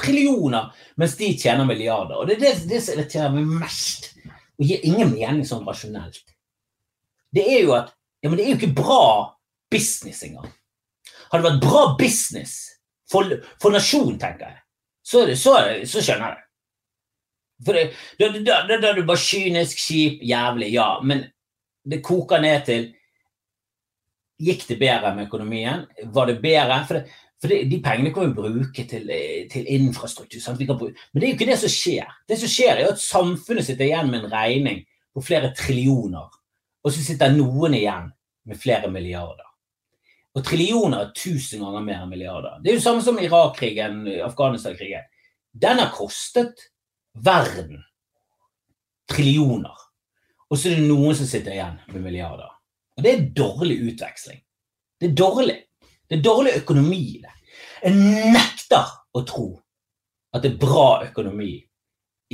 Trillioner, 0.02 0.72
mens 1.00 1.14
de 1.16 1.30
tjener 1.38 1.64
milliarder. 1.64 2.18
Og 2.18 2.26
det 2.28 2.36
er 2.36 2.42
det, 2.42 2.54
det 2.68 2.80
som 2.82 2.96
irriterer 2.96 3.32
meg 3.32 3.52
mest, 3.62 4.10
og 4.58 4.66
gir 4.66 4.82
ingen 4.84 5.14
mening 5.14 5.46
sånn 5.46 5.64
rasjonelt. 5.66 6.24
Det 7.32 7.44
er 7.46 7.62
jo 7.62 7.76
at 7.76 7.94
ja, 8.22 8.30
men 8.30 8.38
det 8.38 8.46
er 8.46 8.50
jo 8.50 8.58
ikke 8.58 8.82
bra 8.82 9.04
business 9.70 10.24
engang. 10.26 10.50
Hadde 11.30 11.42
det 11.42 11.48
vært 11.50 11.64
bra 11.64 11.84
business 12.00 12.56
for, 13.10 13.30
for 13.62 13.74
nasjonen, 13.74 14.18
tenker 14.18 14.50
jeg, 14.50 14.60
så, 15.06 15.22
så, 15.38 15.54
så 15.86 16.02
skjønner 16.02 16.32
jeg 16.32 16.36
det. 16.36 16.42
For 17.66 17.78
da, 18.20 18.58
da 18.68 18.76
er 18.76 18.98
du 18.98 19.06
bare 19.06 19.22
kynisk, 19.22 19.80
kjip, 19.80 20.20
jævlig, 20.26 20.72
ja. 20.74 20.88
Men 21.06 21.24
det 21.86 22.02
koker 22.04 22.42
ned 22.42 22.64
til 22.66 22.92
Gikk 24.36 24.66
det 24.68 24.76
bedre 24.76 25.14
med 25.16 25.30
økonomien? 25.30 25.86
Var 26.12 26.26
det 26.28 26.40
bedre? 26.42 26.82
For, 26.84 26.98
det, 26.98 27.14
for 27.40 27.48
det, 27.48 27.62
de 27.70 27.78
pengene 27.80 28.10
kan 28.12 28.26
vi 28.26 28.36
bruke 28.36 28.84
til, 28.84 29.08
til 29.48 29.70
infrastruktur. 29.72 30.42
Bruke, 30.76 30.92
men 31.12 31.22
det 31.22 31.24
er 31.24 31.32
jo 31.32 31.36
ikke 31.38 31.48
det 31.48 31.56
som 31.62 31.72
skjer. 31.72 32.10
Det 32.28 32.36
som 32.42 32.52
skjer, 32.52 32.82
er 32.82 32.90
at 32.90 33.00
samfunnet 33.00 33.64
sitter 33.64 33.86
igjen 33.88 34.12
med 34.12 34.26
en 34.26 34.34
regning 34.34 34.82
på 35.16 35.24
flere 35.24 35.54
trillioner. 35.56 36.28
Og 36.84 36.92
så 36.92 37.00
sitter 37.00 37.32
noen 37.32 37.78
igjen 37.78 38.12
med 38.46 38.60
flere 38.60 38.92
milliarder. 38.92 39.48
Og 40.36 40.44
trillioner 40.44 41.06
er 41.06 41.16
tusen 41.16 41.64
ganger 41.64 41.88
mer 41.88 42.02
enn 42.02 42.12
milliarder. 42.12 42.60
Det 42.60 42.74
er 42.74 42.76
jo 42.76 42.84
samme 42.84 43.00
som 43.02 43.16
Irak-krigen, 43.16 44.02
Afghanistan-krigen. 44.26 45.08
Den 45.56 45.80
har 45.80 45.94
kostet 45.96 46.60
verden 47.24 47.80
trillioner. 49.08 49.85
Og 50.50 50.58
så 50.58 50.70
er 50.70 50.80
det 50.80 50.88
noen 50.88 51.16
som 51.18 51.28
sitter 51.28 51.56
igjen 51.56 51.78
med 51.92 52.04
milliarder. 52.04 52.50
Og 52.96 53.04
det 53.04 53.12
er 53.12 53.24
dårlig 53.36 53.78
utveksling. 53.90 54.40
Det 55.00 55.10
er 55.10 55.16
dårlig. 55.18 55.56
Det 56.06 56.18
er 56.18 56.24
dårlig 56.24 56.54
økonomi 56.62 57.00
i 57.16 57.22
det. 57.24 57.34
Jeg 57.82 58.32
nekter 58.32 58.92
å 59.16 59.22
tro 59.26 59.48
at 60.34 60.44
det 60.44 60.54
er 60.54 60.60
bra 60.60 60.88
økonomi 61.06 61.52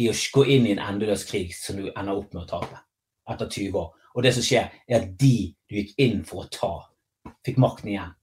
i 0.00 0.08
å 0.08 0.14
gå 0.34 0.44
inn 0.54 0.68
i 0.68 0.74
en 0.74 0.82
endeløs 0.82 1.24
krig 1.28 1.52
som 1.56 1.80
du 1.80 1.88
ender 1.90 2.14
opp 2.14 2.32
med 2.32 2.44
å 2.44 2.50
tape 2.54 2.80
etter 3.32 3.48
20 3.48 3.78
år. 3.80 3.90
Og 4.12 4.24
det 4.24 4.34
som 4.36 4.44
skjer, 4.44 4.70
er 4.88 5.00
at 5.00 5.12
de 5.18 5.52
du 5.68 5.78
gikk 5.78 5.92
inn 6.04 6.22
for 6.28 6.44
å 6.44 6.50
ta, 6.52 6.72
fikk 7.46 7.60
makten 7.62 7.92
igjen. 7.94 8.14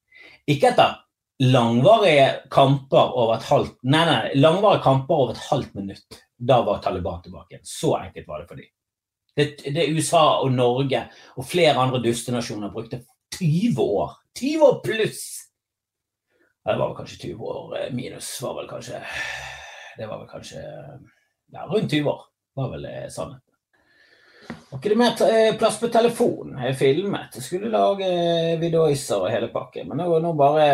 Ikke 0.50 0.72
etter 0.72 0.98
langvarige 1.40 2.28
kamper 2.52 3.16
over 3.16 3.38
et 3.38 3.48
halvt 3.48 3.78
Nei, 3.88 4.04
nei, 4.06 4.20
langvarige 4.38 4.84
kamper 4.84 5.24
over 5.24 5.36
et 5.36 5.46
halvt 5.50 5.78
minutt. 5.80 6.20
Da 6.38 6.62
var 6.68 6.82
Taliban 6.84 7.24
tilbake. 7.24 7.56
igjen. 7.56 7.66
Så 7.66 7.96
enkelt 7.98 8.28
var 8.28 8.42
det 8.42 8.48
for 8.48 8.60
dem. 8.60 8.70
Det, 9.36 9.46
det 9.76 9.90
USA 9.94 10.24
og 10.44 10.52
Norge 10.52 11.06
og 11.38 11.48
flere 11.48 11.78
andre 11.80 12.02
dustenasjoner 12.04 12.74
brukte 12.74 13.04
20 13.38 13.84
år. 13.84 14.18
20 14.40 14.66
år 14.66 14.82
pluss! 14.84 15.22
Det 16.66 16.76
var 16.76 16.90
vel 16.90 16.98
kanskje 16.98 17.22
20 17.28 17.46
år 17.50 17.78
eh, 17.78 17.94
minus. 17.94 18.42
var 18.42 18.58
vel 18.60 18.68
kanskje 18.70 19.00
Det 19.98 20.08
var 20.08 20.20
vel 20.20 20.28
kanskje 20.30 20.64
ja, 21.52 21.66
rundt 21.66 21.92
20 21.92 22.10
år. 22.10 22.26
var 22.54 22.74
vel 22.76 22.86
eh, 22.86 23.08
sannheten. 23.10 23.46
Var 24.70 24.80
ikke 24.80 24.90
det 24.92 24.98
mer 24.98 25.22
eh, 25.26 25.56
plass 25.58 25.80
på 25.82 25.90
telefonen? 25.94 26.60
Jeg 26.66 26.78
filmet. 26.78 27.36
Jeg 27.36 27.46
skulle 27.46 27.72
lage 27.74 28.10
videoiser 28.62 29.24
og 29.24 29.32
hele 29.34 29.50
pakken. 29.54 29.90
Men 29.90 30.04
nå, 30.04 30.20
nå, 30.22 30.34
bare 30.38 30.70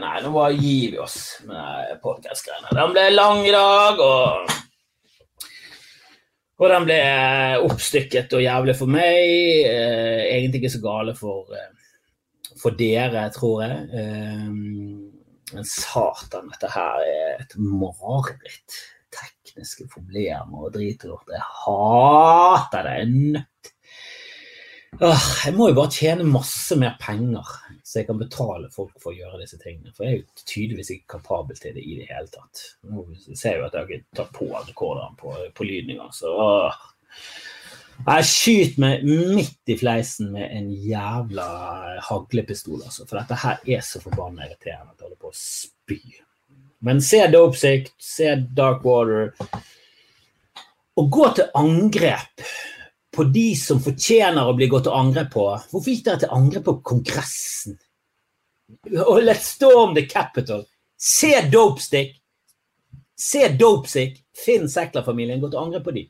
Nei, 0.00 0.16
nå 0.24 0.32
bare 0.32 0.56
gir 0.56 0.94
vi 0.94 1.00
oss 1.04 1.18
med 1.48 1.96
podkast-greiene. 2.04 2.72
Den 2.72 2.94
ble 2.94 3.08
lang 3.12 3.44
i 3.44 3.52
dag, 3.52 4.00
og 4.00 4.53
og 6.60 6.70
den 6.70 6.86
ble 6.86 6.98
oppstykket 7.66 8.34
og 8.36 8.44
jævlig 8.44 8.76
for 8.78 8.90
meg. 8.90 9.66
egentlig 9.66 10.62
ikke 10.62 10.74
så 10.76 10.82
gale 10.84 11.14
for, 11.18 11.50
for 12.60 12.78
dere, 12.78 13.26
tror 13.34 13.64
jeg. 13.64 13.78
men 15.54 15.66
satan, 15.68 16.50
dette 16.52 16.70
her 16.74 17.02
er 17.10 17.42
et 17.42 17.56
mareritt 17.58 18.78
tekniske 19.14 19.88
problemer 19.92 20.66
og 20.66 20.74
drit 20.74 21.04
Jeg 21.04 21.48
hater 21.64 22.86
det. 22.86 22.94
Jeg 22.94 23.02
er 23.02 23.14
nødt 23.14 23.73
Jeg 25.00 25.54
må 25.56 25.68
jo 25.70 25.76
bare 25.76 25.90
tjene 25.90 26.26
masse 26.28 26.76
mer 26.78 26.94
penger, 27.02 27.48
så 27.82 28.00
jeg 28.00 28.08
kan 28.08 28.18
betale 28.20 28.68
folk 28.72 28.92
for 29.02 29.10
å 29.10 29.16
gjøre 29.16 29.40
disse 29.40 29.58
tingene. 29.58 29.90
For 29.94 30.06
jeg 30.06 30.12
er 30.12 30.20
jo 30.20 30.44
tydeligvis 30.46 30.92
ikke 30.94 31.16
kapabel 31.16 31.58
til 31.58 31.74
det 31.74 31.82
i 31.82 31.96
det 31.98 32.06
hele 32.10 32.30
tatt. 32.30 32.62
Nå 32.86 33.06
ser 33.32 33.56
jeg 33.56 33.62
jo 33.62 33.66
at 33.66 33.74
jeg 33.78 33.88
ikke 33.88 34.18
tar 34.20 34.30
på 34.36 34.48
rekordene 34.54 35.18
på, 35.18 35.34
på 35.56 35.66
lyden 35.66 35.96
engang, 35.96 36.12
så 36.14 36.30
åh. 36.30 36.84
Jeg 38.04 38.26
skyter 38.26 38.80
meg 38.82 39.04
midt 39.06 39.70
i 39.70 39.76
fleisen 39.78 40.32
med 40.34 40.50
en 40.50 40.70
jævla 40.70 41.48
haglepistol, 42.08 42.82
altså. 42.82 43.06
For 43.06 43.18
dette 43.18 43.38
her 43.42 43.74
er 43.76 43.82
så 43.86 44.02
forbanna 44.02 44.46
irriterende 44.46 44.94
at 44.94 45.00
jeg 45.00 45.08
holder 45.08 45.22
på 45.22 45.30
å 45.30 45.38
spy. 45.38 46.00
Men 46.84 47.00
se 47.02 47.22
Dopesick, 47.32 47.90
se 48.02 48.34
Dark 48.54 48.84
Water. 48.86 49.32
Å 50.94 51.04
gå 51.10 51.30
til 51.34 51.50
angrep 51.58 52.44
på 53.14 53.24
de 53.34 53.48
som 53.58 53.80
fortjener 53.82 54.46
å 54.48 54.54
bli 54.56 54.68
gått 54.70 54.86
til 54.88 54.96
angrep 54.96 55.30
på. 55.34 55.46
Hvorfor 55.70 55.90
gikk 55.92 56.04
dere 56.06 56.22
til 56.24 56.34
angrep 56.34 56.66
på 56.68 56.76
Kongressen? 56.90 57.78
Og 59.04 59.22
let's 59.22 59.54
storm 59.54 59.94
the 59.94 60.04
capital. 60.08 60.64
Se 60.98 61.32
Dopestick. 61.50 62.16
Se 63.18 63.48
Dopesick. 63.58 64.18
Finn 64.44 64.68
Sekler-familien. 64.70 65.40
Gå 65.42 65.50
til 65.52 65.62
angrep 65.62 65.86
på 65.86 65.94
de. 65.96 66.04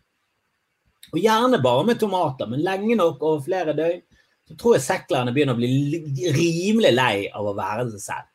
Og 1.12 1.20
gjerne 1.20 1.60
bare 1.62 1.84
med 1.86 2.00
tomater, 2.00 2.48
men 2.50 2.64
lenge 2.64 2.96
nok 2.98 3.22
over 3.22 3.44
flere 3.44 3.76
døgn. 3.76 4.02
Så 4.48 4.56
tror 4.60 4.74
jeg 4.76 4.84
seklerne 4.84 5.32
begynner 5.32 5.56
å 5.56 5.60
bli 5.60 6.30
rimelig 6.34 6.90
lei 6.92 7.28
av 7.32 7.46
å 7.48 7.54
være 7.56 7.86
seg 7.94 8.02
selv. 8.02 8.30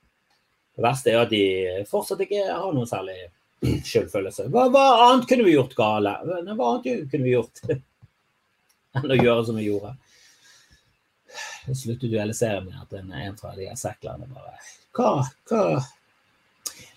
Det 0.73 0.85
verste 0.85 1.11
er 1.11 1.19
at 1.21 1.33
de 1.33 1.43
fortsatt 1.89 2.23
ikke 2.23 2.45
har 2.47 2.71
noen 2.73 2.87
særlig 2.89 3.17
skyldfølelse. 3.85 4.47
Hva, 4.53 4.69
hva, 4.71 4.85
annet 5.09 5.27
kunne 5.29 5.45
vi 5.45 5.53
gjort 5.53 5.75
gale? 5.77 6.15
Hva 6.23 6.69
annet 6.71 7.11
kunne 7.11 7.25
vi 7.25 7.35
gjort 7.35 7.61
enn 8.97 9.13
å 9.13 9.19
gjøre 9.19 9.45
som 9.47 9.59
vi 9.59 9.67
gjorde? 9.67 9.95
Jeg 11.67 11.77
sluttet 11.77 12.11
dualisere 12.11 12.61
med 12.65 12.77
at 12.81 12.93
en, 12.97 13.11
en 13.13 13.37
fra 13.37 13.53
de 13.57 13.67
her 13.69 13.77
seklene 13.77 14.29
bare 14.31 14.55
Hva? 14.97 15.11
hva? 15.51 15.63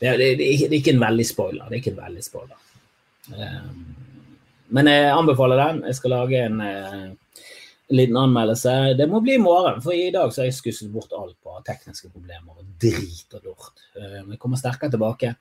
Det, 0.00 0.16
det, 0.18 0.28
det, 0.38 0.46
er 0.46 0.76
ikke 0.78 0.94
en 0.96 1.02
veldig 1.02 1.24
spoiler. 1.26 1.66
Det 1.68 1.76
er 1.76 1.82
ikke 1.82 1.92
en 1.92 2.00
veldig 2.00 2.22
spoiler. 2.24 2.62
Um, 3.30 3.82
men 4.74 4.88
jeg 4.90 5.10
anbefaler 5.12 5.60
den. 5.60 5.82
Jeg 5.86 5.98
skal 5.98 6.14
lage 6.16 6.40
en 6.42 6.58
uh, 6.64 7.36
liten 7.92 8.18
anmeldelse. 8.18 8.72
Det 8.98 9.06
må 9.10 9.20
bli 9.22 9.36
i 9.36 9.42
morgen, 9.42 9.78
for 9.84 9.94
i 9.94 10.10
dag 10.14 10.32
så 10.32 10.42
har 10.42 10.50
jeg 10.50 10.58
skusset 10.58 10.90
bort 10.90 11.12
alt 11.14 11.36
på 11.44 11.54
tekniske 11.66 12.10
problemer 12.10 12.56
og 12.56 12.66
drit 12.82 13.36
og 13.36 13.44
dort. 13.44 13.84
Eh, 13.98 14.18
jeg 14.22 14.40
kommer 14.40 14.60
sterkere 14.60 14.90
tilbake. 14.94 15.34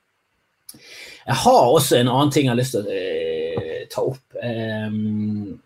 Jeg 0.72 1.38
har 1.42 1.62
også 1.64 1.98
en 1.98 2.10
annen 2.12 2.32
ting 2.32 2.46
jeg 2.46 2.52
har 2.52 2.60
lyst 2.60 2.76
til 2.76 2.86
å 2.86 3.00
uh, 3.00 3.82
ta 3.92 4.04
opp. 4.12 4.38
Um, 4.38 5.58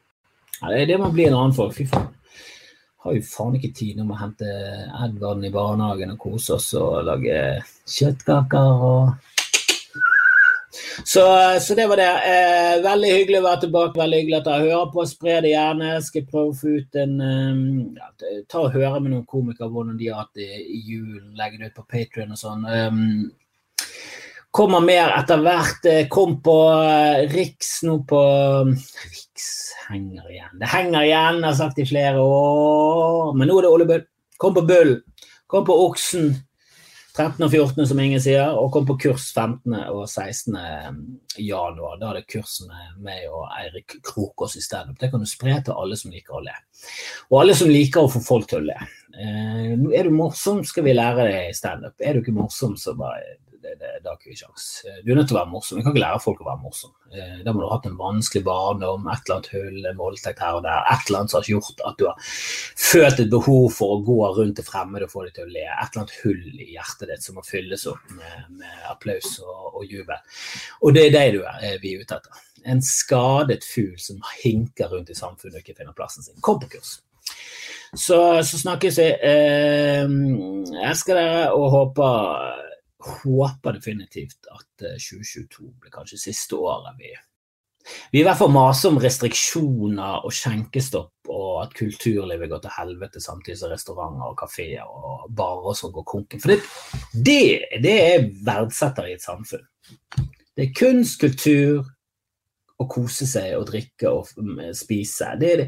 det 0.86 0.98
må 1.00 1.11
bli 1.12 1.28
en 1.28 1.36
annen 1.36 1.57
folk. 1.57 1.74
Fy 1.76 1.86
faen. 1.90 2.12
Har 3.07 3.14
jo 3.14 3.22
faen 3.22 3.54
ikke 3.59 3.74
tid 3.76 3.98
nå 3.98 4.07
med 4.07 4.16
å 4.16 4.22
hente 4.24 4.52
Edvard 5.04 5.44
i 5.46 5.52
barnehagen 5.54 6.16
og 6.16 6.22
kose 6.24 6.57
oss 6.57 6.72
og 6.74 7.04
lage 7.07 7.38
kjøttkaker 7.86 8.86
og 8.90 9.32
så, 11.04 11.22
så, 11.61 11.74
det 11.74 11.86
var 11.86 11.96
det. 11.96 12.09
Eh, 12.32 12.82
veldig 12.84 13.12
hyggelig 13.12 13.40
å 13.40 13.44
være 13.46 13.61
tilbake. 13.64 14.00
Veldig 14.00 14.20
hyggelig 14.20 14.38
at 14.38 14.48
dere 14.48 14.64
hører 14.64 14.90
på. 14.92 15.04
Spre 15.09 15.38
det 15.44 15.52
gjerne. 15.52 15.90
Skal 16.04 16.26
prøve 16.30 16.52
å 16.52 16.57
få 16.57 16.74
ut 16.80 16.98
en 17.00 17.14
um, 17.20 17.62
ja, 17.96 18.11
Ta 18.50 18.62
og 18.64 18.74
høre 18.74 19.00
med 19.00 19.12
noen 19.12 19.26
komikere 19.28 19.70
hvordan 19.72 19.98
de 20.00 20.11
har 20.11 20.24
hatt 20.24 20.40
det 20.40 20.48
i 20.64 20.82
julen. 20.88 21.34
Legge 21.38 21.61
det 21.61 21.70
ut 21.70 21.80
på 21.80 21.86
Patrion 21.94 22.34
og 22.36 22.40
sånn. 22.40 22.66
Um, 22.66 23.86
kommer 24.57 24.84
mer 24.84 25.14
etter 25.18 25.42
hvert. 25.44 25.88
Eh, 25.88 26.04
kom 26.12 26.38
på 26.44 26.59
uh, 26.72 27.24
Riks 27.32 27.78
nå 27.86 28.00
på 28.09 28.22
henger 29.91 30.26
igjen. 30.30 30.59
Det 30.61 30.70
henger 30.72 31.07
igjen, 31.07 31.41
jeg 31.43 31.49
har 31.51 31.59
sagt 31.59 31.80
i 31.82 31.89
flere 31.89 32.22
år. 32.22 33.32
Men 33.37 33.51
nå 33.51 33.59
er 33.61 33.66
det 33.66 33.72
Ole. 33.74 34.03
Kom 34.37 34.57
på 34.57 34.66
Bull. 34.68 34.99
Kom 35.47 35.64
på 35.66 35.78
Oksen. 35.87 36.34
13. 37.16 37.41
og 37.47 37.51
14., 37.51 37.87
som 37.89 38.01
ingen 38.03 38.20
sier, 38.20 38.51
og 38.61 38.68
kom 38.74 38.84
på 38.89 38.99
kurs 39.07 39.30
15. 39.32 39.72
og 39.89 40.03
16. 40.05 40.57
januar. 41.41 41.97
Da 42.01 42.11
er 42.11 42.18
det 42.18 42.26
kurs 42.28 42.59
med 42.68 42.99
meg 43.07 43.24
og 43.30 43.47
Eirik 43.57 43.97
Krokås 44.05 44.59
i 44.61 44.64
standup. 44.64 44.99
Det 45.01 45.09
kan 45.12 45.24
du 45.24 45.28
spre 45.30 45.57
til 45.64 45.76
alle 45.80 45.97
som 45.97 46.12
liker 46.12 46.37
å 46.37 46.43
le. 46.45 46.53
Og 47.30 47.41
alle 47.41 47.57
som 47.57 47.72
liker 47.72 48.05
å 48.05 48.12
få 48.12 48.20
folk 48.24 48.51
til 48.51 48.61
å 48.61 48.66
le. 48.68 48.76
Eh, 49.16 49.72
er 49.97 50.11
du 50.11 50.12
morsom, 50.12 50.61
skal 50.68 50.84
vi 50.84 50.97
lære 50.97 51.24
deg 51.30 51.57
standup. 51.57 51.97
Er 52.05 52.16
du 52.16 52.20
ikke 52.20 52.37
morsom, 52.37 52.76
så 52.76 52.93
bare 52.99 53.39
det, 53.66 53.74
det, 53.80 53.90
det 54.02 54.10
har 54.10 54.18
ikke 54.18 54.30
vi 54.30 54.38
sjans. 54.38 54.66
Eh, 54.86 54.98
du 55.02 55.10
er 55.10 55.18
nødt 55.18 55.28
til 55.30 55.36
å 55.36 55.40
være 55.40 55.50
morsom. 55.50 55.78
Vi 55.78 55.84
kan 55.84 55.94
ikke 55.94 56.02
lære 56.04 56.22
folk 56.22 56.42
å 56.42 56.46
være 56.46 56.62
morsom. 56.62 56.92
Eh, 57.10 57.38
da 57.46 57.52
må 57.54 57.62
du 57.62 57.66
ha 57.66 57.78
hatt 57.78 57.88
en 57.90 57.98
vanskelig 57.98 58.42
barndom, 58.46 59.08
et 59.10 59.22
eller 59.24 59.36
annet 59.36 59.50
hull, 59.54 59.78
en 59.90 60.00
voldtekt 60.00 60.42
her 60.44 60.58
og 60.58 60.66
der. 60.66 60.90
Et 60.92 61.08
eller 61.10 61.20
annet 61.20 61.34
som 61.34 61.40
har 61.40 61.50
gjort 61.50 61.84
at 61.90 62.00
du 62.00 62.06
har 62.08 62.28
følt 62.86 63.22
et 63.24 63.32
behov 63.32 63.66
for 63.74 63.96
å 63.96 64.02
gå 64.06 64.18
rundt 64.38 64.58
til 64.60 64.68
fremmede 64.68 65.08
og 65.08 65.14
få 65.14 65.24
dem 65.26 65.36
til 65.38 65.48
å 65.48 65.54
le. 65.54 65.64
Et 65.66 65.88
eller 65.88 66.04
annet 66.04 66.18
hull 66.22 66.60
i 66.66 66.68
hjertet 66.76 67.10
ditt 67.12 67.26
som 67.26 67.38
må 67.38 67.46
fylles 67.46 67.86
opp 67.90 68.12
med, 68.18 68.44
med 68.60 68.84
applaus 68.92 69.32
og, 69.42 69.64
og, 69.72 69.82
jubel. 69.90 70.44
Og 70.82 70.94
det 70.94 71.08
er 71.08 71.16
det 71.16 71.26
du 71.38 71.42
er, 71.42 71.80
vi 71.82 71.96
er 71.96 72.04
ute 72.04 72.20
etter. 72.20 72.44
En 72.66 72.82
skadet 72.82 73.62
fugl 73.66 73.98
som 74.02 74.22
hinker 74.42 74.90
rundt 74.92 75.10
i 75.12 75.18
samfunnet 75.18 75.58
og 75.58 75.64
ikke 75.64 75.80
finner 75.80 75.96
plassen 75.96 76.26
sin. 76.26 76.38
Kom 76.42 76.58
på 76.62 76.70
kurs. 76.76 76.98
Så, 77.96 78.18
så 78.42 78.58
snakkes 78.58 78.98
vi. 78.98 79.06
Eh, 79.30 80.02
elsker 80.88 81.16
dere 81.16 81.44
og 81.54 81.70
håper 81.72 82.64
håper 83.07 83.78
definitivt 83.78 84.50
at 84.52 84.86
2022 84.98 85.66
eh, 85.66 85.72
blir 85.80 85.94
kanskje 85.94 86.20
siste 86.28 86.59
året 86.59 86.98
vi 87.00 87.14
vi 88.11 88.20
i 88.20 88.24
hvert 88.26 88.38
fall 88.38 88.52
maser 88.54 88.90
om 88.90 89.00
restriksjoner 89.02 90.24
og 90.26 90.34
skjenkestopp, 90.34 91.12
og 91.30 91.50
at 91.64 91.74
kulturlivet 91.78 92.50
går 92.50 92.62
til 92.64 92.74
helvete 92.76 93.22
samtidig 93.22 93.59
som 93.61 93.72
restauranter 93.72 94.30
og 94.30 94.38
kafeer 94.40 94.86
og 94.86 95.28
barer 95.36 95.76
som 95.78 95.92
går 95.94 96.07
konken. 96.09 96.42
For 96.42 96.54
det, 96.54 96.59
det, 97.14 97.40
det 97.84 97.96
er 98.09 98.28
verdsetter 98.46 99.07
i 99.07 99.16
et 99.16 99.24
samfunn. 99.24 99.66
Det 100.57 100.68
er 100.68 100.76
kunst, 100.78 101.20
kultur, 101.20 101.84
å 102.77 102.85
kose 102.93 103.24
seg 103.29 103.55
og 103.57 103.64
drikke 103.70 104.11
og 104.12 104.29
mm, 104.37 104.61
spise. 104.77 105.31
Det, 105.41 105.53
det, 105.61 105.66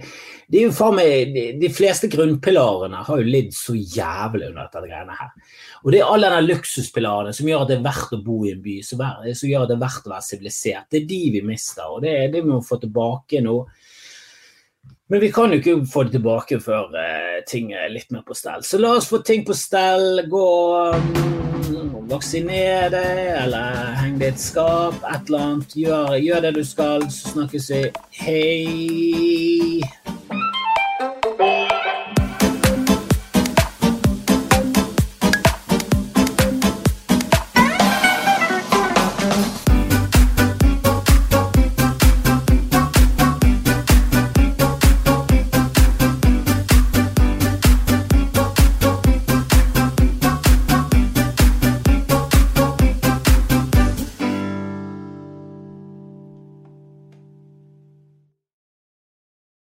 det 0.48 0.60
er 0.60 0.66
jo 0.66 0.74
faen 0.76 0.98
meg, 0.98 1.32
de, 1.32 1.44
de, 1.60 1.70
fleste 1.72 2.10
grunnpilarene 2.12 3.00
har 3.06 3.22
jo 3.22 3.28
lidd 3.28 3.54
så 3.56 3.76
jævlig 3.76 4.50
under 4.50 4.66
dette 4.66 4.84
greiene 4.84 5.16
her. 5.16 5.32
Og 5.84 5.92
det 5.94 6.02
er 6.02 6.12
alle 6.12 6.32
de 6.34 6.42
luksuspilarene 6.50 7.32
som 7.36 7.48
gjør 7.48 7.64
at 7.64 7.72
det 7.72 7.78
er 7.78 7.86
verdt 7.88 8.16
å 8.18 8.22
bo 8.24 8.42
i 8.44 8.52
en 8.52 8.64
by, 8.64 8.80
som, 8.84 9.00
gjør 9.00 9.64
at 9.64 9.72
det 9.72 9.78
er 9.78 9.84
verdt 9.86 10.10
å 10.10 10.14
være 10.14 10.28
sivilisert. 10.28 10.88
Det 10.92 11.00
er 11.00 11.08
de 11.14 11.22
vi 11.38 11.44
mister, 11.48 11.88
og 11.88 12.04
det 12.04 12.16
det 12.34 12.42
vi 12.44 12.52
må 12.52 12.60
få 12.64 12.80
tilbake 12.82 13.40
nå. 13.44 13.56
Men 15.08 15.22
vi 15.24 15.30
kan 15.32 15.54
jo 15.54 15.62
ikke 15.62 15.78
få 15.88 16.04
det 16.04 16.18
tilbake 16.18 16.58
før 16.60 16.92
uh, 16.92 17.38
ting 17.48 17.72
er 17.72 17.88
litt 17.88 18.12
mer 18.12 18.26
på 18.28 18.36
stell. 18.36 18.60
Så 18.60 18.80
la 18.80 18.98
oss 18.98 19.08
få 19.08 19.22
ting 19.24 19.46
på 19.48 19.56
stell. 19.56 20.26
Gå 20.28 20.44
Vaksiner 22.08 22.88
deg, 22.92 23.20
eller 23.44 23.94
heng 24.00 24.16
deg 24.20 24.30
i 24.30 24.32
et 24.32 24.40
skap, 24.40 24.96
et 25.04 25.28
eller 25.28 25.44
annet. 25.44 25.76
Gjør, 25.76 26.16
gjør 26.22 26.44
det 26.46 26.54
du 26.56 26.64
skal, 26.64 27.08
så 27.12 27.34
snakkes 27.34 27.70
vi. 27.74 27.82
Hei! 28.22 29.97